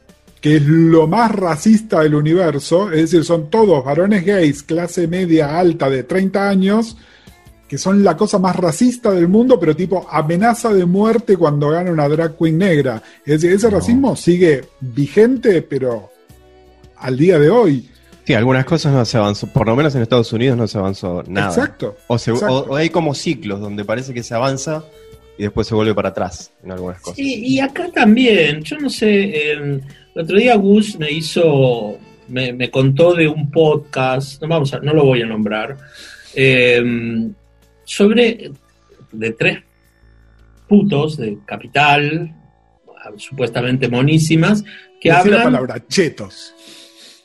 que 0.42 0.58
es 0.58 0.64
lo 0.64 1.08
más 1.08 1.32
racista 1.32 2.02
del 2.02 2.16
universo, 2.16 2.92
es 2.92 3.02
decir, 3.12 3.24
son 3.26 3.50
todos 3.50 3.84
varones 3.84 4.24
gays, 4.26 4.62
clase 4.64 5.08
media 5.08 5.58
alta 5.58 5.90
de 5.90 6.04
30 6.04 6.48
años, 6.50 6.98
que 7.68 7.80
son 7.80 8.04
la 8.04 8.16
cosa 8.16 8.38
más 8.38 8.56
racista 8.56 9.10
del 9.12 9.28
mundo, 9.28 9.60
pero 9.60 9.76
tipo 9.76 10.08
amenaza 10.12 10.72
de 10.72 10.86
muerte 10.86 11.36
cuando 11.36 11.70
gana 11.72 11.92
una 11.92 12.08
drag 12.08 12.38
queen 12.38 12.60
negra. 12.60 13.02
Es 13.26 13.42
decir, 13.42 13.52
ese 13.54 13.72
No. 13.72 13.78
racismo 13.80 14.16
sigue 14.16 14.66
vigente, 14.82 15.64
pero 15.64 16.12
al 16.98 17.18
día 17.18 17.40
de 17.40 17.50
hoy. 17.50 17.90
Sí, 18.24 18.34
algunas 18.34 18.66
cosas 18.66 18.94
no 18.94 19.04
se 19.06 19.18
avanzó, 19.18 19.48
por 19.48 19.66
lo 19.68 19.76
menos 19.76 19.94
en 19.96 20.02
Estados 20.04 20.32
Unidos 20.34 20.58
no 20.58 20.68
se 20.68 20.78
avanzó 20.78 21.24
nada. 21.28 21.48
Exacto. 21.50 21.96
O, 22.08 22.18
se- 22.20 22.32
exacto. 22.32 22.56
o- 22.56 22.72
o 22.72 22.76
hay 22.76 22.90
como 22.90 23.14
ciclos 23.16 23.60
donde 23.60 23.84
parece 23.86 24.14
que 24.14 24.22
se 24.24 24.34
avanza 24.36 24.84
y 25.38 25.44
después 25.44 25.68
se 25.68 25.76
vuelve 25.76 25.94
para 25.94 26.10
atrás 26.10 26.52
en 26.64 26.72
algunas 26.72 27.00
cosas. 27.02 27.18
Sí, 27.18 27.46
y 27.46 27.60
acá 27.60 27.90
también, 27.92 28.64
yo 28.64 28.78
no 28.78 28.90
sé, 28.90 29.52
el, 29.52 29.82
el 30.16 30.22
otro 30.22 30.38
día 30.38 30.56
Gus 30.56 30.98
me 30.98 31.12
hizo, 31.12 31.98
me, 32.28 32.54
me 32.54 32.70
contó 32.72 33.14
de 33.14 33.28
un 33.28 33.52
podcast, 33.52 34.42
no, 34.42 34.48
vamos 34.48 34.74
a, 34.74 34.80
no 34.80 34.94
lo 34.94 35.04
voy 35.06 35.22
a 35.22 35.26
nombrar, 35.26 35.78
eh, 36.34 37.30
sobre 37.84 38.52
de 39.12 39.32
tres 39.32 39.60
putos 40.68 41.18
de 41.18 41.38
capital, 41.46 42.34
supuestamente 43.18 43.88
monísimas, 43.88 44.64
que 45.00 45.10
Decí 45.12 45.12
la 45.12 45.20
hablan 45.20 45.44
palabra 45.44 45.88
chetos. 45.88 46.54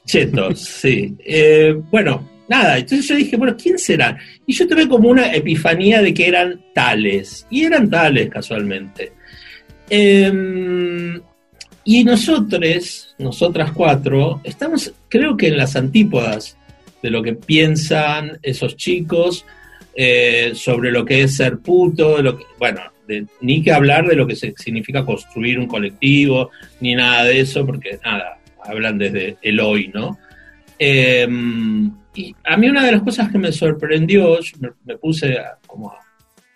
chetos, 0.04 0.60
sí. 0.60 1.16
Eh, 1.20 1.80
bueno, 1.90 2.28
nada, 2.50 2.78
entonces 2.78 3.06
yo 3.06 3.14
dije, 3.14 3.36
bueno, 3.36 3.56
¿quién 3.56 3.78
será? 3.78 4.18
Y 4.44 4.52
yo 4.52 4.66
tuve 4.66 4.88
como 4.88 5.08
una 5.08 5.32
epifanía 5.32 6.02
de 6.02 6.12
que 6.12 6.26
eran 6.26 6.60
tales, 6.74 7.46
y 7.48 7.62
eran 7.64 7.88
tales 7.88 8.28
casualmente. 8.28 9.12
Eh, 9.88 11.20
y 11.84 12.04
nosotros, 12.04 13.14
nosotras 13.18 13.70
cuatro, 13.72 14.40
estamos, 14.42 14.92
creo 15.08 15.36
que 15.36 15.48
en 15.48 15.56
las 15.56 15.76
antípodas 15.76 16.56
de 17.02 17.10
lo 17.10 17.22
que 17.22 17.34
piensan 17.34 18.38
esos 18.42 18.76
chicos 18.76 19.46
eh, 19.94 20.50
sobre 20.54 20.90
lo 20.90 21.04
que 21.04 21.22
es 21.22 21.36
ser 21.36 21.58
puto, 21.58 22.16
de 22.16 22.22
lo 22.24 22.38
bueno, 22.58 22.80
ni 23.40 23.62
que 23.62 23.72
hablar 23.72 24.08
de 24.08 24.16
lo 24.16 24.26
que 24.26 24.34
significa 24.34 25.04
construir 25.04 25.58
un 25.58 25.66
colectivo, 25.66 26.50
ni 26.80 26.96
nada 26.96 27.24
de 27.24 27.40
eso, 27.40 27.64
porque 27.64 27.98
nada, 28.04 28.38
hablan 28.64 28.98
desde 28.98 29.36
el 29.40 29.60
hoy, 29.60 29.88
¿no? 29.94 30.18
Eh, 30.78 31.26
y 32.14 32.34
a 32.44 32.56
mí 32.56 32.68
una 32.68 32.84
de 32.84 32.92
las 32.92 33.02
cosas 33.02 33.30
que 33.30 33.38
me 33.38 33.52
sorprendió, 33.52 34.40
yo 34.40 34.56
me, 34.60 34.70
me 34.84 34.98
puse 34.98 35.38
a, 35.38 35.58
como 35.66 35.90
a 35.90 35.98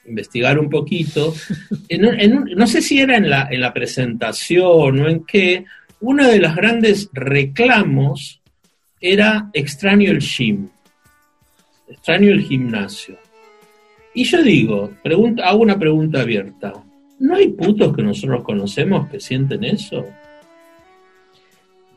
investigar 0.07 0.59
un 0.59 0.69
poquito, 0.69 1.33
en 1.89 2.05
un- 2.07 2.21
en 2.21 2.37
un- 2.39 2.51
no 2.57 2.67
sé 2.67 2.83
si 2.83 2.99
era 3.01 3.17
en 3.17 3.31
la, 3.31 3.49
en 3.51 3.61
la 3.61 3.73
presentación 3.73 5.01
o 5.01 5.09
en 5.09 5.25
qué, 5.25 5.65
uno 6.01 6.27
de 6.29 6.39
los 6.41 6.55
grandes 6.55 7.09
reclamos 7.13 8.43
era 9.01 9.49
extraño 9.53 10.11
el 10.11 10.21
gym, 10.21 10.69
extraño 11.89 12.31
el 12.33 12.43
gimnasio. 12.43 13.17
Y 14.15 14.25
yo 14.25 14.43
digo, 14.43 14.91
pregunta, 15.03 15.45
hago 15.49 15.61
una 15.63 15.79
pregunta 15.79 16.21
abierta, 16.21 16.73
¿no 17.21 17.37
hay 17.37 17.49
putos 17.49 17.95
que 17.97 18.03
nosotros 18.03 18.43
conocemos 18.45 19.09
que 19.09 19.21
sienten 19.21 19.65
eso? 19.65 20.05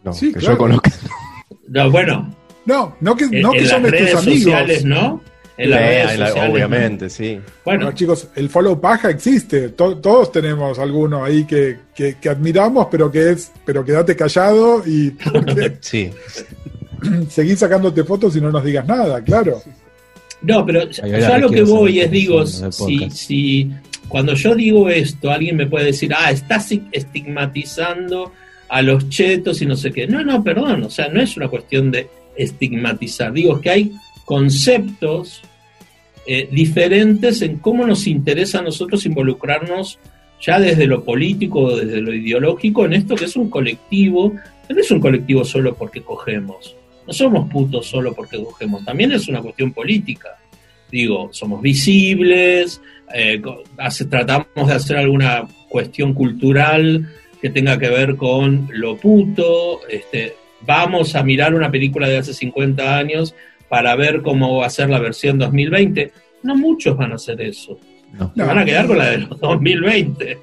No, 0.04 0.14
Sí, 0.14 0.32
que 0.32 0.40
claro. 0.40 0.54
yo 0.56 0.58
conozco. 0.58 0.90
No, 1.68 1.92
bueno, 1.92 2.36
No, 2.68 2.96
no 3.02 3.16
que, 3.16 3.24
en, 3.24 3.42
no 3.42 3.52
que 3.52 3.60
en 3.60 3.66
son 3.68 3.82
las 3.84 3.92
redes 3.92 4.16
amigos. 4.16 4.44
sociales, 4.44 4.86
¿no? 4.86 5.24
En 5.58 5.72
las 5.72 5.80
redes 5.80 6.12
sociales, 6.12 6.52
obviamente, 6.52 7.10
sí. 7.10 7.36
¿no? 7.38 7.42
Bueno, 7.66 7.86
Bueno, 7.86 7.92
chicos, 7.94 8.28
el 8.36 8.48
follow 8.50 8.80
paja 8.80 9.10
existe. 9.10 9.70
To- 9.70 9.98
todos 9.98 10.32
tenemos 10.32 10.78
alguno 10.78 11.24
ahí 11.26 11.46
que, 11.46 11.80
que- 11.96 12.18
que 12.22 12.30
admiramos, 12.30 12.88
pero 12.92 13.12
que 13.12 13.32
es, 13.32 13.52
pero 13.66 13.84
quédate 13.84 14.16
callado 14.16 14.84
y 14.86 15.14
Sí. 15.80 16.12
seguís 17.30 17.58
sacándote 17.60 18.04
fotos 18.04 18.36
y 18.36 18.42
no 18.42 18.52
nos 18.52 18.64
digas 18.64 18.86
nada, 18.86 19.24
claro. 19.24 19.62
No, 20.44 20.64
pero 20.66 20.82
Ay, 20.82 21.10
yo 21.12 21.16
ay, 21.18 21.24
a 21.24 21.38
lo 21.40 21.50
que 21.50 21.64
voy 21.64 22.00
es, 22.02 22.12
digo, 22.12 22.46
si, 22.46 23.10
si 23.10 23.72
cuando 24.08 24.34
yo 24.36 24.54
digo 24.54 24.88
esto, 24.90 25.32
alguien 25.32 25.56
me 25.56 25.66
puede 25.66 25.86
decir, 25.88 26.14
ah, 26.16 26.30
estás 26.30 26.72
estigmatizando 26.92 28.32
a 28.70 28.82
los 28.82 29.10
chetos 29.10 29.62
y 29.62 29.66
no 29.66 29.76
sé 29.76 29.92
qué. 29.92 30.08
No, 30.08 30.24
no, 30.24 30.44
perdón, 30.44 30.84
o 30.84 30.90
sea, 30.90 31.08
no 31.08 31.22
es 31.22 31.36
una 31.38 31.48
cuestión 31.48 31.90
de 31.92 32.08
estigmatizar. 32.38 33.34
Digo, 33.34 33.60
que 33.60 33.70
hay 33.70 33.92
conceptos 34.26 35.42
eh, 36.26 36.48
diferentes 36.52 37.42
en 37.42 37.58
cómo 37.58 37.86
nos 37.86 38.08
interesa 38.08 38.60
a 38.60 38.64
nosotros 38.64 39.06
involucrarnos 39.06 40.00
ya 40.42 40.60
desde 40.60 40.86
lo 40.86 41.04
político, 41.04 41.76
desde 41.76 42.02
lo 42.02 42.14
ideológico, 42.14 42.86
en 42.86 42.94
esto 42.94 43.16
que 43.16 43.26
es 43.26 43.36
un 43.36 43.50
colectivo, 43.50 44.34
no 44.70 44.80
es 44.80 44.92
un 44.92 45.00
colectivo 45.00 45.44
solo 45.44 45.74
porque 45.76 46.02
cogemos. 46.02 46.76
No 47.08 47.14
somos 47.14 47.50
putos 47.50 47.88
solo 47.88 48.14
porque 48.14 48.38
cogemos, 48.44 48.84
también 48.84 49.14
es 49.14 49.28
una 49.28 49.42
cuestión 49.42 49.72
política. 49.72 50.38
Digo, 50.92 51.30
somos 51.32 51.62
visibles, 51.62 52.82
eh, 53.14 53.42
tratamos 54.10 54.68
de 54.68 54.74
hacer 54.74 54.98
alguna 54.98 55.48
cuestión 55.70 56.14
cultural 56.14 57.08
que 57.42 57.50
tenga 57.50 57.78
que 57.78 57.90
ver 57.90 58.16
con 58.16 58.70
lo 58.74 58.98
puto, 58.98 59.88
este, 59.88 60.36
vamos 60.62 61.16
a 61.16 61.24
mirar 61.24 61.54
una 61.54 61.70
película 61.72 62.08
de 62.08 62.18
hace 62.18 62.34
50 62.34 62.98
años 62.98 63.36
para 63.70 63.96
ver 63.96 64.22
cómo 64.22 64.58
va 64.58 64.66
a 64.68 64.70
ser 64.70 64.90
la 64.90 65.00
versión 65.00 65.38
2020. 65.40 66.12
No 66.44 66.56
muchos 66.56 66.96
van 66.98 67.12
a 67.12 67.16
hacer 67.16 67.42
eso. 67.42 67.78
No. 68.14 68.32
Se 68.34 68.42
No. 68.42 68.48
van 68.48 68.60
a 68.60 68.66
quedar 68.66 68.88
con 68.88 68.98
la 68.98 69.06
de 69.12 69.18
los 69.20 69.40
2020. 69.40 70.40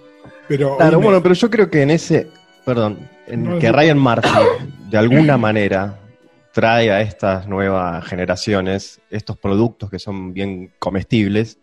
Pero 0.48 0.76
Claro, 0.76 1.00
bueno, 1.00 1.22
pero 1.22 1.34
yo 1.34 1.48
creo 1.50 1.70
que 1.70 1.82
en 1.82 1.90
ese, 1.90 2.26
perdón, 2.66 2.98
en 3.26 3.44
No, 3.44 3.58
que 3.58 3.68
no. 3.68 3.72
Ryan 3.78 3.98
Murphy 3.98 4.28
de 4.90 4.98
alguna 4.98 5.38
manera 5.38 5.98
trae 6.52 6.90
a 6.92 7.00
estas 7.00 7.48
nuevas 7.48 8.04
generaciones 8.06 9.00
estos 9.10 9.36
productos 9.38 9.90
que 9.90 9.98
son 9.98 10.32
bien 10.34 10.70
comestibles 10.78 11.58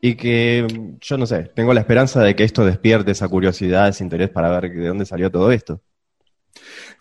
y 0.00 0.14
que 0.14 0.66
yo 1.00 1.18
no 1.18 1.26
sé, 1.26 1.50
tengo 1.54 1.74
la 1.74 1.80
esperanza 1.80 2.22
de 2.22 2.34
que 2.34 2.44
esto 2.44 2.64
despierte 2.64 3.10
esa 3.10 3.28
curiosidad, 3.28 3.88
ese 3.88 4.02
interés 4.04 4.30
para 4.30 4.48
ver 4.58 4.72
de 4.72 4.86
dónde 4.86 5.04
salió 5.04 5.30
todo 5.30 5.50
esto. 5.52 5.82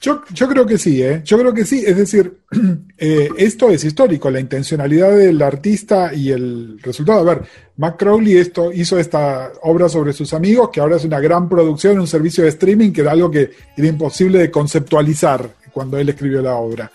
Yo, 0.01 0.21
yo 0.33 0.47
creo 0.47 0.65
que 0.65 0.77
sí, 0.77 1.03
¿eh? 1.03 1.21
Yo 1.25 1.37
creo 1.37 1.53
que 1.53 1.65
sí. 1.65 1.83
Es 1.85 1.97
decir, 1.97 2.39
eh, 2.97 3.29
esto 3.37 3.69
es 3.69 3.83
histórico, 3.83 4.29
la 4.31 4.39
intencionalidad 4.39 5.17
del 5.17 5.41
artista 5.41 6.13
y 6.13 6.31
el 6.31 6.79
resultado. 6.81 7.19
A 7.19 7.35
ver, 7.35 7.43
Mac 7.75 7.97
Crowley 7.97 8.37
esto, 8.37 8.71
hizo 8.71 8.97
esta 8.97 9.51
obra 9.63 9.89
sobre 9.89 10.13
sus 10.13 10.33
amigos, 10.33 10.69
que 10.71 10.79
ahora 10.79 10.95
es 10.95 11.03
una 11.03 11.19
gran 11.19 11.49
producción, 11.49 11.99
un 11.99 12.07
servicio 12.07 12.43
de 12.43 12.49
streaming, 12.49 12.91
que 12.91 13.01
era 13.01 13.11
algo 13.11 13.29
que 13.29 13.51
era 13.75 13.87
imposible 13.87 14.39
de 14.39 14.49
conceptualizar 14.49 15.49
cuando 15.73 15.97
él 15.97 16.07
escribió 16.07 16.41
la 16.41 16.55
obra. 16.55 16.89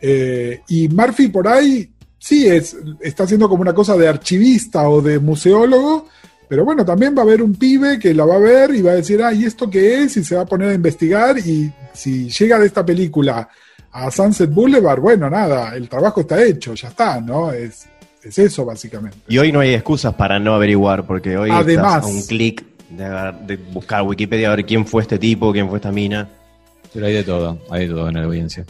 Eh, 0.00 0.60
y 0.68 0.88
Murphy 0.88 1.28
por 1.28 1.48
ahí 1.48 1.90
sí 2.18 2.46
es, 2.46 2.76
está 3.00 3.24
haciendo 3.24 3.48
como 3.48 3.62
una 3.62 3.74
cosa 3.74 3.96
de 3.96 4.08
archivista 4.08 4.88
o 4.88 5.00
de 5.00 5.18
museólogo, 5.18 6.08
Pero 6.48 6.66
bueno, 6.66 6.84
también 6.84 7.14
va 7.16 7.20
a 7.20 7.24
haber 7.24 7.42
un 7.42 7.54
pibe 7.54 7.98
que 7.98 8.12
la 8.12 8.26
va 8.26 8.34
a 8.34 8.38
ver 8.38 8.74
y 8.74 8.82
va 8.82 8.90
a 8.90 8.96
decir, 8.96 9.22
ah, 9.22 9.32
¿y 9.32 9.44
esto 9.44 9.70
qué 9.70 10.02
es? 10.02 10.18
Y 10.18 10.24
se 10.24 10.34
va 10.34 10.42
a 10.42 10.46
poner 10.46 10.68
a 10.68 10.74
investigar 10.74 11.38
y 11.38 11.72
si 11.92 12.28
llega 12.30 12.58
de 12.58 12.66
esta 12.66 12.84
película 12.84 13.48
a 13.92 14.10
Sunset 14.10 14.50
Boulevard, 14.50 15.00
bueno, 15.00 15.28
nada, 15.28 15.74
el 15.76 15.88
trabajo 15.88 16.22
está 16.22 16.42
hecho, 16.42 16.74
ya 16.74 16.88
está, 16.88 17.20
¿no? 17.20 17.52
Es, 17.52 17.86
es 18.22 18.38
eso 18.38 18.64
básicamente. 18.64 19.18
Y 19.28 19.38
hoy 19.38 19.52
no 19.52 19.60
hay 19.60 19.74
excusas 19.74 20.14
para 20.14 20.38
no 20.38 20.54
averiguar, 20.54 21.06
porque 21.06 21.36
hoy 21.36 21.50
Además- 21.52 21.96
estás 21.96 22.10
a 22.10 22.14
un 22.14 22.22
clic 22.22 22.64
de, 22.90 23.32
de 23.46 23.56
buscar 23.56 24.02
Wikipedia 24.02 24.52
a 24.52 24.56
ver 24.56 24.64
quién 24.66 24.86
fue 24.86 25.02
este 25.02 25.18
tipo, 25.18 25.52
quién 25.52 25.68
fue 25.68 25.78
esta 25.78 25.92
mina. 25.92 26.28
Pero 26.92 27.06
hay 27.06 27.14
de 27.14 27.24
todo, 27.24 27.58
hay 27.70 27.86
de 27.88 27.94
todo 27.94 28.08
en 28.08 28.14
la 28.14 28.24
audiencia. 28.24 28.64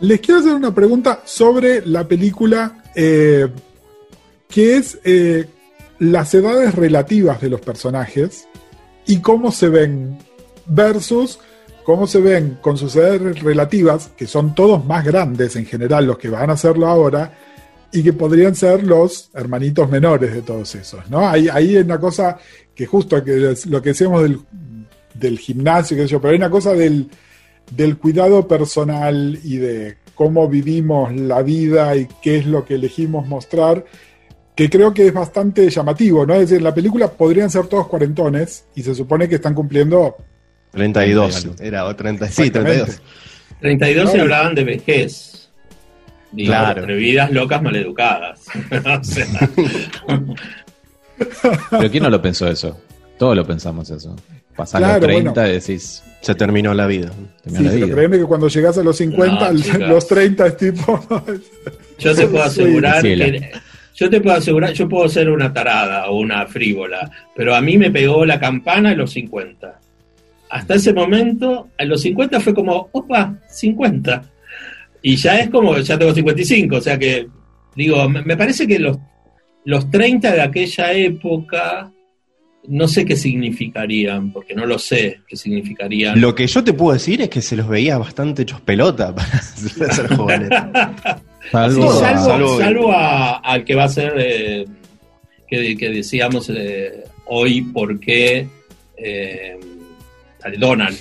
Les 0.00 0.20
quiero 0.20 0.40
hacer 0.40 0.54
una 0.54 0.74
pregunta 0.74 1.20
sobre 1.24 1.84
la 1.86 2.06
película, 2.06 2.82
eh, 2.94 3.48
que 4.48 4.76
es 4.76 4.98
eh, 5.04 5.46
las 5.98 6.32
edades 6.34 6.74
relativas 6.74 7.40
de 7.40 7.48
los 7.50 7.60
personajes 7.60 8.46
y 9.06 9.18
cómo 9.20 9.52
se 9.52 9.68
ven 9.68 10.18
versus 10.66 11.38
cómo 11.86 12.08
se 12.08 12.20
ven 12.20 12.58
con 12.60 12.76
sus 12.76 12.96
edades 12.96 13.40
relativas, 13.40 14.10
que 14.16 14.26
son 14.26 14.56
todos 14.56 14.84
más 14.84 15.04
grandes 15.04 15.54
en 15.54 15.66
general 15.66 16.04
los 16.04 16.18
que 16.18 16.28
van 16.28 16.50
a 16.50 16.54
hacerlo 16.54 16.88
ahora, 16.88 17.32
y 17.92 18.02
que 18.02 18.12
podrían 18.12 18.56
ser 18.56 18.82
los 18.82 19.30
hermanitos 19.32 19.88
menores 19.88 20.34
de 20.34 20.42
todos 20.42 20.74
esos, 20.74 21.08
¿no? 21.08 21.20
Ahí 21.28 21.48
hay 21.48 21.76
una 21.76 22.00
cosa 22.00 22.38
que 22.74 22.86
justo 22.86 23.22
que 23.22 23.54
lo 23.68 23.80
que 23.80 23.90
decíamos 23.90 24.24
del, 24.24 24.40
del 25.14 25.38
gimnasio, 25.38 25.96
sé 25.96 26.08
yo, 26.08 26.20
pero 26.20 26.32
hay 26.32 26.38
una 26.38 26.50
cosa 26.50 26.72
del, 26.72 27.08
del 27.70 27.98
cuidado 27.98 28.48
personal 28.48 29.38
y 29.44 29.58
de 29.58 29.98
cómo 30.16 30.48
vivimos 30.48 31.14
la 31.14 31.40
vida 31.42 31.94
y 31.94 32.08
qué 32.20 32.38
es 32.38 32.46
lo 32.46 32.64
que 32.64 32.74
elegimos 32.74 33.28
mostrar, 33.28 33.84
que 34.56 34.68
creo 34.68 34.92
que 34.92 35.06
es 35.06 35.14
bastante 35.14 35.70
llamativo, 35.70 36.26
¿no? 36.26 36.34
Es 36.34 36.40
decir, 36.40 36.56
en 36.56 36.64
la 36.64 36.74
película 36.74 37.12
podrían 37.12 37.48
ser 37.48 37.68
todos 37.68 37.86
cuarentones 37.86 38.64
y 38.74 38.82
se 38.82 38.92
supone 38.92 39.28
que 39.28 39.36
están 39.36 39.54
cumpliendo 39.54 40.16
32. 40.76 41.30
32. 41.42 41.60
Era 41.60 41.84
o 41.86 41.96
30, 41.96 42.26
sí, 42.28 42.42
Exactamente. 42.42 42.84
32. 42.84 43.02
32 43.60 44.12
se 44.12 44.20
hablaban 44.20 44.54
de 44.54 44.64
vejez. 44.64 45.48
Digo, 46.32 46.48
Claro. 46.52 46.82
atrevidas, 46.82 47.30
locas, 47.32 47.62
maleducadas. 47.62 48.40
o 49.00 49.04
sea, 49.04 49.26
Pero 51.70 51.90
¿quién 51.90 52.02
no 52.02 52.10
lo 52.10 52.20
pensó 52.20 52.48
eso? 52.48 52.78
Todos 53.18 53.34
lo 53.36 53.46
pensamos 53.46 53.90
eso. 53.90 54.14
Pasás 54.54 54.80
Claro, 54.80 54.94
los 54.94 55.06
30 55.06 55.30
bueno. 55.32 55.48
y 55.48 55.52
decís, 55.52 56.02
Se 56.20 56.34
terminó 56.34 56.74
la 56.74 56.86
vida. 56.86 57.10
terminó 57.42 57.58
Sí, 57.58 57.64
la 57.64 57.70
pero 57.72 57.86
vida. 57.86 57.94
créeme 57.96 58.18
que 58.18 58.24
cuando 58.24 58.48
llegas 58.48 58.78
a 58.78 58.82
los 58.82 58.96
50, 58.96 59.52
No, 59.52 59.86
los 59.88 60.06
30 60.06 60.46
es 60.46 60.56
tipo. 60.56 61.06
yo 61.98 62.14
te 62.14 62.26
puedo 62.26 62.44
asegurar 62.44 63.00
Ciela. 63.00 63.24
que. 63.26 63.50
Yo 63.94 64.10
te 64.10 64.20
puedo 64.20 64.36
asegurar, 64.36 64.72
yo 64.74 64.86
puedo 64.90 65.08
ser 65.08 65.30
una 65.30 65.54
tarada 65.54 66.10
o 66.10 66.18
una 66.18 66.46
frívola, 66.46 67.10
pero 67.34 67.54
a 67.54 67.62
mí 67.62 67.78
me 67.78 67.90
pegó 67.90 68.26
la 68.26 68.38
campana 68.38 68.92
en 68.92 68.98
los 68.98 69.10
50. 69.12 69.80
Hasta 70.50 70.74
ese 70.74 70.92
momento, 70.92 71.68
en 71.78 71.88
los 71.88 72.02
50 72.02 72.40
fue 72.40 72.54
como, 72.54 72.88
opa, 72.92 73.34
50. 73.50 74.22
Y 75.02 75.16
ya 75.16 75.38
es 75.40 75.50
como, 75.50 75.76
ya 75.78 75.98
tengo 75.98 76.12
55, 76.14 76.76
o 76.76 76.80
sea 76.80 76.98
que, 76.98 77.26
digo, 77.74 78.08
me, 78.08 78.22
me 78.22 78.36
parece 78.36 78.66
que 78.66 78.78
los, 78.78 78.96
los 79.64 79.90
30 79.90 80.32
de 80.32 80.40
aquella 80.42 80.92
época, 80.92 81.92
no 82.68 82.88
sé 82.88 83.04
qué 83.04 83.16
significarían, 83.16 84.32
porque 84.32 84.54
no 84.54 84.66
lo 84.66 84.78
sé 84.78 85.20
qué 85.28 85.36
significarían. 85.36 86.20
Lo 86.20 86.34
que 86.34 86.46
yo 86.46 86.64
te 86.64 86.72
puedo 86.72 86.92
decir 86.94 87.20
es 87.22 87.28
que 87.28 87.42
se 87.42 87.56
los 87.56 87.68
veía 87.68 87.98
bastante 87.98 88.42
hechos 88.42 88.60
pelota 88.60 89.14
para 89.14 89.40
ser 89.42 90.14
jóvenes. 90.14 90.48
Salvo, 91.52 91.92
Sí, 91.92 91.98
salvo, 92.00 92.24
salvo- 92.26 92.58
salvo 92.58 92.92
a- 92.92 93.36
al 93.38 93.64
que 93.64 93.74
va 93.76 93.84
a 93.84 93.88
ser, 93.88 94.14
eh, 94.18 94.64
que, 95.46 95.76
que 95.76 95.90
decíamos 95.90 96.50
eh, 96.50 97.04
hoy, 97.26 97.62
¿por 97.62 98.00
qué 98.00 98.48
eh, 98.96 99.56
Donald? 100.58 100.96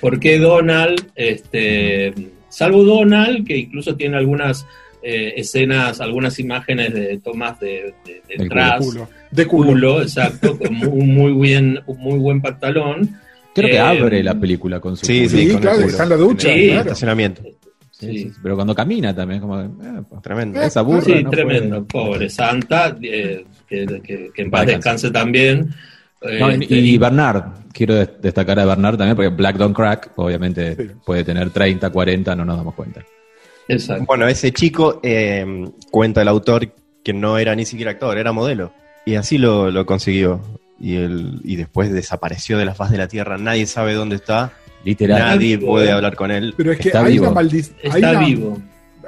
¿Por 0.00 0.18
qué 0.20 0.38
Donald, 0.38 1.00
este, 1.14 2.12
salvo 2.48 2.84
Donald, 2.84 3.46
que 3.46 3.56
incluso 3.56 3.96
tiene 3.96 4.16
algunas 4.16 4.66
eh, 5.02 5.34
escenas, 5.36 6.00
algunas 6.00 6.38
imágenes 6.38 6.92
de 6.92 7.18
tomas 7.18 7.58
de, 7.60 7.94
de- 8.04 8.22
Del 8.28 8.38
detrás, 8.48 8.80
culo. 8.84 9.08
De 9.30 9.46
culo. 9.46 9.68
culo, 9.70 10.02
exacto, 10.02 10.58
con 10.58 10.74
un 10.86 11.14
muy, 11.14 11.32
bien, 11.32 11.80
un 11.86 11.98
muy 11.98 12.18
buen 12.18 12.40
pantalón. 12.42 13.16
creo 13.54 13.68
que 13.70 13.76
Eh, 13.76 13.78
abre 13.78 14.22
la 14.22 14.34
película 14.38 14.80
con 14.80 14.96
su 14.96 15.06
Sí, 15.06 15.26
culo. 15.26 15.38
Sí, 15.38 15.48
con 15.52 15.60
claro, 15.60 15.80
está 15.80 16.02
en 16.02 16.08
la 16.10 16.16
ducha, 16.16 16.48
Sí. 16.48 16.54
En 16.54 16.58
el 16.60 16.66
claro. 16.70 16.80
estacionamiento. 16.82 17.42
Sí, 17.42 18.06
Sí. 18.08 18.18
sí, 18.18 18.32
Pero 18.42 18.54
cuando 18.56 18.74
camina 18.74 19.14
también, 19.14 19.40
como, 19.40 19.58
eh, 19.60 19.68
pues, 20.08 20.20
Tremendo. 20.22 20.60
esa 20.60 20.82
burra. 20.82 21.00
Sí, 21.02 21.22
no 21.22 21.30
tremendo, 21.30 21.84
pobre 21.86 22.28
Santa, 22.28 22.94
eh, 23.00 23.44
que, 23.68 23.86
que- 24.02 24.30
que 24.34 24.42
en 24.42 24.50
paz 24.50 24.66
descanse 24.66 25.10
también. 25.10 25.70
No, 26.22 26.50
y, 26.50 26.54
Este, 26.62 26.74
y 26.76 26.98
Bernard, 26.98 27.44
quiero 27.72 27.94
des- 27.94 28.10
destacar 28.20 28.58
a 28.58 28.64
Bernard 28.64 28.96
también, 28.96 29.16
porque 29.16 29.28
Black 29.28 29.56
Don't 29.56 29.76
Crack, 29.76 30.12
obviamente 30.16 30.74
Sí. 30.74 30.90
puede 31.04 31.24
tener 31.24 31.50
30, 31.50 31.90
40, 31.90 32.34
no 32.34 32.44
nos 32.44 32.56
damos 32.56 32.74
cuenta. 32.74 33.04
Exacto. 33.68 34.04
Bueno, 34.06 34.26
ese 34.28 34.52
chico, 34.52 35.00
eh, 35.02 35.68
cuenta 35.90 36.22
el 36.22 36.28
autor, 36.28 36.72
que 37.04 37.12
no 37.12 37.38
era 37.38 37.54
ni 37.54 37.64
siquiera 37.64 37.92
actor, 37.92 38.16
era 38.18 38.32
modelo. 38.32 38.72
Y 39.04 39.14
así 39.16 39.38
lo, 39.38 39.70
lo 39.70 39.84
consiguió. 39.86 40.40
Y, 40.80 40.96
el, 40.96 41.40
y 41.44 41.56
después 41.56 41.92
desapareció 41.92 42.58
de 42.58 42.64
la 42.64 42.74
faz 42.74 42.90
de 42.90 42.98
la 42.98 43.08
Tierra. 43.08 43.38
Nadie 43.38 43.66
sabe 43.66 43.94
dónde 43.94 44.16
está. 44.16 44.52
Literal. 44.84 45.18
Nadie 45.20 45.56
vivo, 45.56 45.72
puede 45.72 45.88
eh. 45.88 45.92
hablar 45.92 46.14
con 46.16 46.30
él. 46.30 46.54
Pero 46.56 46.72
es 46.72 46.78
que 46.78 46.88
Está 46.88 47.04
hay 47.04 47.12
vivo. 47.14 47.30
una, 47.30 47.40
maldi- 47.40 47.72
hay, 47.84 47.88
Está 48.00 48.10
una, 48.10 48.20
vivo. 48.20 48.58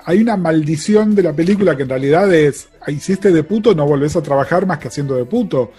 hay 0.04 0.18
una 0.22 0.36
maldición 0.36 1.14
de 1.14 1.22
la 1.22 1.32
película 1.32 1.76
que 1.76 1.82
en 1.84 1.88
realidad 1.88 2.32
es: 2.32 2.68
hiciste 2.88 3.32
de 3.32 3.42
puto, 3.44 3.74
no 3.74 3.86
volvés 3.86 4.16
a 4.16 4.22
trabajar 4.22 4.66
más 4.66 4.78
que 4.78 4.88
haciendo 4.88 5.14
de 5.14 5.24
puto. 5.24 5.72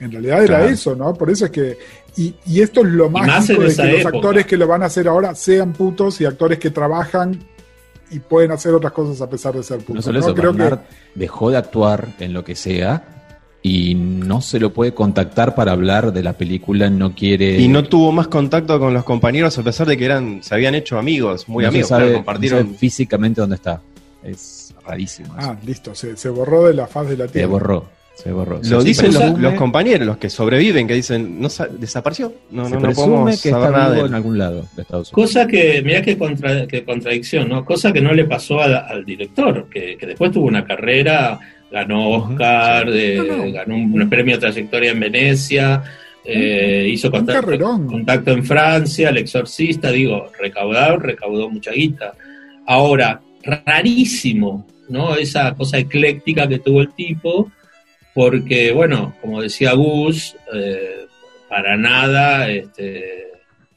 En 0.00 0.12
realidad 0.12 0.38
era 0.44 0.58
Claro. 0.58 0.68
eso, 0.72 0.94
¿no? 0.96 1.14
Por 1.14 1.30
eso 1.30 1.46
es 1.46 1.50
que. 1.50 1.78
Y, 2.16 2.34
y 2.46 2.60
esto 2.60 2.80
es 2.80 2.86
lo 2.88 3.10
mágico 3.10 3.62
de 3.62 3.74
que 3.74 3.92
los 3.98 4.06
actores 4.06 4.46
que 4.46 4.56
lo 4.56 4.66
van 4.66 4.82
a 4.82 4.86
hacer 4.86 5.06
ahora 5.08 5.34
sean 5.34 5.72
putos 5.72 6.20
y 6.20 6.24
actores 6.24 6.58
que 6.58 6.70
trabajan 6.70 7.38
y 8.10 8.20
pueden 8.20 8.52
hacer 8.52 8.72
otras 8.72 8.92
cosas 8.92 9.20
a 9.20 9.28
pesar 9.28 9.54
de 9.54 9.62
ser 9.62 9.78
putos. 9.78 9.96
No 9.96 10.02
solo 10.02 10.20
¿no? 10.20 10.26
eso, 10.26 10.34
Creo 10.34 10.52
que 10.52 10.58
Bernard 10.58 10.80
dejó 11.14 11.50
de 11.50 11.56
actuar 11.58 12.08
en 12.20 12.32
lo 12.32 12.44
que 12.44 12.54
sea 12.54 13.04
y 13.62 13.94
no 13.96 14.40
se 14.40 14.60
lo 14.60 14.72
puede 14.72 14.94
contactar 14.94 15.54
para 15.54 15.72
hablar 15.72 16.12
de 16.12 16.22
la 16.22 16.34
película, 16.34 16.88
no 16.88 17.14
quiere... 17.14 17.58
Y 17.58 17.66
no 17.66 17.82
tuvo 17.82 18.12
más 18.12 18.28
contacto 18.28 18.78
con 18.78 18.94
los 18.94 19.02
compañeros 19.02 19.58
a 19.58 19.62
pesar 19.64 19.88
de 19.88 19.96
que 19.96 20.04
eran, 20.04 20.40
se 20.42 20.54
habían 20.54 20.74
hecho 20.76 20.98
amigos, 20.98 21.48
muy 21.48 21.64
no 21.64 21.70
se 21.70 21.74
amigos. 21.74 21.88
sabe, 21.88 22.10
no 22.10 22.16
compartieron. 22.18 22.64
sabe 22.66 22.78
físicamente 22.78 23.40
dónde 23.40 23.56
está. 23.56 23.82
Es 24.22 24.72
rarísimo. 24.86 25.36
eso. 25.36 25.50
Ah, 25.50 25.56
listo, 25.66 25.94
se, 25.96 26.16
se 26.16 26.28
borró 26.28 26.64
de 26.66 26.74
la 26.74 26.86
faz 26.86 27.08
de 27.08 27.16
la 27.16 27.26
se 27.26 27.32
tierra. 27.32 27.48
borró, 27.48 27.86
se 28.16 28.32
borró. 28.32 28.56
Lo 28.64 28.80
Se 28.80 28.86
dicen 28.88 29.12
los, 29.14 29.38
los 29.38 29.54
compañeros, 29.54 30.06
los 30.06 30.16
que 30.16 30.28
sobreviven, 30.30 30.86
que 30.88 30.94
dicen, 30.94 31.40
no 31.40 31.48
sa- 31.48 31.66
desapareció. 31.68 32.32
No, 32.50 32.66
se 32.68 32.74
no, 32.74 32.80
no 32.80 32.92
podemos 32.92 33.42
que 33.42 33.50
saber 33.50 33.66
está 33.68 33.78
nada 33.78 33.94
de 33.94 34.00
en 34.00 34.14
algún 34.14 34.38
lado 34.38 34.66
de 34.74 34.82
Estados 34.82 35.12
Unidos. 35.12 35.30
Cosa 35.32 35.46
que, 35.46 35.82
mirá 35.84 36.00
qué, 36.02 36.16
contra- 36.18 36.66
qué 36.66 36.82
contradicción, 36.82 37.48
¿no? 37.48 37.64
Cosa 37.64 37.92
que 37.92 38.00
no 38.00 38.12
le 38.14 38.24
pasó 38.24 38.60
a- 38.60 38.78
al 38.88 39.04
director, 39.04 39.68
que, 39.70 39.96
que 39.98 40.06
después 40.06 40.32
tuvo 40.32 40.46
una 40.46 40.64
carrera, 40.64 41.38
ganó 41.70 42.08
Oscar, 42.10 42.88
eh, 42.90 43.16
No, 43.28 43.36
no. 43.44 43.52
ganó 43.52 43.74
un, 43.76 44.00
un 44.02 44.08
premio 44.08 44.36
de 44.36 44.40
trayectoria 44.40 44.92
en 44.92 45.00
Venecia, 45.00 45.82
eh, 46.24 46.88
hizo 46.90 47.08
Un 47.08 47.12
contacto, 47.12 47.58
contacto 47.86 48.30
en 48.32 48.44
Francia, 48.44 49.10
El 49.10 49.18
Exorcista, 49.18 49.90
digo, 49.92 50.28
recaudado, 50.40 50.96
recaudó 50.96 51.50
mucha 51.50 51.70
guita. 51.72 52.14
Ahora, 52.66 53.20
rarísimo, 53.44 54.66
¿no? 54.88 55.14
Esa 55.16 55.54
cosa 55.54 55.78
ecléctica 55.78 56.48
que 56.48 56.58
tuvo 56.58 56.80
el 56.80 56.92
tipo, 56.94 57.50
porque, 58.16 58.72
bueno, 58.72 59.14
como 59.20 59.42
decía 59.42 59.74
Gus, 59.74 60.34
eh, 60.50 61.06
para 61.50 61.76
nada 61.76 62.48
este, 62.48 63.26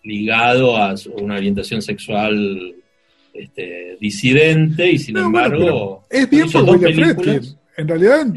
ligado 0.01 0.77
a 0.77 0.95
una 1.17 1.35
orientación 1.35 1.81
sexual 1.81 2.73
este, 3.33 3.97
disidente 3.99 4.89
y 4.89 4.97
sin 4.97 5.15
No, 5.15 5.25
embargo 5.25 6.05
es 6.09 6.29
bien 6.29 6.49
por 6.49 6.63
William. 6.63 6.93
Friedkin. 6.93 7.57
En 7.75 7.87
realidad 7.89 8.27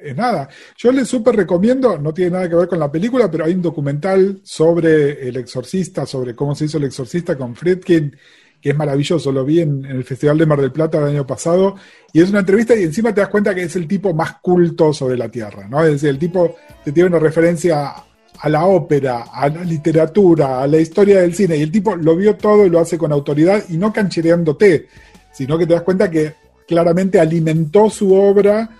es 0.00 0.16
nada. 0.16 0.48
Yo 0.76 0.90
les 0.90 1.06
súper 1.06 1.36
recomiendo, 1.36 1.96
no 1.96 2.12
tiene 2.12 2.32
nada 2.32 2.48
que 2.48 2.56
ver 2.56 2.66
con 2.66 2.80
la 2.80 2.90
película, 2.90 3.30
pero 3.30 3.44
hay 3.44 3.52
un 3.52 3.62
documental 3.62 4.40
sobre 4.42 5.28
el 5.28 5.36
exorcista, 5.36 6.06
sobre 6.06 6.34
cómo 6.34 6.56
se 6.56 6.64
hizo 6.64 6.78
el 6.78 6.84
exorcista 6.84 7.38
con 7.38 7.54
Friedkin, 7.54 8.16
que 8.64 8.70
es 8.70 8.76
maravilloso. 8.78 9.30
Lo 9.30 9.44
vi 9.44 9.60
en, 9.60 9.84
en 9.84 9.96
el 9.98 10.04
Festival 10.04 10.38
de 10.38 10.46
Mar 10.46 10.58
del 10.58 10.72
Plata 10.72 10.96
el 10.96 11.04
año 11.04 11.26
pasado. 11.26 11.76
Y 12.14 12.22
es 12.22 12.30
una 12.30 12.38
entrevista 12.38 12.74
y 12.74 12.84
encima 12.84 13.12
te 13.12 13.20
das 13.20 13.28
cuenta 13.28 13.54
que 13.54 13.64
es 13.64 13.76
el 13.76 13.86
tipo 13.86 14.14
más 14.14 14.36
culto 14.40 14.90
sobre 14.94 15.18
la 15.18 15.28
Tierra, 15.28 15.68
¿no? 15.68 15.84
Es 15.84 15.92
decir, 15.92 16.08
el 16.08 16.18
tipo 16.18 16.56
te 16.82 16.90
tiene 16.90 17.10
una 17.10 17.18
referencia 17.18 17.92
a 18.38 18.48
la 18.48 18.64
ópera, 18.64 19.24
a 19.30 19.50
la 19.50 19.62
literatura, 19.64 20.62
a 20.62 20.66
la 20.66 20.78
historia 20.78 21.20
del 21.20 21.34
cine. 21.34 21.58
Y 21.58 21.62
el 21.62 21.70
tipo 21.70 21.94
lo 21.94 22.16
vio 22.16 22.36
todo 22.36 22.64
y 22.64 22.70
lo 22.70 22.80
hace 22.80 22.96
con 22.96 23.12
autoridad 23.12 23.64
y 23.68 23.76
no 23.76 23.92
canchereándote, 23.92 24.88
sino 25.30 25.58
que 25.58 25.66
te 25.66 25.74
das 25.74 25.82
cuenta 25.82 26.10
que 26.10 26.32
claramente 26.66 27.20
alimentó 27.20 27.90
su 27.90 28.14
obra 28.14 28.70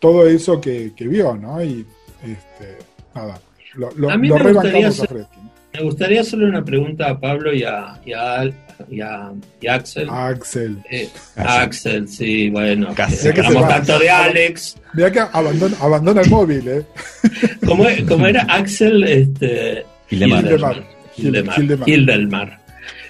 todo 0.00 0.26
eso 0.26 0.60
que, 0.60 0.92
que 0.96 1.06
vio, 1.06 1.36
¿no? 1.36 1.62
Y 1.62 1.86
este, 2.24 2.78
nada, 3.14 3.40
lo, 3.76 3.92
lo, 3.92 4.10
A 4.10 4.16
mí 4.16 4.26
lo 4.26 4.38
me 4.38 4.52
gustaría 4.52 4.88
hacer-. 4.88 5.26
Me 5.72 5.82
gustaría 5.84 6.20
hacerle 6.22 6.46
una 6.46 6.64
pregunta 6.64 7.10
a 7.10 7.20
Pablo 7.20 7.54
y 7.54 7.62
a, 7.62 8.00
y 8.04 8.12
a, 8.12 8.50
y 8.90 9.00
a, 9.00 9.30
y 9.60 9.66
a 9.66 9.74
Axel. 9.74 10.08
Axel. 10.10 10.78
Eh, 10.90 11.08
Axel. 11.36 11.46
Axel, 11.62 12.08
sí, 12.08 12.50
bueno. 12.50 12.88
Casi. 12.94 13.32
que 13.32 13.40
hablamos 13.40 13.68
tanto 13.68 13.98
de 13.98 14.10
Alex. 14.10 14.76
Mira 14.94 15.10
que 15.12 15.20
abandona, 15.20 15.76
abandona 15.80 16.20
el 16.22 16.30
móvil, 16.30 16.68
¿eh? 16.68 16.82
¿Cómo, 17.66 17.84
cómo 18.08 18.26
era 18.26 18.42
Axel? 18.42 19.04
Este, 19.04 19.84
Hildemar. 20.10 20.84
Hildemar. 21.16 21.60
Hildelmar. 21.88 22.60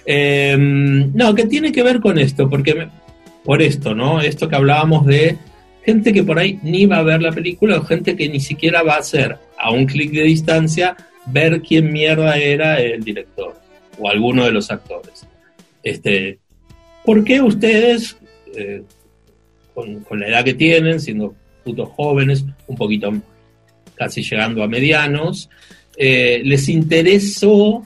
Eh, 0.05 0.55
no, 0.57 1.35
que 1.35 1.45
tiene 1.45 1.71
que 1.71 1.83
ver 1.83 1.99
con 1.99 2.17
esto, 2.17 2.49
porque 2.49 2.73
me- 2.75 2.89
por 3.43 3.61
esto, 3.61 3.93
¿no? 3.95 4.21
Esto 4.21 4.47
que 4.49 4.55
hablábamos 4.55 5.05
de 5.05 5.37
gente 5.83 6.13
que 6.13 6.23
por 6.23 6.37
ahí 6.37 6.59
ni 6.61 6.85
va 6.85 6.97
a 6.97 7.03
ver 7.03 7.21
la 7.21 7.31
película 7.31 7.77
o 7.77 7.83
gente 7.83 8.15
que 8.15 8.29
ni 8.29 8.39
siquiera 8.39 8.83
va 8.83 8.95
a 8.95 8.99
hacer 8.99 9.37
a 9.57 9.71
un 9.71 9.85
clic 9.85 10.11
de 10.11 10.23
distancia 10.23 10.95
ver 11.25 11.61
quién 11.61 11.91
mierda 11.91 12.37
era 12.37 12.79
el 12.79 13.03
director 13.03 13.59
o 13.97 14.09
alguno 14.09 14.45
de 14.45 14.51
los 14.51 14.69
actores. 14.71 15.25
Este, 15.83 16.39
¿Por 17.05 17.23
qué 17.23 17.41
ustedes, 17.41 18.17
eh, 18.55 18.83
con, 19.73 20.19
la 20.19 20.27
edad 20.27 20.43
que 20.45 20.53
tienen, 20.53 20.99
siendo 20.99 21.35
putos 21.63 21.89
jóvenes, 21.89 22.45
un 22.67 22.75
poquito 22.75 23.11
casi 23.95 24.21
llegando 24.23 24.63
a 24.63 24.67
medianos, 24.67 25.49
eh, 25.97 26.41
les 26.43 26.69
interesó 26.69 27.85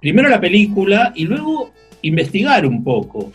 primero 0.00 0.28
la 0.28 0.40
película 0.40 1.12
y 1.14 1.24
luego 1.24 1.72
investigar 2.02 2.66
un 2.66 2.82
poco 2.82 3.32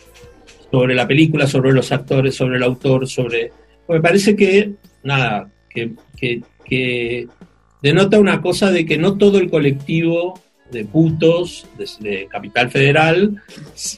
sobre 0.70 0.94
la 0.94 1.06
película, 1.08 1.46
sobre 1.46 1.72
los 1.72 1.90
actores, 1.92 2.34
sobre 2.34 2.56
el 2.56 2.62
autor, 2.62 3.08
sobre... 3.08 3.50
Me 3.88 4.00
parece 4.00 4.36
que, 4.36 4.72
nada, 5.02 5.50
que- 5.70 5.92
que 6.68 7.26
denota 7.82 8.18
una 8.20 8.42
cosa 8.42 8.70
de 8.70 8.84
que 8.84 8.98
no 8.98 9.16
todo 9.16 9.38
el 9.38 9.48
colectivo 9.48 10.38
de 10.70 10.84
putos 10.84 11.66
de, 11.78 11.88
de 12.00 12.26
Capital 12.28 12.70
Federal 12.70 13.42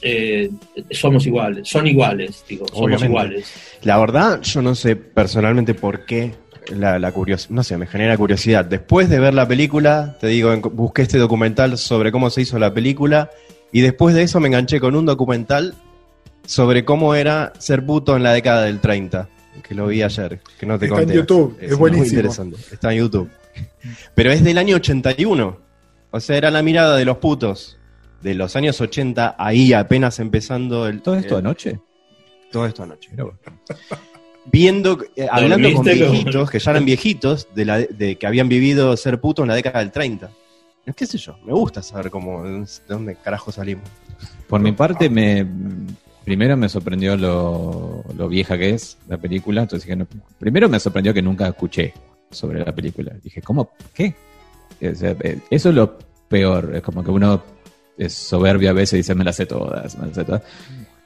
eh, 0.01 0.49
somos 0.91 1.25
iguales, 1.25 1.67
son 1.67 1.87
iguales, 1.87 2.43
digo, 2.47 2.65
somos 2.67 2.83
Obviamente. 2.83 3.05
iguales. 3.07 3.53
La 3.83 3.97
verdad, 3.97 4.41
yo 4.41 4.61
no 4.61 4.75
sé 4.75 4.95
personalmente 4.95 5.73
por 5.73 6.05
qué 6.05 6.33
la, 6.75 6.99
la 6.99 7.11
curiosidad, 7.11 7.49
no 7.49 7.63
sé, 7.63 7.77
me 7.77 7.87
genera 7.87 8.17
curiosidad. 8.17 8.65
Después 8.65 9.09
de 9.09 9.19
ver 9.19 9.33
la 9.33 9.47
película, 9.47 10.17
te 10.19 10.27
digo, 10.27 10.55
busqué 10.71 11.01
este 11.01 11.17
documental 11.17 11.77
sobre 11.77 12.11
cómo 12.11 12.29
se 12.29 12.41
hizo 12.41 12.59
la 12.59 12.73
película 12.73 13.29
y 13.71 13.81
después 13.81 14.15
de 14.15 14.23
eso 14.23 14.39
me 14.39 14.47
enganché 14.47 14.79
con 14.79 14.95
un 14.95 15.05
documental 15.05 15.73
sobre 16.45 16.85
cómo 16.85 17.15
era 17.15 17.53
ser 17.59 17.85
puto 17.85 18.15
en 18.15 18.23
la 18.23 18.33
década 18.33 18.63
del 18.63 18.79
30, 18.79 19.29
que 19.67 19.75
lo 19.75 19.87
vi 19.87 20.01
ayer, 20.03 20.39
que 20.59 20.65
no 20.65 20.77
te 20.79 20.85
Está 20.85 21.01
en. 21.01 21.11
YouTube, 21.11 21.57
es 21.61 21.69
muy 21.71 21.77
buenísimo. 21.77 22.07
interesante, 22.07 22.57
está 22.71 22.91
en 22.93 22.99
YouTube. 22.99 23.29
Pero 24.15 24.31
es 24.31 24.43
del 24.43 24.57
año 24.57 24.75
81, 24.77 25.57
o 26.11 26.19
sea, 26.19 26.37
era 26.37 26.51
la 26.51 26.61
mirada 26.61 26.95
de 26.97 27.05
los 27.05 27.17
putos 27.17 27.77
de 28.21 28.35
los 28.35 28.55
años 28.55 28.79
80, 28.79 29.35
ahí 29.39 29.73
apenas 29.73 30.19
empezando 30.19 30.87
el... 30.87 31.01
¿Todo 31.01 31.15
esto 31.15 31.39
el- 31.39 31.45
anoche? 31.45 31.79
todo 32.51 32.65
esto 32.65 32.83
anoche. 32.83 33.09
Viendo, 34.51 34.99
eh, 35.15 35.27
hablando 35.31 35.71
con 35.71 35.85
¿Dormiste 35.85 35.99
como- 36.05 36.11
viejitos, 36.13 36.49
que 36.51 36.59
ya 36.59 36.71
eran 36.71 36.85
viejitos, 36.85 37.47
de, 37.53 37.65
la, 37.65 37.77
de 37.79 38.15
que 38.17 38.27
habían 38.27 38.49
vivido 38.49 38.95
ser 38.97 39.21
puto 39.21 39.43
en 39.43 39.47
la 39.49 39.55
década 39.55 39.79
del 39.79 39.91
30. 39.91 40.29
¿Qué 40.95 41.05
sé 41.05 41.17
yo? 41.19 41.37
Me 41.45 41.53
gusta 41.53 41.81
saber 41.83 42.09
cómo, 42.09 42.43
de 42.43 42.65
dónde 42.87 43.15
carajo 43.15 43.51
salimos. 43.51 43.83
Por 44.47 44.59
mi 44.59 44.71
parte, 44.71 45.09
me 45.09 45.45
primero 46.25 46.57
me 46.57 46.69
sorprendió 46.69 47.15
lo, 47.17 48.03
lo 48.15 48.27
vieja 48.27 48.57
que 48.57 48.71
es 48.71 48.97
la 49.07 49.17
película. 49.17 49.61
Entonces 49.61 49.85
dije, 49.87 49.95
no- 49.95 50.07
primero 50.39 50.67
me 50.67 50.79
sorprendió 50.79 51.13
que 51.13 51.21
nunca 51.21 51.47
escuché 51.47 51.93
sobre 52.31 52.65
la 52.65 52.73
película. 52.73 53.13
Dije, 53.23 53.41
¿cómo? 53.43 53.71
¿Qué? 53.93 54.15
Sea, 54.95 55.15
eh, 55.21 55.39
eso 55.49 55.69
es 55.69 55.75
lo 55.75 55.97
peor. 56.27 56.71
Es 56.75 56.81
como 56.81 57.03
que 57.03 57.11
uno 57.11 57.43
es 57.97 58.13
soberbio 58.13 58.69
a 58.71 58.73
veces 58.73 58.93
y 58.93 58.97
dice, 58.97 59.15
me 59.15 59.23
las 59.23 59.35
sé 59.35 59.45
todas, 59.45 59.97
me 59.97 60.07
las 60.07 60.15
sé 60.15 60.23
todas. 60.23 60.41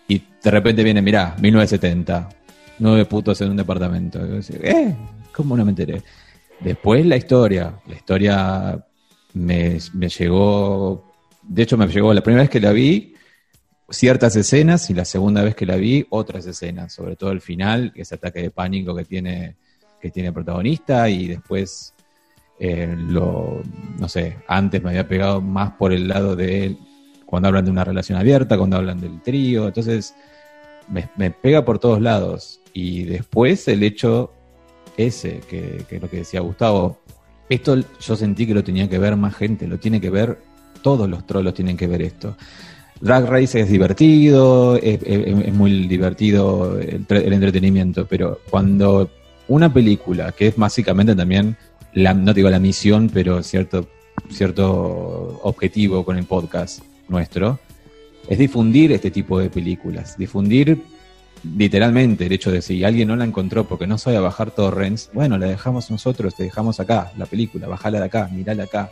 Y 0.08 0.22
de 0.44 0.52
repente 0.52 0.84
viene, 0.84 1.02
mirá, 1.02 1.36
1970, 1.42 2.30
nueve 2.80 3.06
putos 3.06 3.42
en 3.42 3.50
un 3.50 3.58
departamento. 3.58 4.20
¿eh? 4.24 4.96
¿Cómo 5.34 5.58
no 5.58 5.66
me 5.66 5.72
enteré? 5.72 6.02
Después 6.60 7.06
la 7.06 7.18
historia. 7.18 7.74
La 7.88 7.96
historia 7.96 8.86
me, 9.34 9.78
me 9.94 10.10
llegó. 10.10 11.14
De 11.44 11.64
hecho, 11.64 11.78
me 11.78 11.88
llegó 11.88 12.14
la 12.14 12.22
primera 12.22 12.44
vez 12.44 12.50
que 12.50 12.60
la 12.60 12.72
vi, 12.72 13.14
ciertas 13.90 14.36
escenas, 14.36 14.90
y 14.90 14.94
la 14.94 15.06
segunda 15.06 15.44
vez 15.44 15.56
que 15.56 15.66
la 15.66 15.76
vi, 15.76 16.06
otras 16.10 16.46
escenas. 16.46 16.94
Sobre 16.94 17.16
todo 17.16 17.32
el 17.32 17.42
final, 17.42 17.92
ese 17.96 18.16
ataque 18.16 18.42
de 18.42 18.52
pánico 18.52 18.96
que 18.96 19.06
tiene, 19.06 19.56
que 20.00 20.12
tiene 20.12 20.30
el 20.30 20.34
protagonista, 20.34 21.10
y 21.10 21.28
después. 21.28 21.94
Eh, 22.60 22.96
lo, 22.98 23.62
no 24.00 24.10
sé, 24.10 24.38
antes 24.48 24.82
me 24.82 24.90
había 24.90 25.08
pegado 25.08 25.42
más 25.42 25.74
por 25.74 25.92
el 25.92 26.08
lado 26.08 26.36
de 26.36 26.78
cuando 27.26 27.50
hablan 27.50 27.66
de 27.66 27.72
una 27.72 27.84
relación 27.84 28.18
abierta, 28.18 28.58
cuando 28.58 28.78
hablan 28.78 29.02
del 29.02 29.22
trío, 29.22 29.68
entonces 29.68 30.16
me, 30.88 31.32
pega 31.32 31.66
por 31.66 31.80
todos 31.80 32.02
lados. 32.02 32.62
Y 32.74 33.04
después 33.04 33.68
el 33.68 33.84
hecho 33.84 34.32
ese, 34.98 35.42
que, 35.50 35.86
es 35.90 36.02
lo 36.02 36.10
que 36.10 36.18
decía 36.18 36.40
Gustavo, 36.42 37.00
esto 37.50 37.78
yo 38.00 38.16
sentí 38.16 38.48
que 38.48 38.54
lo 38.54 38.64
tenía 38.64 38.90
que 38.90 39.00
ver 39.00 39.16
más 39.16 39.36
gente, 39.36 39.68
lo 39.68 39.78
tiene 39.78 40.00
que 40.00 40.10
ver, 40.10 40.40
todos 40.82 41.10
los 41.10 41.26
trolos 41.26 41.54
tienen 41.54 41.78
que 41.78 41.88
ver 41.88 42.02
esto. 42.02 42.38
Drag 43.02 43.26
Race 43.26 43.60
es 43.60 43.70
divertido, 43.70 44.78
es, 44.78 45.54
muy 45.54 45.88
divertido 45.88 46.80
el 46.80 47.34
entretenimiento, 47.34 48.08
pero 48.08 48.40
cuando 48.50 49.10
una 49.48 49.72
película, 49.72 50.32
que 50.32 50.48
es 50.48 50.56
básicamente 50.56 51.16
también, 51.16 51.58
la, 51.96 52.14
no 52.14 52.34
te 52.34 52.40
digo 52.40 52.50
la 52.50 52.60
misión, 52.60 53.10
pero 53.12 53.42
cierto, 53.42 53.88
cierto 54.30 55.40
objetivo 55.44 56.06
con 56.06 56.18
el 56.18 56.26
podcast 56.26 56.82
nuestro, 57.08 57.60
es 58.28 58.38
difundir 58.38 58.92
este 58.92 59.12
tipo 59.12 59.40
de 59.40 59.50
películas, 59.50 60.18
difundir 60.18 60.82
literalmente 61.58 62.26
el 62.26 62.32
hecho 62.34 62.52
de 62.52 62.62
si 62.62 62.84
alguien 62.84 63.08
no 63.08 63.16
la 63.16 63.24
encontró 63.24 63.66
porque 63.66 63.88
no 63.88 63.98
sabe 63.98 64.20
bajar 64.20 64.52
torrents, 64.52 65.10
bueno, 65.14 65.38
la 65.38 65.48
dejamos 65.48 65.90
nosotros, 65.90 66.36
te 66.36 66.44
dejamos 66.44 66.80
acá, 66.80 67.12
la 67.18 67.26
película, 67.26 67.68
bajala 67.68 68.00
de 68.00 68.06
acá, 68.06 68.30
mirala 68.32 68.64
acá. 68.64 68.92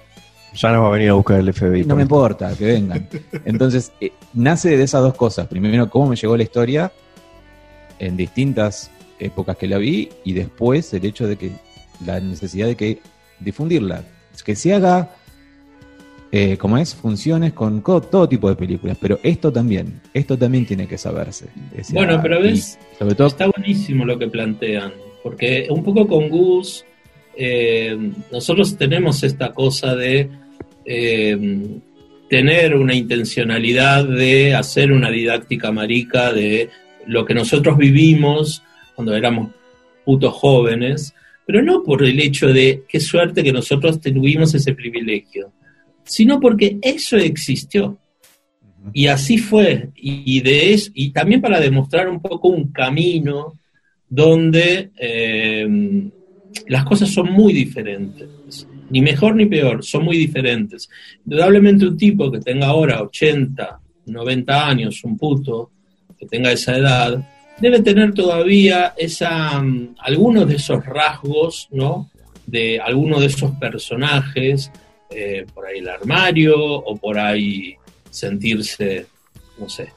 Ya 0.56 0.72
nos 0.72 0.84
va 0.84 0.88
a 0.88 0.92
venir 0.92 1.10
a 1.10 1.14
buscar 1.14 1.40
el 1.40 1.52
FBI. 1.52 1.84
No 1.86 1.96
me 1.96 2.04
esto. 2.04 2.16
importa, 2.16 2.56
que 2.56 2.66
vengan. 2.66 3.10
Entonces, 3.44 3.92
eh, 4.00 4.14
nace 4.34 4.78
de 4.78 4.84
esas 4.84 5.02
dos 5.02 5.16
cosas. 5.16 5.48
Primero, 5.48 5.90
cómo 5.90 6.10
me 6.10 6.16
llegó 6.16 6.38
la 6.38 6.44
historia 6.44 6.92
en 7.98 8.16
distintas 8.16 8.92
épocas 9.18 9.58
que 9.58 9.68
la 9.68 9.80
vi 9.80 10.10
y 10.24 10.34
después 10.34 10.94
el 10.94 11.06
hecho 11.06 11.28
de 11.28 11.38
que 11.38 11.54
la 12.06 12.20
necesidad 12.20 12.68
de 12.68 12.76
que 12.76 13.00
difundirla, 13.40 14.04
que 14.46 14.56
se 14.56 14.74
haga 14.74 15.10
eh, 16.32 16.58
como 16.58 16.78
es, 16.80 16.96
funciones 16.96 17.54
con 17.54 17.82
co- 17.82 18.02
todo 18.02 18.28
tipo 18.28 18.50
de 18.50 18.56
películas, 18.56 18.98
pero 19.00 19.20
esto 19.22 19.52
también, 19.54 20.02
esto 20.14 20.38
también 20.38 20.66
tiene 20.66 20.88
que 20.88 20.98
saberse. 20.98 21.46
Bueno, 21.92 22.20
pero 22.22 22.42
ves, 22.42 22.80
sobre 22.98 23.14
todo 23.16 23.28
Está 23.28 23.46
buenísimo 23.48 24.04
lo 24.06 24.18
que 24.18 24.28
plantean, 24.28 24.94
porque 25.22 25.68
un 25.70 25.84
poco 25.84 26.08
con 26.08 26.30
Gus, 26.30 26.86
eh, 27.36 27.96
nosotros 28.32 28.76
tenemos 28.78 29.22
esta 29.24 29.52
cosa 29.52 29.96
de 29.96 30.30
eh, 30.86 31.68
tener 32.30 32.76
una 32.76 32.96
intencionalidad 32.96 34.04
de 34.06 34.56
hacer 34.56 34.92
una 34.92 35.12
didáctica 35.12 35.72
marica 35.72 36.34
de 36.34 36.70
lo 37.06 37.26
que 37.26 37.36
nosotros 37.36 37.78
vivimos 37.78 38.64
cuando 38.96 39.16
éramos 39.16 39.52
putos 40.04 40.34
jóvenes, 40.34 41.14
pero 41.46 41.62
no 41.62 41.84
por 41.84 42.04
el 42.04 42.20
hecho 42.20 42.48
de 42.48 42.84
qué 42.88 43.00
suerte 43.00 43.44
que 43.44 43.54
nosotros 43.54 44.00
tuvimos 44.00 44.54
ese 44.54 44.74
privilegio, 44.74 45.52
sino 46.04 46.40
porque 46.40 46.78
eso 46.82 47.18
existió. 47.18 47.98
Y 48.92 49.08
así 49.08 49.38
fue. 49.38 49.90
Y, 49.96 50.42
de 50.42 50.74
es, 50.74 50.92
y 50.94 51.12
también 51.12 51.42
para 51.42 51.60
demostrar 51.60 52.10
un 52.10 52.22
poco 52.22 52.50
un 52.50 52.72
camino 52.72 53.54
donde 54.10 54.92
eh, 54.98 55.68
las 56.68 56.84
cosas 56.84 57.10
son 57.10 57.32
muy 57.32 57.54
diferentes. 57.54 58.68
Ni 58.90 59.02
mejor 59.02 59.36
ni 59.36 59.46
peor, 59.46 59.84
son 59.84 60.04
muy 60.04 60.18
diferentes. 60.18 60.90
Indudablemente 61.26 61.88
un 61.88 61.98
tipo 61.98 62.32
que 62.32 62.40
tenga 62.40 62.68
ahora 62.68 63.02
80, 63.02 63.80
90 64.06 64.68
años, 64.68 65.04
un 65.04 65.18
puto, 65.18 65.72
que 66.18 66.26
tenga 66.26 66.52
esa 66.52 66.78
edad, 66.78 67.26
debe 67.60 67.82
tener 67.82 68.14
todavía 68.14 68.94
esa, 68.98 69.62
mm, 69.62 69.96
algunos 70.00 70.48
de 70.48 70.56
esos 70.56 70.86
rasgos, 70.86 71.68
¿no? 71.72 72.10
De 72.46 72.80
algunos 72.80 73.22
de 73.22 73.28
esos 73.28 73.52
personajes, 73.56 74.72
eh, 75.10 75.46
por 75.54 75.66
ahí 75.66 75.80
el 75.80 75.90
armario, 75.90 76.56
o 76.60 76.96
por 76.98 77.18
ahí 77.20 77.76
sentirse, 78.10 79.06
no 79.60 79.70
sé, 79.70 79.90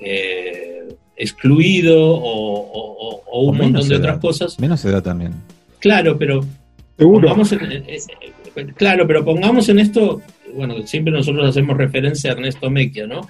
eh, 0.00 0.88
excluido 1.16 1.98
o, 2.14 2.20
o- 2.20 3.08
o- 3.08 3.22
o 3.26 3.40
un 3.42 3.60
O 3.60 3.62
montón 3.62 3.88
de 3.88 3.94
edad. 3.94 4.04
otras 4.04 4.18
cosas. 4.18 4.60
menos 4.60 4.84
edad 4.84 5.02
también. 5.02 5.32
Claro, 5.78 6.18
pero 6.18 6.44
Seguro. 6.98 7.28
pongamos 7.28 7.52
en- 7.52 7.72
eh, 7.72 7.84
eh, 7.88 8.66
claro, 8.76 9.06
pero 9.06 9.24
pongamos 9.24 9.68
en 9.68 9.78
esto, 9.78 10.20
bueno, 10.54 10.86
siempre 10.86 11.12
nosotros 11.12 11.48
hacemos 11.48 11.76
referencia 11.76 12.30
a 12.30 12.34
Ernesto 12.34 12.68
Mequia, 12.70 13.06
¿no? 13.06 13.26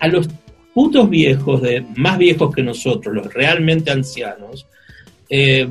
A 0.00 0.08
los 0.08 0.28
putos 0.74 1.08
viejos, 1.08 1.62
de 1.62 1.84
más 1.96 2.18
viejos 2.18 2.54
que 2.54 2.62
nosotros, 2.62 3.14
los 3.14 3.32
realmente 3.32 3.90
ancianos, 3.90 4.66
eh, 5.28 5.66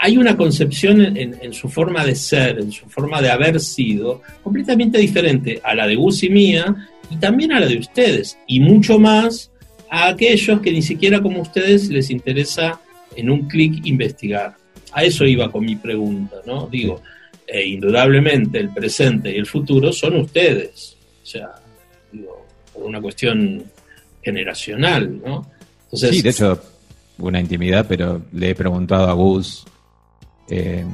hay 0.00 0.16
una 0.16 0.36
concepción 0.36 1.00
en, 1.16 1.36
en, 1.40 1.52
su 1.52 1.68
forma 1.68 2.04
de 2.04 2.14
ser, 2.14 2.58
en 2.58 2.72
su 2.72 2.86
forma 2.86 3.20
de 3.20 3.30
haber 3.30 3.60
sido, 3.60 4.22
completamente 4.42 4.98
diferente 4.98 5.60
a 5.62 5.74
la 5.74 5.86
de 5.86 5.96
Gus 5.96 6.22
y 6.22 6.30
mía 6.30 6.88
y 7.10 7.16
también 7.16 7.52
a 7.52 7.60
la 7.60 7.66
de 7.66 7.78
ustedes, 7.78 8.38
y 8.46 8.60
mucho 8.60 8.98
más 8.98 9.50
a 9.90 10.08
aquellos 10.08 10.60
que 10.60 10.72
ni 10.72 10.82
siquiera 10.82 11.20
como 11.20 11.42
ustedes 11.42 11.88
les 11.88 12.10
interesa 12.10 12.80
en 13.14 13.30
un 13.30 13.48
clic 13.48 13.86
investigar. 13.86 14.56
A 14.92 15.04
eso 15.04 15.24
iba 15.24 15.50
con 15.50 15.64
mi 15.64 15.76
pregunta, 15.76 16.36
¿no? 16.46 16.66
Digo, 16.66 17.02
eh, 17.46 17.66
indudablemente 17.66 18.58
el 18.58 18.70
presente 18.70 19.32
y 19.32 19.36
el 19.36 19.46
futuro 19.46 19.92
son 19.92 20.16
ustedes, 20.16 20.96
o 21.22 21.26
sea, 21.26 21.50
por 22.76 22.84
una 22.84 23.00
cuestión 23.00 23.64
generacional, 24.22 25.20
¿no? 25.24 25.46
sí, 25.92 26.20
de 26.20 26.30
hecho, 26.30 26.60
una 27.18 27.40
intimidad, 27.40 27.86
pero 27.88 28.22
le 28.32 28.50
he 28.50 28.54
preguntado 28.54 29.08
a 29.08 29.12
Gus, 29.12 29.64
eh, 30.48 30.84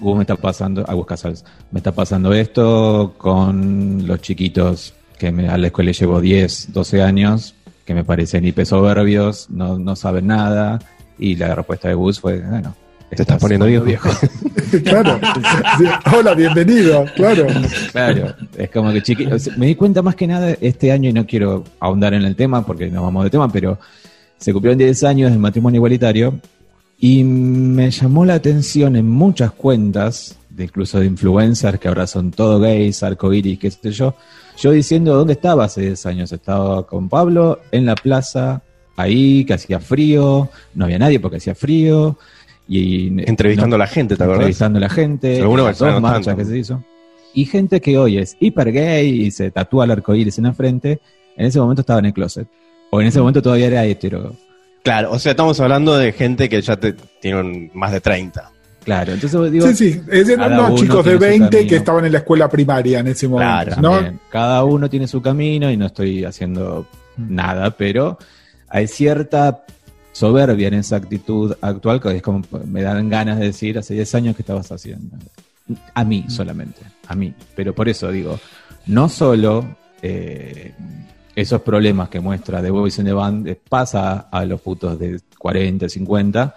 Gus 0.00 0.16
me 0.16 0.22
está 0.22 0.36
pasando, 0.36 0.84
a 0.88 0.94
Gus 0.94 1.06
Casals, 1.06 1.44
me 1.70 1.80
está 1.80 1.92
pasando 1.92 2.32
esto 2.32 3.14
con 3.18 4.06
los 4.06 4.20
chiquitos 4.20 4.94
que 5.18 5.30
me, 5.30 5.48
a 5.48 5.58
la 5.58 5.66
escuela 5.66 5.92
llevo 5.92 6.20
10, 6.20 6.72
12 6.72 7.02
años, 7.02 7.54
que 7.84 7.94
me 7.94 8.04
parecen 8.04 8.44
hiper 8.44 8.66
soberbios, 8.66 9.50
no, 9.50 9.78
no 9.78 9.96
saben 9.96 10.28
nada, 10.28 10.78
y 11.18 11.36
la 11.36 11.54
respuesta 11.54 11.88
de 11.88 11.94
Gus 11.94 12.20
fue, 12.20 12.40
bueno, 12.40 12.74
te 13.16 13.22
estás 13.22 13.40
poniendo 13.40 13.66
viejo. 13.66 14.08
claro. 14.84 15.18
Hola, 16.16 16.34
bienvenido. 16.34 17.04
Claro. 17.16 17.46
Claro. 17.92 18.34
Es 18.56 18.70
como 18.70 18.92
que 18.92 19.02
chiquito. 19.02 19.36
Me 19.56 19.66
di 19.66 19.74
cuenta 19.74 20.02
más 20.02 20.14
que 20.14 20.26
nada 20.26 20.54
este 20.60 20.92
año, 20.92 21.10
y 21.10 21.12
no 21.12 21.26
quiero 21.26 21.64
ahondar 21.80 22.14
en 22.14 22.22
el 22.22 22.36
tema 22.36 22.64
porque 22.64 22.88
no 22.88 23.02
vamos 23.02 23.24
de 23.24 23.30
tema, 23.30 23.50
pero 23.50 23.78
se 24.38 24.52
cumplieron 24.52 24.78
10 24.78 25.04
años 25.04 25.30
del 25.30 25.40
matrimonio 25.40 25.78
igualitario 25.78 26.40
y 26.98 27.24
me 27.24 27.90
llamó 27.90 28.24
la 28.24 28.34
atención 28.34 28.96
en 28.96 29.08
muchas 29.08 29.52
cuentas, 29.52 30.36
de 30.48 30.64
incluso 30.64 31.00
de 31.00 31.06
influencers 31.06 31.78
que 31.78 31.88
ahora 31.88 32.06
son 32.06 32.30
todo 32.30 32.60
gays, 32.60 33.02
arcoiris, 33.02 33.58
qué 33.58 33.70
sé 33.70 33.90
yo, 33.90 34.14
yo 34.58 34.70
diciendo 34.70 35.16
dónde 35.16 35.32
estaba 35.32 35.64
hace 35.64 35.80
10 35.80 36.06
años. 36.06 36.32
Estaba 36.32 36.86
con 36.86 37.08
Pablo 37.08 37.60
en 37.72 37.86
la 37.86 37.94
plaza, 37.94 38.62
ahí, 38.96 39.44
que 39.44 39.54
hacía 39.54 39.80
frío, 39.80 40.48
no 40.74 40.84
había 40.84 40.98
nadie 40.98 41.18
porque 41.18 41.38
hacía 41.38 41.54
frío. 41.54 42.18
Y, 42.72 43.08
entrevistando 43.28 43.74
a 43.74 43.80
la 43.80 43.88
gente, 43.88 44.14
¿te 44.14 44.22
acuerdas? 44.22 44.42
Entrevistando 44.42 44.78
a 44.78 44.82
la 44.82 44.88
gente, 44.88 45.40
dos 45.40 46.00
marchas 46.00 46.36
que 46.36 46.44
se 46.44 46.56
hizo. 46.56 46.84
Y 47.34 47.44
gente 47.46 47.80
que 47.80 47.98
hoy 47.98 48.18
es 48.18 48.36
hiper 48.38 48.70
gay 48.70 49.22
y 49.22 49.32
se 49.32 49.50
tatúa 49.50 49.86
el 49.86 49.90
arcoíris 49.90 50.38
en 50.38 50.44
la 50.44 50.52
frente, 50.52 51.00
en 51.36 51.46
ese 51.46 51.58
momento 51.58 51.80
estaba 51.80 51.98
en 51.98 52.06
el 52.06 52.12
closet. 52.12 52.46
O 52.90 53.00
en 53.00 53.08
ese 53.08 53.18
momento 53.18 53.42
todavía 53.42 53.66
era 53.66 53.84
hetero. 53.84 54.36
Claro, 54.84 55.10
o 55.10 55.18
sea, 55.18 55.32
estamos 55.32 55.58
hablando 55.58 55.96
de 55.96 56.12
gente 56.12 56.48
que 56.48 56.62
ya 56.62 56.76
te, 56.76 56.94
tienen 57.20 57.72
más 57.74 57.90
de 57.90 58.00
30. 58.00 58.52
Claro, 58.84 59.14
entonces 59.14 59.50
digo. 59.50 59.66
Sí, 59.66 59.74
sí, 59.74 60.02
es, 60.08 60.38
no 60.38 60.76
chicos 60.76 61.04
de 61.04 61.18
20 61.18 61.66
que 61.66 61.74
estaban 61.74 62.04
en 62.04 62.12
la 62.12 62.18
escuela 62.18 62.48
primaria 62.48 63.00
en 63.00 63.08
ese 63.08 63.26
momento. 63.26 63.80
Claro, 63.80 64.18
Cada 64.30 64.62
uno 64.62 64.88
tiene 64.88 65.08
su 65.08 65.20
camino 65.20 65.68
y 65.72 65.76
no 65.76 65.86
estoy 65.86 66.24
haciendo 66.24 66.86
mm. 67.16 67.34
nada, 67.34 67.72
pero 67.72 68.16
hay 68.68 68.86
cierta 68.86 69.64
soberbia 70.20 70.68
en 70.68 70.74
esa 70.74 70.96
actitud 70.96 71.56
actual 71.62 71.98
que 72.00 72.16
es 72.16 72.22
como 72.22 72.42
me 72.66 72.82
dan 72.82 73.08
ganas 73.08 73.38
de 73.38 73.46
decir 73.46 73.78
hace 73.78 73.94
10 73.94 74.14
años 74.16 74.36
que 74.36 74.42
estabas 74.42 74.70
haciendo. 74.70 75.16
A 75.94 76.04
mí 76.04 76.24
mm. 76.26 76.30
solamente, 76.30 76.80
a 77.08 77.14
mí. 77.14 77.32
Pero 77.56 77.74
por 77.74 77.88
eso 77.88 78.12
digo, 78.12 78.38
no 78.86 79.08
solo 79.08 79.76
eh, 80.02 80.74
esos 81.34 81.62
problemas 81.62 82.10
que 82.10 82.20
muestra 82.20 82.60
The 82.60 82.70
Boys 82.70 82.98
in 82.98 83.06
the 83.06 83.14
Band 83.14 83.48
eh, 83.48 83.58
pasa 83.68 84.28
a 84.30 84.44
los 84.44 84.60
putos 84.60 84.98
de 84.98 85.20
40, 85.38 85.88
50, 85.88 86.54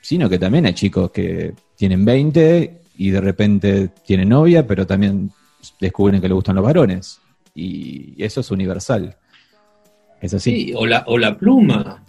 sino 0.00 0.28
que 0.30 0.38
también 0.38 0.64
hay 0.64 0.72
chicos 0.72 1.10
que 1.10 1.52
tienen 1.76 2.02
20 2.02 2.80
y 2.96 3.10
de 3.10 3.20
repente 3.20 3.90
tienen 4.06 4.30
novia, 4.30 4.66
pero 4.66 4.86
también 4.86 5.30
descubren 5.78 6.20
que 6.20 6.28
le 6.28 6.34
gustan 6.34 6.56
los 6.56 6.64
varones. 6.64 7.20
Y 7.54 8.14
eso 8.22 8.40
es 8.40 8.50
universal. 8.50 9.16
Es 10.20 10.32
así. 10.32 10.68
Sí, 10.68 10.72
o 10.74 10.86
la, 10.86 11.04
o 11.06 11.18
la 11.18 11.36
pluma. 11.36 12.02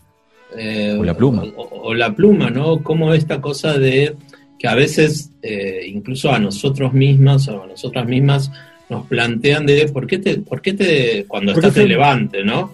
Eh, 0.55 0.95
o 0.99 1.03
la 1.03 1.15
pluma. 1.15 1.43
O, 1.55 1.93
la 1.93 2.13
pluma, 2.13 2.49
¿no? 2.49 2.81
Como 2.83 3.13
esta 3.13 3.41
cosa 3.41 3.77
de 3.77 4.15
que 4.57 4.67
a 4.67 4.75
veces, 4.75 5.31
eh, 5.41 5.85
incluso 5.87 6.31
a 6.31 6.39
nosotros 6.39 6.93
mismas 6.93 7.47
o 7.47 7.63
a 7.63 7.67
nosotras 7.67 8.07
mismas, 8.07 8.51
nos 8.89 9.05
plantean 9.05 9.65
de 9.65 9.87
por 9.89 10.07
qué 10.07 10.17
te, 10.19 10.37
por 10.39 10.61
qué 10.61 10.73
te 10.73 11.25
cuando 11.27 11.51
estás 11.51 11.75
relevante, 11.75 12.43
¿no? 12.43 12.71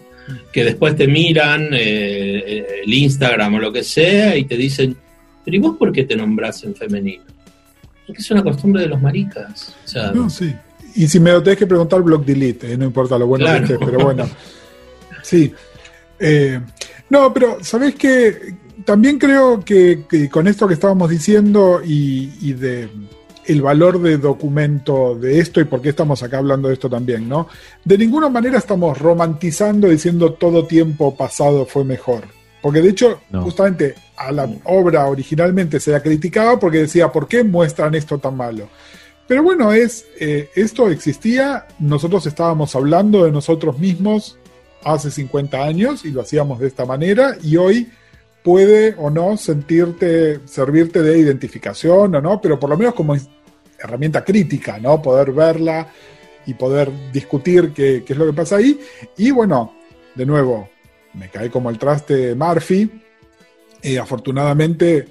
Que 0.53 0.63
después 0.63 0.95
te 0.95 1.07
miran 1.07 1.69
eh, 1.73 2.81
el 2.83 2.93
Instagram 2.93 3.55
o 3.55 3.59
lo 3.59 3.73
que 3.73 3.83
sea 3.83 4.37
y 4.37 4.45
te 4.45 4.55
dicen, 4.55 4.95
pero 5.43 5.57
¿y 5.57 5.59
vos 5.59 5.75
por 5.77 5.91
qué 5.91 6.03
te 6.03 6.15
nombras 6.15 6.63
en 6.63 6.75
femenino? 6.75 7.23
Porque 8.05 8.21
es 8.21 8.31
una 8.31 8.43
costumbre 8.43 8.83
de 8.83 8.87
los 8.87 9.01
maricas. 9.01 9.75
no, 10.13 10.29
sí. 10.29 10.53
Y 10.95 11.07
si 11.07 11.19
me 11.19 11.31
lo 11.31 11.41
tenés 11.41 11.57
que 11.57 11.67
preguntar, 11.67 12.01
blog 12.03 12.23
delete, 12.23 12.77
no 12.77 12.85
importa 12.85 13.17
lo 13.17 13.25
bueno 13.25 13.45
que 13.45 13.57
estés, 13.63 13.77
pero 13.79 13.99
bueno. 13.99 14.29
Sí. 15.23 15.53
Eh, 16.19 16.59
no, 17.09 17.33
pero 17.33 17.63
sabés 17.63 17.95
que 17.95 18.55
también 18.85 19.19
creo 19.19 19.63
que, 19.63 20.29
con 20.31 20.47
esto 20.47 20.67
que 20.67 20.73
estábamos 20.73 21.09
diciendo 21.09 21.81
y, 21.83 22.53
de 22.53 22.89
el 23.45 23.61
valor 23.61 24.01
de 24.01 24.17
documento 24.17 25.15
de 25.15 25.39
esto 25.39 25.59
y 25.59 25.65
por 25.65 25.81
qué 25.81 25.89
estamos 25.89 26.23
acá 26.23 26.37
hablando 26.37 26.69
de 26.69 26.75
esto 26.75 26.89
también, 26.89 27.27
¿no? 27.27 27.49
De 27.83 27.97
ninguna 27.97 28.29
manera 28.29 28.57
estamos 28.57 28.97
romantizando 28.97 29.89
diciendo 29.89 30.33
todo 30.33 30.65
tiempo 30.65 31.13
pasado 31.17 31.65
fue 31.65 31.83
mejor. 31.83 32.23
Porque 32.61 32.81
de 32.81 32.89
hecho, 32.89 33.19
justamente 33.33 33.95
a 34.15 34.31
la 34.31 34.49
obra 34.63 35.07
originalmente 35.07 35.81
se 35.81 35.91
la 35.91 36.01
criticaba 36.01 36.57
porque 36.57 36.77
decía, 36.77 37.11
¿por 37.11 37.27
qué 37.27 37.43
muestran 37.43 37.95
esto 37.95 38.17
tan 38.17 38.37
malo? 38.37 38.69
Pero 39.27 39.43
bueno, 39.43 39.73
es 39.73 40.05
eh, 40.21 40.49
esto 40.55 40.89
existía, 40.89 41.67
nosotros 41.79 42.25
estábamos 42.25 42.73
hablando 42.77 43.25
de 43.25 43.31
nosotros 43.31 43.77
mismos 43.77 44.37
hace 44.83 45.11
50 45.11 45.63
años 45.63 46.05
y 46.05 46.11
lo 46.11 46.21
hacíamos 46.21 46.59
de 46.59 46.67
esta 46.67 46.85
manera 46.85 47.37
y 47.41 47.57
hoy 47.57 47.89
puede 48.43 48.95
o 48.97 49.09
no 49.09 49.37
sentirte, 49.37 50.41
servirte 50.45 51.01
de 51.01 51.17
identificación 51.17 52.13
o 52.15 52.21
no, 52.21 52.41
pero 52.41 52.59
por 52.59 52.69
lo 52.69 52.77
menos 52.77 52.93
como 52.93 53.15
herramienta 53.79 54.23
crítica, 54.23 54.79
¿no? 54.79 55.01
Poder 55.01 55.31
verla 55.31 55.87
y 56.45 56.53
poder 56.53 56.91
discutir 57.11 57.71
qué, 57.73 58.03
es 58.07 58.17
lo 58.17 58.25
que 58.25 58.33
pasa 58.33 58.57
ahí. 58.57 58.79
Y 59.17 59.31
bueno, 59.31 59.73
de 60.15 60.25
nuevo, 60.25 60.69
me 61.13 61.29
cae 61.29 61.49
como 61.49 61.69
el 61.69 61.77
traste 61.77 62.35
Murphy. 62.35 62.89
y 63.81 63.97
afortunadamente, 63.97 65.07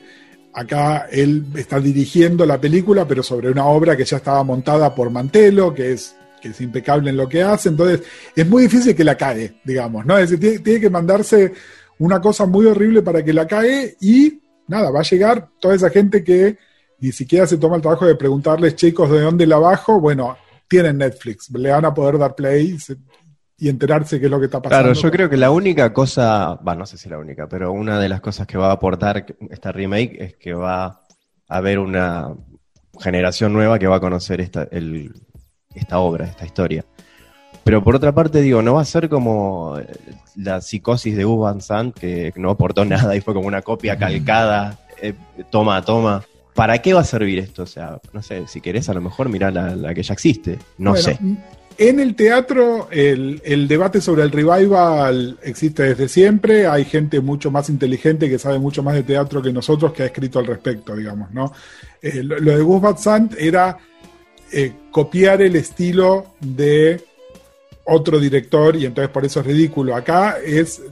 acá 0.53 1.09
él 1.11 1.47
está 1.57 1.81
dirigiendo 1.81 2.45
la 2.45 2.61
película, 2.61 3.07
pero 3.07 3.23
sobre 3.23 3.51
una 3.51 3.67
obra 3.67 3.97
que 3.97 4.05
ya 4.05 4.19
estaba 4.19 4.43
montada 4.45 4.95
por 4.95 5.11
Mantelo, 5.11 5.73
que 5.75 5.93
es 5.93 6.17
que 6.43 6.49
es 6.49 6.61
impecable 6.61 7.11
en 7.11 7.17
lo 7.17 7.29
que 7.29 7.43
hace, 7.43 7.69
entonces 7.69 8.03
es 8.35 8.49
muy 8.49 8.65
difícil 8.65 8.95
que 8.95 9.05
la 9.05 9.15
cae, 9.15 9.55
digamos, 9.65 10.05
¿no? 10.05 10.19
Es 10.19 10.31
decir, 10.31 10.63
tiene, 10.63 10.81
que 10.81 10.91
mandarse 10.91 11.53
una 11.99 12.21
cosa 12.21 12.45
muy 12.45 12.67
horrible 12.67 13.01
para 13.01 13.25
que 13.25 13.33
la 13.33 13.47
cae 13.47 13.97
y 14.01 14.41
nada, 14.67 14.91
va 14.91 15.01
a 15.01 15.05
llegar 15.05 15.49
toda 15.61 15.77
esa 15.77 15.89
gente 15.89 16.25
que 16.25 16.59
ni 16.99 17.13
siquiera 17.13 17.47
se 17.47 17.59
toma 17.59 17.77
el 17.77 17.83
trabajo 17.83 18.07
de 18.07 18.17
preguntarles, 18.17 18.75
chicos, 18.75 19.11
¿de 19.11 19.21
dónde 19.21 19.47
la 19.47 19.59
bajo? 19.59 20.01
Bueno, 20.01 20.37
tienen 20.69 20.99
Netflix, 20.99 21.51
le 21.51 21.71
van 21.71 21.85
a 21.85 21.95
poder 21.95 22.19
dar 22.19 22.35
play 22.35 22.77
y 23.59 23.69
enterarse 23.69 24.19
qué 24.19 24.27
es 24.27 24.31
lo 24.31 24.39
que 24.41 24.47
está 24.47 24.61
pasando. 24.61 24.93
Claro, 24.93 25.01
yo 25.01 25.11
creo 25.11 25.31
que 25.31 25.37
la 25.37 25.51
única 25.51 25.93
cosa, 25.93 26.55
va, 26.57 26.75
no 26.75 26.87
sé 26.87 26.99
si 26.99 27.09
la 27.09 27.19
única, 27.19 27.49
pero 27.49 27.73
una 27.73 28.01
de 28.01 28.09
las 28.09 28.21
cosas 28.21 28.47
que 28.47 28.59
va 28.59 28.71
a 28.71 28.73
aportar 28.73 29.25
esta 29.51 29.71
remake 29.71 30.17
es 30.19 30.37
que 30.37 30.55
va 30.55 30.87
a 30.87 31.01
haber 31.49 31.79
una 31.79 32.35
generación 33.01 33.53
nueva 33.53 33.79
que 33.79 33.87
va 33.87 33.97
a 33.97 34.01
conocer 34.01 34.41
esta, 34.41 34.65
el, 34.71 35.13
esta 35.75 35.99
obra, 35.99 36.27
esta 36.27 36.45
historia. 36.45 36.85
Pero 37.65 37.83
por 37.83 37.95
otra 37.95 38.13
parte, 38.13 38.41
digo, 38.41 38.63
no 38.63 38.75
va 38.75 38.83
a 38.83 38.87
ser 38.87 39.09
como 39.09 39.79
eh, 39.79 39.87
la 40.37 40.61
psicosis 40.61 41.17
de 41.17 41.25
Gus 41.25 41.41
Van 41.41 41.61
Sant, 41.61 41.97
que 41.97 42.33
no 42.37 42.51
aportó 42.51 42.85
nada 42.87 43.15
y 43.17 43.21
fue 43.21 43.35
como 43.35 43.47
una 43.47 43.63
copia 43.63 43.97
calcada, 43.97 44.79
eh, 45.01 45.15
toma 45.51 45.77
a 45.77 45.83
toma. 45.83 46.23
¿Para 46.55 46.83
qué 46.83 46.93
va 46.93 47.01
a 47.01 47.05
servir 47.05 47.39
esto? 47.39 47.63
O 47.63 47.67
sea, 47.67 47.99
no 48.13 48.23
sé, 48.23 48.47
si 48.47 48.61
querés 48.61 48.89
a 48.89 48.95
lo 48.95 49.01
mejor 49.01 49.29
mirá 49.29 49.51
la, 49.51 49.95
que 49.95 50.03
ya 50.03 50.13
existe, 50.13 50.59
no 50.77 50.95
sé. 50.97 51.19
En 51.79 52.01
el 52.01 52.15
teatro, 52.15 52.89
el, 52.91 53.67
debate 53.67 54.03
sobre 54.03 54.23
el 54.23 54.31
revival 54.31 55.39
existe 55.43 55.83
desde 55.83 56.09
siempre. 56.09 56.67
Hay 56.67 56.85
gente 56.85 57.21
mucho 57.21 57.51
más 57.51 57.71
inteligente 57.71 58.29
que 58.29 58.39
sabe 58.39 58.59
mucho 58.59 58.83
más 58.83 58.95
de 58.95 59.03
teatro 59.03 59.41
que 59.41 59.53
nosotros 59.53 59.93
que 59.93 60.03
ha 60.03 60.07
escrito 60.07 60.39
al 60.39 60.47
respecto, 60.47 60.95
digamos, 60.95 61.31
¿no? 61.33 61.53
Eh, 62.03 62.23
lo, 62.23 62.39
de 62.39 62.63
Gus 62.63 62.83
Van 62.83 62.99
Sant 62.99 63.35
era 63.39 63.79
eh, 64.53 64.73
copiar 64.91 65.43
el 65.43 65.57
estilo 65.57 66.27
de 66.41 67.01
otro 67.85 68.21
director 68.21 68.77
y 68.77 68.87
entonces 68.87 69.11
por 69.11 69.25
eso 69.25 69.41
es 69.41 69.47
ridículo. 69.47 69.95
Acá 69.97 70.37
es, 70.45 70.83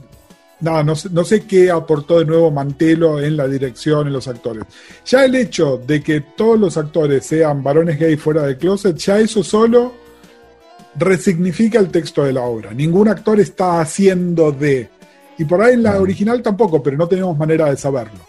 nada, 0.59 0.83
no, 0.83 0.93
no, 1.11 1.23
sé 1.23 1.45
qué 1.45 1.71
aportó 1.71 2.19
de 2.19 2.25
nuevo 2.25 2.51
Mantelo 2.51 3.21
en 3.21 3.37
la 3.37 3.47
dirección, 3.47 4.07
en 4.07 4.13
los 4.13 4.27
actores. 4.27 4.63
Ya 5.05 5.25
el 5.25 5.35
hecho 5.35 5.81
de 5.85 6.01
que 6.01 6.21
todos 6.21 6.59
los 6.59 6.77
actores 6.77 7.25
sean 7.25 7.63
varones 7.63 7.99
gay 7.99 8.15
fuera 8.17 8.43
de 8.43 8.57
closet, 8.57 8.97
ya 8.97 9.19
eso 9.19 9.43
solo 9.43 9.93
resignifica 10.95 11.79
el 11.79 11.89
texto 11.89 12.23
de 12.23 12.33
la 12.33 12.41
obra. 12.41 12.73
Ningún 12.73 13.07
actor 13.07 13.39
está 13.39 13.79
haciendo 13.79 14.51
de... 14.51 14.89
Y 15.37 15.45
por 15.45 15.61
ahí 15.61 15.73
en 15.73 15.83
la 15.83 15.99
original 15.99 16.41
tampoco, 16.41 16.83
pero 16.83 16.97
no 16.97 17.07
tenemos 17.07 17.37
manera 17.37 17.69
de 17.69 17.77
saberlo. 17.77 18.19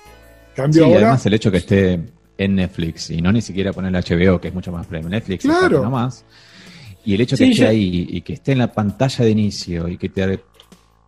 Cambio 0.55 0.85
Sí, 0.85 0.89
ahora. 0.89 1.07
además 1.07 1.27
el 1.27 1.35
hecho 1.35 1.51
que 1.51 1.57
esté 1.59 2.01
en 2.45 2.57
Netflix 2.57 3.11
y 3.11 3.21
no 3.23 3.33
ni 3.33 3.41
siquiera 3.43 3.73
poner 3.73 3.95
el 3.95 4.03
HBO, 4.03 4.41
que 4.41 4.49
es 4.49 4.55
mucho 4.55 4.73
más 4.73 4.87
premium. 4.87 5.11
Netflix 5.11 5.45
Claro. 5.45 5.83
nomás. 5.83 6.25
Y 7.05 7.15
el 7.15 7.21
hecho 7.21 7.37
Sí, 7.37 7.45
que 7.47 7.51
esté 7.51 7.63
yo- 7.65 7.69
ahí 7.69 8.07
y 8.11 8.21
que 8.21 8.33
esté 8.35 8.53
en 8.53 8.59
la 8.59 8.73
pantalla 8.73 9.25
de 9.25 9.31
inicio 9.31 9.89
y 9.89 9.97
que 9.99 10.09
te 10.09 10.27
re- 10.27 10.41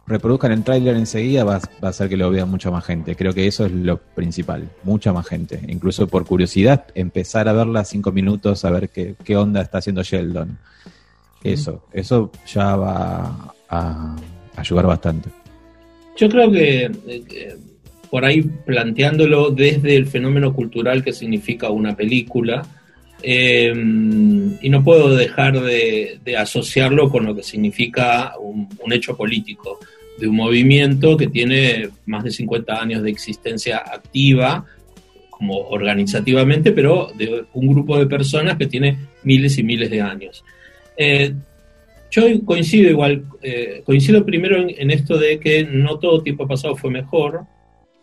reproduzcan 0.07 0.53
el 0.53 0.63
tráiler 0.65 0.97
enseguida 0.97 1.45
va, 1.45 1.59
va 1.83 1.89
a 1.89 1.91
hacer 1.91 2.09
que 2.09 2.17
lo 2.17 2.31
vea 2.31 2.45
mucha 2.47 2.71
más 2.71 2.85
gente. 2.85 3.15
Creo 3.17 3.33
que 3.33 3.47
eso 3.47 3.65
es 3.65 3.73
lo 3.73 3.99
principal, 3.99 4.69
mucha 4.83 5.13
más 5.13 5.27
gente. 5.27 5.61
Incluso 5.69 6.07
por 6.09 6.27
curiosidad, 6.27 6.87
empezar 6.95 7.49
a 7.49 7.53
verla 7.53 7.85
cinco 7.85 8.13
minutos, 8.13 8.65
a 8.65 8.71
ver 8.71 8.91
qué, 8.91 9.15
qué 9.25 9.37
onda 9.37 9.61
está 9.63 9.79
haciendo 9.79 10.03
Sheldon. 10.03 10.59
Eso, 11.43 11.85
eso 11.93 12.31
ya 12.53 12.75
va 12.77 13.55
a 13.69 14.17
ayudar 14.57 14.87
bastante. 14.87 15.29
Yo 16.17 16.29
creo 16.29 16.51
que 16.51 16.85
eh, 16.85 17.23
que 17.29 17.57
por 18.15 18.25
ahí 18.25 18.43
planteándolo 18.43 19.51
desde 19.51 19.97
el 19.97 20.07
fenómeno 20.07 20.53
cultural 20.53 21.03
que 21.03 21.13
significa 21.13 21.71
una 21.71 21.97
película, 21.97 22.65
eh, 23.21 23.73
y 23.75 24.69
no 24.69 24.85
puedo 24.85 25.17
dejar 25.17 25.61
de, 25.61 26.21
asociarlo 26.39 27.11
con 27.11 27.27
lo 27.27 27.35
que 27.35 27.43
significa 27.43 28.35
un, 28.39 28.69
hecho 28.93 29.17
político, 29.17 29.81
de 30.17 30.29
un 30.29 30.37
movimiento 30.37 31.17
que 31.17 31.27
tiene 31.27 31.89
más 32.07 32.23
de 32.23 32.31
50 32.31 32.81
años 32.81 33.03
de 33.03 33.11
existencia 33.11 33.79
activa, 33.79 34.65
como 35.29 35.59
organizativamente, 35.71 36.71
pero 36.71 37.11
de 37.19 37.47
un 37.53 37.67
grupo 37.67 37.99
de 37.99 38.07
personas 38.07 38.57
que 38.57 38.69
tiene 38.69 38.97
miles 39.25 39.59
y 39.59 39.65
miles 39.65 39.91
de 39.91 40.01
años. 40.01 40.45
Eh, 40.97 41.35
yo 42.13 42.23
coincido 42.45 42.89
igual, 42.91 43.25
eh, 43.43 43.83
coincido 43.85 44.25
primero 44.25 44.65
en 44.69 44.93
esto 44.93 45.19
de 45.19 45.41
que 45.41 45.65
no 45.65 45.99
todo 45.99 46.23
tiempo 46.23 46.47
pasado 46.47 46.77
fue 46.77 46.93
mejor. 46.93 47.53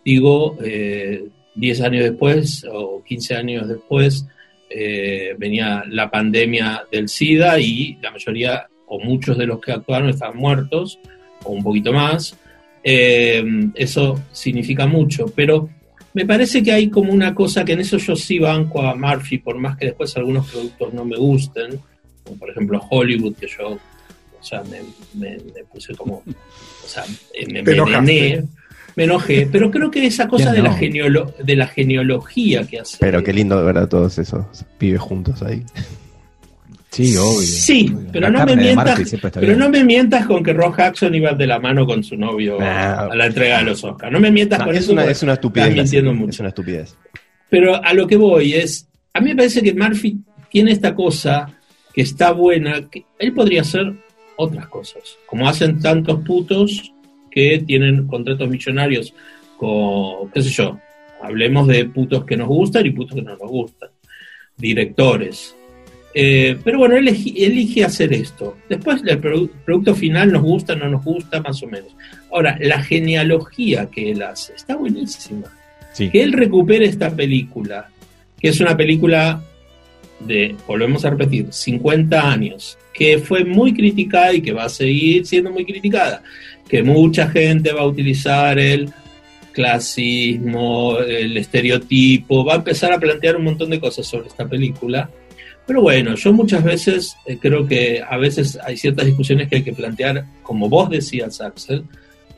Digo, 0.03 0.57
eh, 0.63 1.25
10 1.55 1.81
años 1.81 2.03
después 2.03 2.65
o 2.71 3.03
15 3.03 3.35
años 3.35 3.67
después 3.67 4.25
eh, 4.69 5.35
venía 5.37 5.83
la 5.89 6.09
pandemia 6.09 6.83
del 6.91 7.09
SIDA 7.09 7.59
y 7.59 7.97
la 8.01 8.11
mayoría 8.11 8.67
o 8.87 8.99
muchos 8.99 9.37
de 9.37 9.45
los 9.45 9.59
que 9.59 9.71
actuaron 9.73 10.09
estaban 10.09 10.37
muertos 10.37 10.97
o 11.43 11.51
un 11.51 11.63
poquito 11.63 11.91
más. 11.93 12.35
Eh, 12.83 13.43
eso 13.75 14.19
significa 14.31 14.87
mucho, 14.87 15.27
pero 15.35 15.69
me 16.13 16.25
parece 16.25 16.63
que 16.63 16.71
hay 16.71 16.89
como 16.89 17.13
una 17.13 17.33
cosa 17.35 17.63
que 17.63 17.73
en 17.73 17.81
eso 17.81 17.97
yo 17.97 18.15
sí 18.15 18.39
banco 18.39 18.81
a 18.81 18.95
Murphy, 18.95 19.37
por 19.37 19.57
más 19.57 19.77
que 19.77 19.85
después 19.87 20.15
algunos 20.17 20.49
productos 20.49 20.93
no 20.93 21.05
me 21.05 21.15
gusten, 21.17 21.79
como 22.23 22.37
por 22.37 22.49
ejemplo 22.49 22.81
Hollywood, 22.89 23.35
que 23.35 23.47
yo, 23.47 23.69
o 23.73 24.43
sea, 24.43 24.63
me, 24.63 24.79
me- 25.13 25.37
me 25.37 25.63
puse 25.71 25.93
como, 25.95 26.15
o 26.25 26.87
sea, 26.87 27.03
eh, 27.33 27.45
me 27.51 27.59
envenené, 27.59 28.43
me 28.95 29.03
enojé, 29.05 29.47
pero 29.51 29.71
creo 29.71 29.89
que 29.91 30.05
esa 30.05 30.27
cosa 30.27 30.51
¿Quién 30.51 30.55
de, 30.55 30.61
la 30.63 30.69
no? 30.69 30.77
genealo- 30.77 31.35
de 31.37 31.55
la 31.55 31.67
genealogía 31.67 32.65
que 32.67 32.79
hace. 32.79 32.97
Pero 32.99 33.23
qué 33.23 33.33
lindo 33.33 33.63
ver 33.63 33.77
a 33.77 33.87
todos 33.87 34.17
esos 34.19 34.45
pibes 34.77 34.99
juntos 35.01 35.41
ahí. 35.43 35.63
Sí, 36.89 37.15
obvio. 37.15 37.41
Sí, 37.41 37.89
obvio. 37.95 38.09
pero 38.11 38.29
La 38.29 38.39
no 38.39 38.45
me 38.45 38.55
de 38.55 38.61
mientas, 38.63 39.15
pero 39.35 39.55
no 39.55 39.69
me 39.69 39.83
mientas 39.85 40.25
con 40.25 40.43
que 40.43 40.51
Ross 40.51 40.75
Jackson 40.77 41.15
iba 41.15 41.31
de 41.33 41.47
la 41.47 41.57
mano 41.59 41.85
con 41.85 42.03
su 42.03 42.17
novio 42.17 42.59
Nah. 42.59 43.07
a 43.11 43.15
la 43.15 43.27
entrega 43.27 43.59
de 43.59 43.63
los 43.63 43.81
Oscars. 43.83 44.11
No 44.11 44.19
me 44.19 44.29
mientas 44.29 44.61
con 44.61 44.75
es, 44.75 44.83
eso. 44.83 44.91
una, 44.91 45.05
es 45.05 45.23
una 45.23 45.33
estupidez. 45.33 45.67
estás 45.69 45.77
la 45.77 45.83
mintiendo 45.83 46.13
mucho. 46.13 46.31
Es 46.31 46.39
una 46.41 46.49
estupidez. 46.49 46.97
Pero 47.49 47.81
a 47.81 47.93
lo 47.93 48.07
que 48.07 48.17
voy 48.17 48.53
es, 48.55 48.87
a 49.13 49.21
mí 49.21 49.29
me 49.29 49.35
parece 49.37 49.61
que 49.61 49.73
Murphy 49.73 50.17
tiene 50.49 50.71
esta 50.73 50.93
cosa 50.93 51.47
que 51.93 52.01
está 52.01 52.31
buena, 52.33 52.89
que 52.89 53.05
él 53.19 53.33
podría 53.33 53.61
hacer 53.61 53.93
otras 54.35 54.67
cosas, 54.67 55.01
como 55.27 55.47
hacen 55.47 55.79
tantos 55.79 56.19
putos 56.25 56.91
que 57.31 57.63
tienen 57.65 58.05
contratos 58.07 58.49
millonarios 58.49 59.13
con, 59.57 60.29
qué 60.31 60.41
sé 60.41 60.49
yo, 60.49 60.77
hablemos 61.23 61.67
de 61.67 61.85
putos 61.85 62.25
que 62.25 62.35
nos 62.37 62.47
gustan 62.47 62.85
y 62.85 62.91
putos 62.91 63.15
que 63.15 63.21
no 63.21 63.31
nos 63.37 63.49
gustan, 63.49 63.89
directores. 64.57 65.55
Eh, 66.13 66.57
pero 66.63 66.79
bueno, 66.79 66.97
él 66.97 67.07
elige, 67.07 67.85
hacer 67.85 68.11
esto. 68.13 68.57
Después 68.67 69.01
el 69.05 69.21
produ- 69.21 69.49
producto 69.63 69.95
final 69.95 70.31
nos 70.33 70.41
gusta, 70.43 70.75
no 70.75 70.89
nos 70.89 71.03
gusta, 71.05 71.41
más 71.41 71.63
o 71.63 71.67
menos. 71.67 71.95
Ahora, 72.31 72.57
la 72.59 72.83
genealogía 72.83 73.89
que 73.89 74.11
él 74.11 74.21
hace 74.21 74.53
está 74.53 74.75
buenísima 74.75 75.47
Sí. 75.93 76.09
que 76.09 76.21
él 76.23 76.33
recupere 76.33 76.85
esta 76.85 77.13
película, 77.15 77.89
que 78.39 78.49
es 78.49 78.59
una 78.61 78.75
película 78.77 79.41
de, 80.25 80.55
volvemos 80.67 81.05
a 81.05 81.09
repetir, 81.09 81.47
50 81.51 82.31
años, 82.31 82.77
que 82.93 83.19
fue 83.19 83.43
muy 83.43 83.73
criticada 83.73 84.33
y 84.33 84.41
que 84.41 84.53
va 84.53 84.65
a 84.65 84.69
seguir 84.69 85.25
siendo 85.25 85.51
muy 85.51 85.65
criticada, 85.65 86.23
que 86.67 86.83
mucha 86.83 87.29
gente 87.29 87.71
va 87.71 87.81
a 87.81 87.87
utilizar 87.87 88.57
el 88.59 88.89
clasismo, 89.51 90.97
el 90.99 91.35
estereotipo, 91.37 92.45
va 92.45 92.53
a 92.53 92.57
empezar 92.57 92.93
a 92.93 92.99
plantear 92.99 93.35
un 93.35 93.43
montón 93.43 93.69
de 93.69 93.79
cosas 93.79 94.07
sobre 94.07 94.27
esta 94.27 94.47
película. 94.47 95.09
Pero 95.67 95.81
bueno, 95.81 96.15
yo 96.15 96.33
muchas 96.33 96.63
veces 96.63 97.15
eh, 97.25 97.37
creo 97.39 97.67
que 97.67 98.01
a 98.07 98.17
veces 98.17 98.57
hay 98.63 98.77
ciertas 98.77 99.05
discusiones 99.05 99.47
que 99.47 99.57
hay 99.57 99.63
que 99.63 99.73
plantear, 99.73 100.25
como 100.41 100.69
vos 100.69 100.89
decías, 100.89 101.41
Axel, 101.41 101.83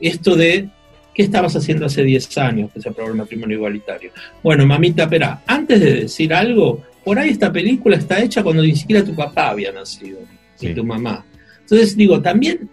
esto 0.00 0.36
de 0.36 0.68
¿Qué 1.14 1.22
estabas 1.22 1.54
haciendo 1.54 1.86
hace 1.86 2.02
10 2.02 2.38
años 2.38 2.72
que 2.72 2.80
se 2.80 2.88
aprobó 2.88 3.10
el 3.10 3.16
matrimonio 3.16 3.56
igualitario? 3.56 4.10
Bueno, 4.42 4.66
mamita, 4.66 5.04
espera, 5.04 5.42
antes 5.46 5.80
de 5.80 5.94
decir 5.94 6.34
algo, 6.34 6.82
por 7.04 7.18
ahí 7.18 7.30
esta 7.30 7.52
película 7.52 7.96
está 7.96 8.22
hecha 8.22 8.42
cuando 8.42 8.62
ni 8.62 8.74
siquiera 8.74 9.04
tu 9.04 9.14
papá 9.14 9.50
había 9.50 9.72
nacido, 9.72 10.18
Sí. 10.56 10.68
ni 10.68 10.74
tu 10.74 10.84
mamá. 10.84 11.24
Entonces, 11.60 11.96
digo, 11.96 12.20
también 12.20 12.68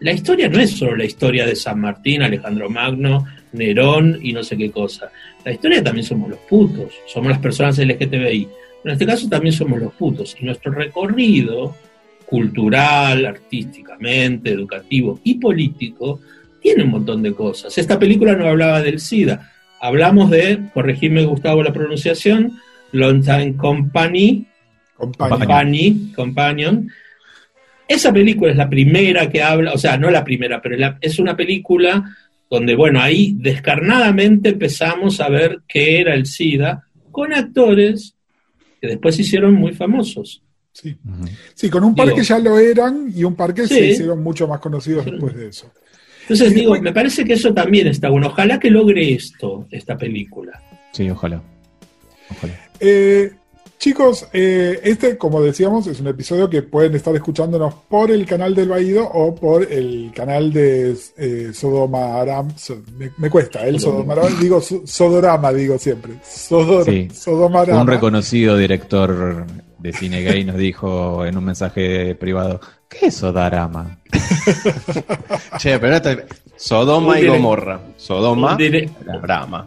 la 0.00 0.12
historia 0.12 0.48
no 0.48 0.58
es 0.60 0.72
solo 0.72 0.96
la 0.96 1.04
historia 1.04 1.46
de 1.46 1.56
San 1.56 1.80
Martín, 1.80 2.22
Alejandro 2.22 2.68
Magno, 2.68 3.24
Nerón 3.52 4.18
y 4.22 4.32
no 4.32 4.42
sé 4.42 4.56
qué 4.56 4.70
cosa. 4.70 5.10
La 5.44 5.52
historia 5.52 5.82
también 5.82 6.04
somos 6.04 6.28
los 6.28 6.38
putos, 6.40 6.92
somos 7.06 7.30
las 7.30 7.38
personas 7.38 7.78
LGTBI. 7.78 8.48
En 8.84 8.90
este 8.90 9.06
caso 9.06 9.28
también 9.28 9.52
somos 9.54 9.80
los 9.80 9.92
putos. 9.94 10.36
Y 10.40 10.44
nuestro 10.44 10.72
recorrido 10.72 11.74
cultural, 12.26 13.24
artísticamente, 13.24 14.50
educativo 14.50 15.20
y 15.24 15.34
político 15.36 16.20
tiene 16.60 16.84
un 16.84 16.90
montón 16.90 17.22
de 17.22 17.32
cosas. 17.32 17.76
Esta 17.78 17.98
película 17.98 18.34
no 18.34 18.48
hablaba 18.48 18.82
del 18.82 18.98
SIDA. 19.00 19.52
Hablamos 19.80 20.30
de, 20.30 20.68
corregime 20.74 21.24
Gustavo 21.24 21.62
la 21.62 21.72
pronunciación, 21.72 22.58
Long 22.92 23.22
Time 23.22 23.56
Company. 23.56 24.46
Company, 24.96 26.12
Companion. 26.14 26.88
Esa 27.88 28.12
película 28.12 28.50
es 28.50 28.56
la 28.56 28.68
primera 28.68 29.30
que 29.30 29.42
habla, 29.42 29.72
o 29.72 29.78
sea, 29.78 29.96
no 29.96 30.10
la 30.10 30.24
primera, 30.24 30.60
pero 30.60 30.74
es 30.74 30.80
la- 30.80 30.98
es 31.00 31.18
una 31.18 31.36
película 31.36 32.16
donde, 32.50 32.74
bueno, 32.74 33.00
ahí 33.00 33.34
descarnadamente 33.38 34.50
empezamos 34.50 35.20
a 35.20 35.28
ver 35.28 35.60
qué 35.68 36.00
era 36.00 36.14
el 36.14 36.26
SIDA 36.26 36.84
con 37.12 37.32
actores 37.32 38.14
que 38.80 38.88
después 38.88 39.14
se 39.16 39.22
hicieron 39.22 39.54
muy 39.54 39.72
famosos. 39.72 40.42
Sí. 40.72 40.96
Sí, 41.54 41.70
con 41.70 41.84
un 41.84 41.94
par 41.94 42.06
Digo- 42.06 42.18
que 42.18 42.24
ya 42.24 42.38
lo 42.38 42.58
eran 42.58 43.10
y 43.14 43.24
un 43.24 43.34
par 43.34 43.54
que 43.54 43.66
se 43.66 43.86
hicieron 43.92 44.22
mucho 44.22 44.46
más 44.48 44.60
conocidos 44.60 45.04
Sí. 45.04 45.10
después 45.12 45.34
de 45.34 45.48
eso. 45.48 45.72
Entonces 46.22 46.50
Y 46.50 46.54
digo, 46.54 46.72
después- 46.72 46.82
me 46.82 46.92
parece 46.92 47.24
que 47.24 47.32
eso 47.34 47.54
también 47.54 47.86
está 47.86 48.08
bueno. 48.10 48.26
Ojalá 48.28 48.58
que 48.58 48.70
logre 48.70 49.12
esto, 49.12 49.66
esta 49.70 49.96
película. 49.96 50.60
Sí, 50.92 51.08
ojalá. 51.08 51.40
Ojalá. 52.28 52.52
Eh, 52.80 53.32
chicos, 53.78 54.26
eh, 54.32 54.80
este, 54.82 55.16
como 55.18 55.42
decíamos, 55.42 55.86
es 55.86 56.00
un 56.00 56.06
episodio 56.08 56.48
que 56.48 56.62
pueden 56.62 56.94
estar 56.94 57.14
escuchándonos 57.14 57.74
por 57.88 58.10
el 58.10 58.24
canal 58.26 58.54
del 58.54 58.68
Baído 58.68 59.04
o 59.08 59.34
por 59.34 59.70
el 59.70 60.10
canal 60.14 60.52
de 60.52 60.96
eh, 61.18 61.50
Sodoma 61.52 62.20
Aram. 62.20 62.56
So- 62.56 62.82
me, 62.98 63.10
me 63.18 63.28
cuesta, 63.30 63.66
el 63.66 63.78
Sodoma 63.80 64.14
Aram, 64.14 64.38
digo 64.40 64.60
so- 64.60 64.82
Sodorama, 64.86 65.52
digo 65.52 65.78
siempre. 65.78 66.14
Sodor, 66.24 66.84
Sí. 66.84 67.08
Sodoma 67.12 67.60
Arama. 67.60 67.82
Un 67.82 67.86
reconocido 67.88 68.56
director 68.56 69.44
de 69.78 69.92
cine 69.92 70.22
gay 70.22 70.42
nos 70.44 70.56
dijo 70.56 71.24
en 71.26 71.36
un 71.36 71.44
mensaje 71.44 72.14
privado, 72.14 72.60
¿qué 72.88 73.06
es 73.06 73.14
Sodarama? 73.16 73.98
Che, 75.58 75.78
pero 75.78 75.96
esta- 75.96 76.16
Sodoma 76.56 77.20
y 77.20 77.26
Gomorra. 77.26 77.80
Sodoma, 77.96 78.52
Un, 78.52 78.58
dire- 78.58 78.90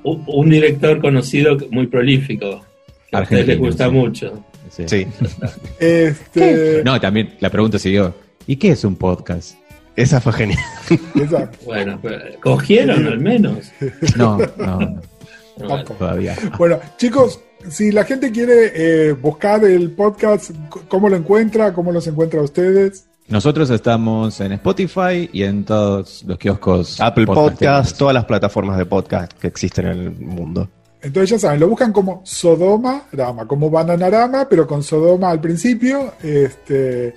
un 0.04 0.50
director 0.50 1.00
conocido 1.00 1.56
muy 1.70 1.86
prolífico. 1.88 2.66
A 3.12 3.22
ustedes 3.22 3.48
les 3.48 3.58
gusta 3.58 3.86
sí. 3.86 3.92
mucho. 3.92 4.44
Sí. 4.70 4.84
Sí, 4.88 5.08
Este, 5.80 6.84
No, 6.84 7.00
también 7.00 7.36
la 7.40 7.50
pregunta 7.50 7.80
siguió, 7.80 8.14
¿y 8.46 8.56
qué 8.58 8.72
es 8.72 8.84
un 8.84 8.96
podcast? 8.96 9.56
esa 10.00 10.22
fue 10.22 10.34
genial. 10.34 10.60
Bueno, 11.66 12.00
pero, 12.02 12.40
¿cogieron 12.42 13.06
al 13.06 13.20
menos? 13.20 13.72
No, 14.16 14.38
no, 14.58 14.80
no, 14.80 15.02
Bueno, 15.58 15.84
todavía. 15.84 16.38
Bueno, 16.58 16.80
chicos, 16.98 17.42
si 17.70 17.92
la 17.92 18.06
gente 18.06 18.32
quiere 18.32 18.72
eh, 18.74 19.12
buscar 19.12 19.64
el 19.66 19.92
podcast, 19.92 20.52
¿cómo 20.88 21.10
lo 21.10 21.18
encuentra? 21.18 21.74
¿Cómo 21.74 21.92
los 21.92 22.08
encuentra 22.08 22.40
a 22.40 22.44
ustedes? 22.44 23.08
Nosotros 23.28 23.70
estamos 23.70 24.40
en 24.40 24.54
Spotify 24.54 25.30
y 25.34 25.44
en 25.44 25.66
todos 25.66 26.24
los 26.26 26.38
kioscos. 26.38 27.00
Apple 27.02 27.26
podcasteros. 27.26 27.58
Podcast, 27.58 27.98
todas 27.98 28.14
las 28.14 28.26
plataformas 28.26 28.78
de 28.78 28.86
podcast 28.86 29.34
que 29.34 29.48
existen 29.48 29.86
en 29.88 30.00
el 30.00 30.12
mundo. 30.12 30.70
Entonces 31.02 31.30
ya 31.30 31.40
saben, 31.40 31.60
lo 31.60 31.70
buscan 31.70 31.94
como 31.94 32.22
Sodoma 32.26 33.04
Rama, 33.12 33.48
como 33.48 33.70
Bananarama, 33.70 34.48
pero 34.50 34.68
con 34.68 34.84
Sodoma 34.84 35.30
al 35.30 35.40
principio. 35.40 36.14
Este, 36.22 37.14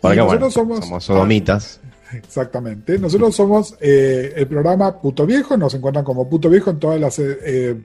Porque 0.00 0.16
y 0.16 0.20
bueno, 0.20 0.40
nosotros 0.40 0.54
somos, 0.54 0.80
somos, 0.80 1.04
sodomitas. 1.04 1.80
Exactamente. 2.12 2.98
Nosotros 2.98 3.34
somos 3.34 3.76
eh, 3.80 4.32
el 4.36 4.46
programa 4.46 5.00
Puto 5.00 5.26
Viejo, 5.26 5.56
nos 5.56 5.74
encuentran 5.74 6.04
como 6.04 6.28
Puto 6.28 6.48
Viejo 6.48 6.70
en 6.70 6.78
todas 6.78 7.00
las 7.00 7.18
eh, 7.18 7.76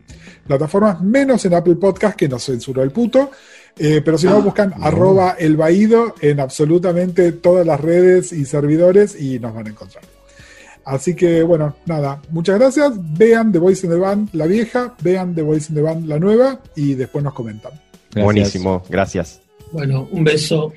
plataformas, 0.47 1.01
menos 1.01 1.43
en 1.45 1.53
Apple 1.53 1.75
Podcast, 1.75 2.15
que 2.15 2.29
nos 2.29 2.45
censuró 2.45 2.83
el 2.83 2.91
puto. 2.91 3.31
Eh, 3.77 4.01
pero 4.03 4.17
si 4.17 4.27
no, 4.27 4.41
buscan 4.41 4.73
arroba 4.81 5.35
el 5.39 5.57
en 6.21 6.39
absolutamente 6.39 7.31
todas 7.31 7.65
las 7.65 7.79
redes 7.79 8.31
y 8.31 8.45
servidores 8.45 9.19
y 9.19 9.39
nos 9.39 9.53
van 9.53 9.67
a 9.67 9.69
encontrar. 9.69 10.03
Así 10.85 11.15
que 11.15 11.43
bueno, 11.43 11.75
nada, 11.85 12.19
muchas 12.31 12.57
gracias. 12.59 12.93
Vean 13.17 13.51
The 13.51 13.59
Voice 13.59 13.85
in 13.85 13.91
the 13.91 13.99
Band 13.99 14.29
la 14.33 14.45
vieja, 14.47 14.93
vean 15.01 15.35
The 15.35 15.41
Voice 15.43 15.67
in 15.69 15.75
the 15.75 15.81
Band 15.81 16.07
la 16.07 16.17
nueva 16.19 16.59
y 16.75 16.95
después 16.95 17.23
nos 17.23 17.33
comentan. 17.33 17.71
Gracias. 18.11 18.23
Buenísimo, 18.25 18.83
gracias. 18.89 19.41
Bueno, 19.71 20.07
un 20.11 20.23
beso. 20.23 20.73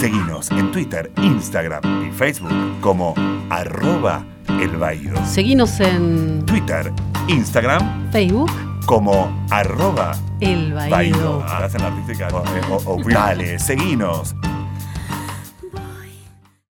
Seguinos 0.00 0.50
en 0.50 0.70
Twitter, 0.72 1.10
Instagram 1.22 2.08
y 2.08 2.10
Facebook 2.12 2.50
como 2.80 3.14
arroba 3.50 4.24
el 4.60 4.70
Baído. 4.76 5.14
Seguinos 5.26 5.78
en 5.80 6.44
Twitter, 6.44 6.90
Instagram 7.28 8.10
Facebook, 8.10 8.50
como 8.86 9.46
arroba 9.50 10.12
El 10.40 10.72
Baído. 10.74 10.90
Baído. 10.96 11.44
Hacen 11.44 11.80
la 11.82 11.88
artística. 11.88 12.28
O- 12.32 12.74
o- 12.74 12.94
o- 12.94 13.02
Dale, 13.08 13.58
seguinos 13.58 14.34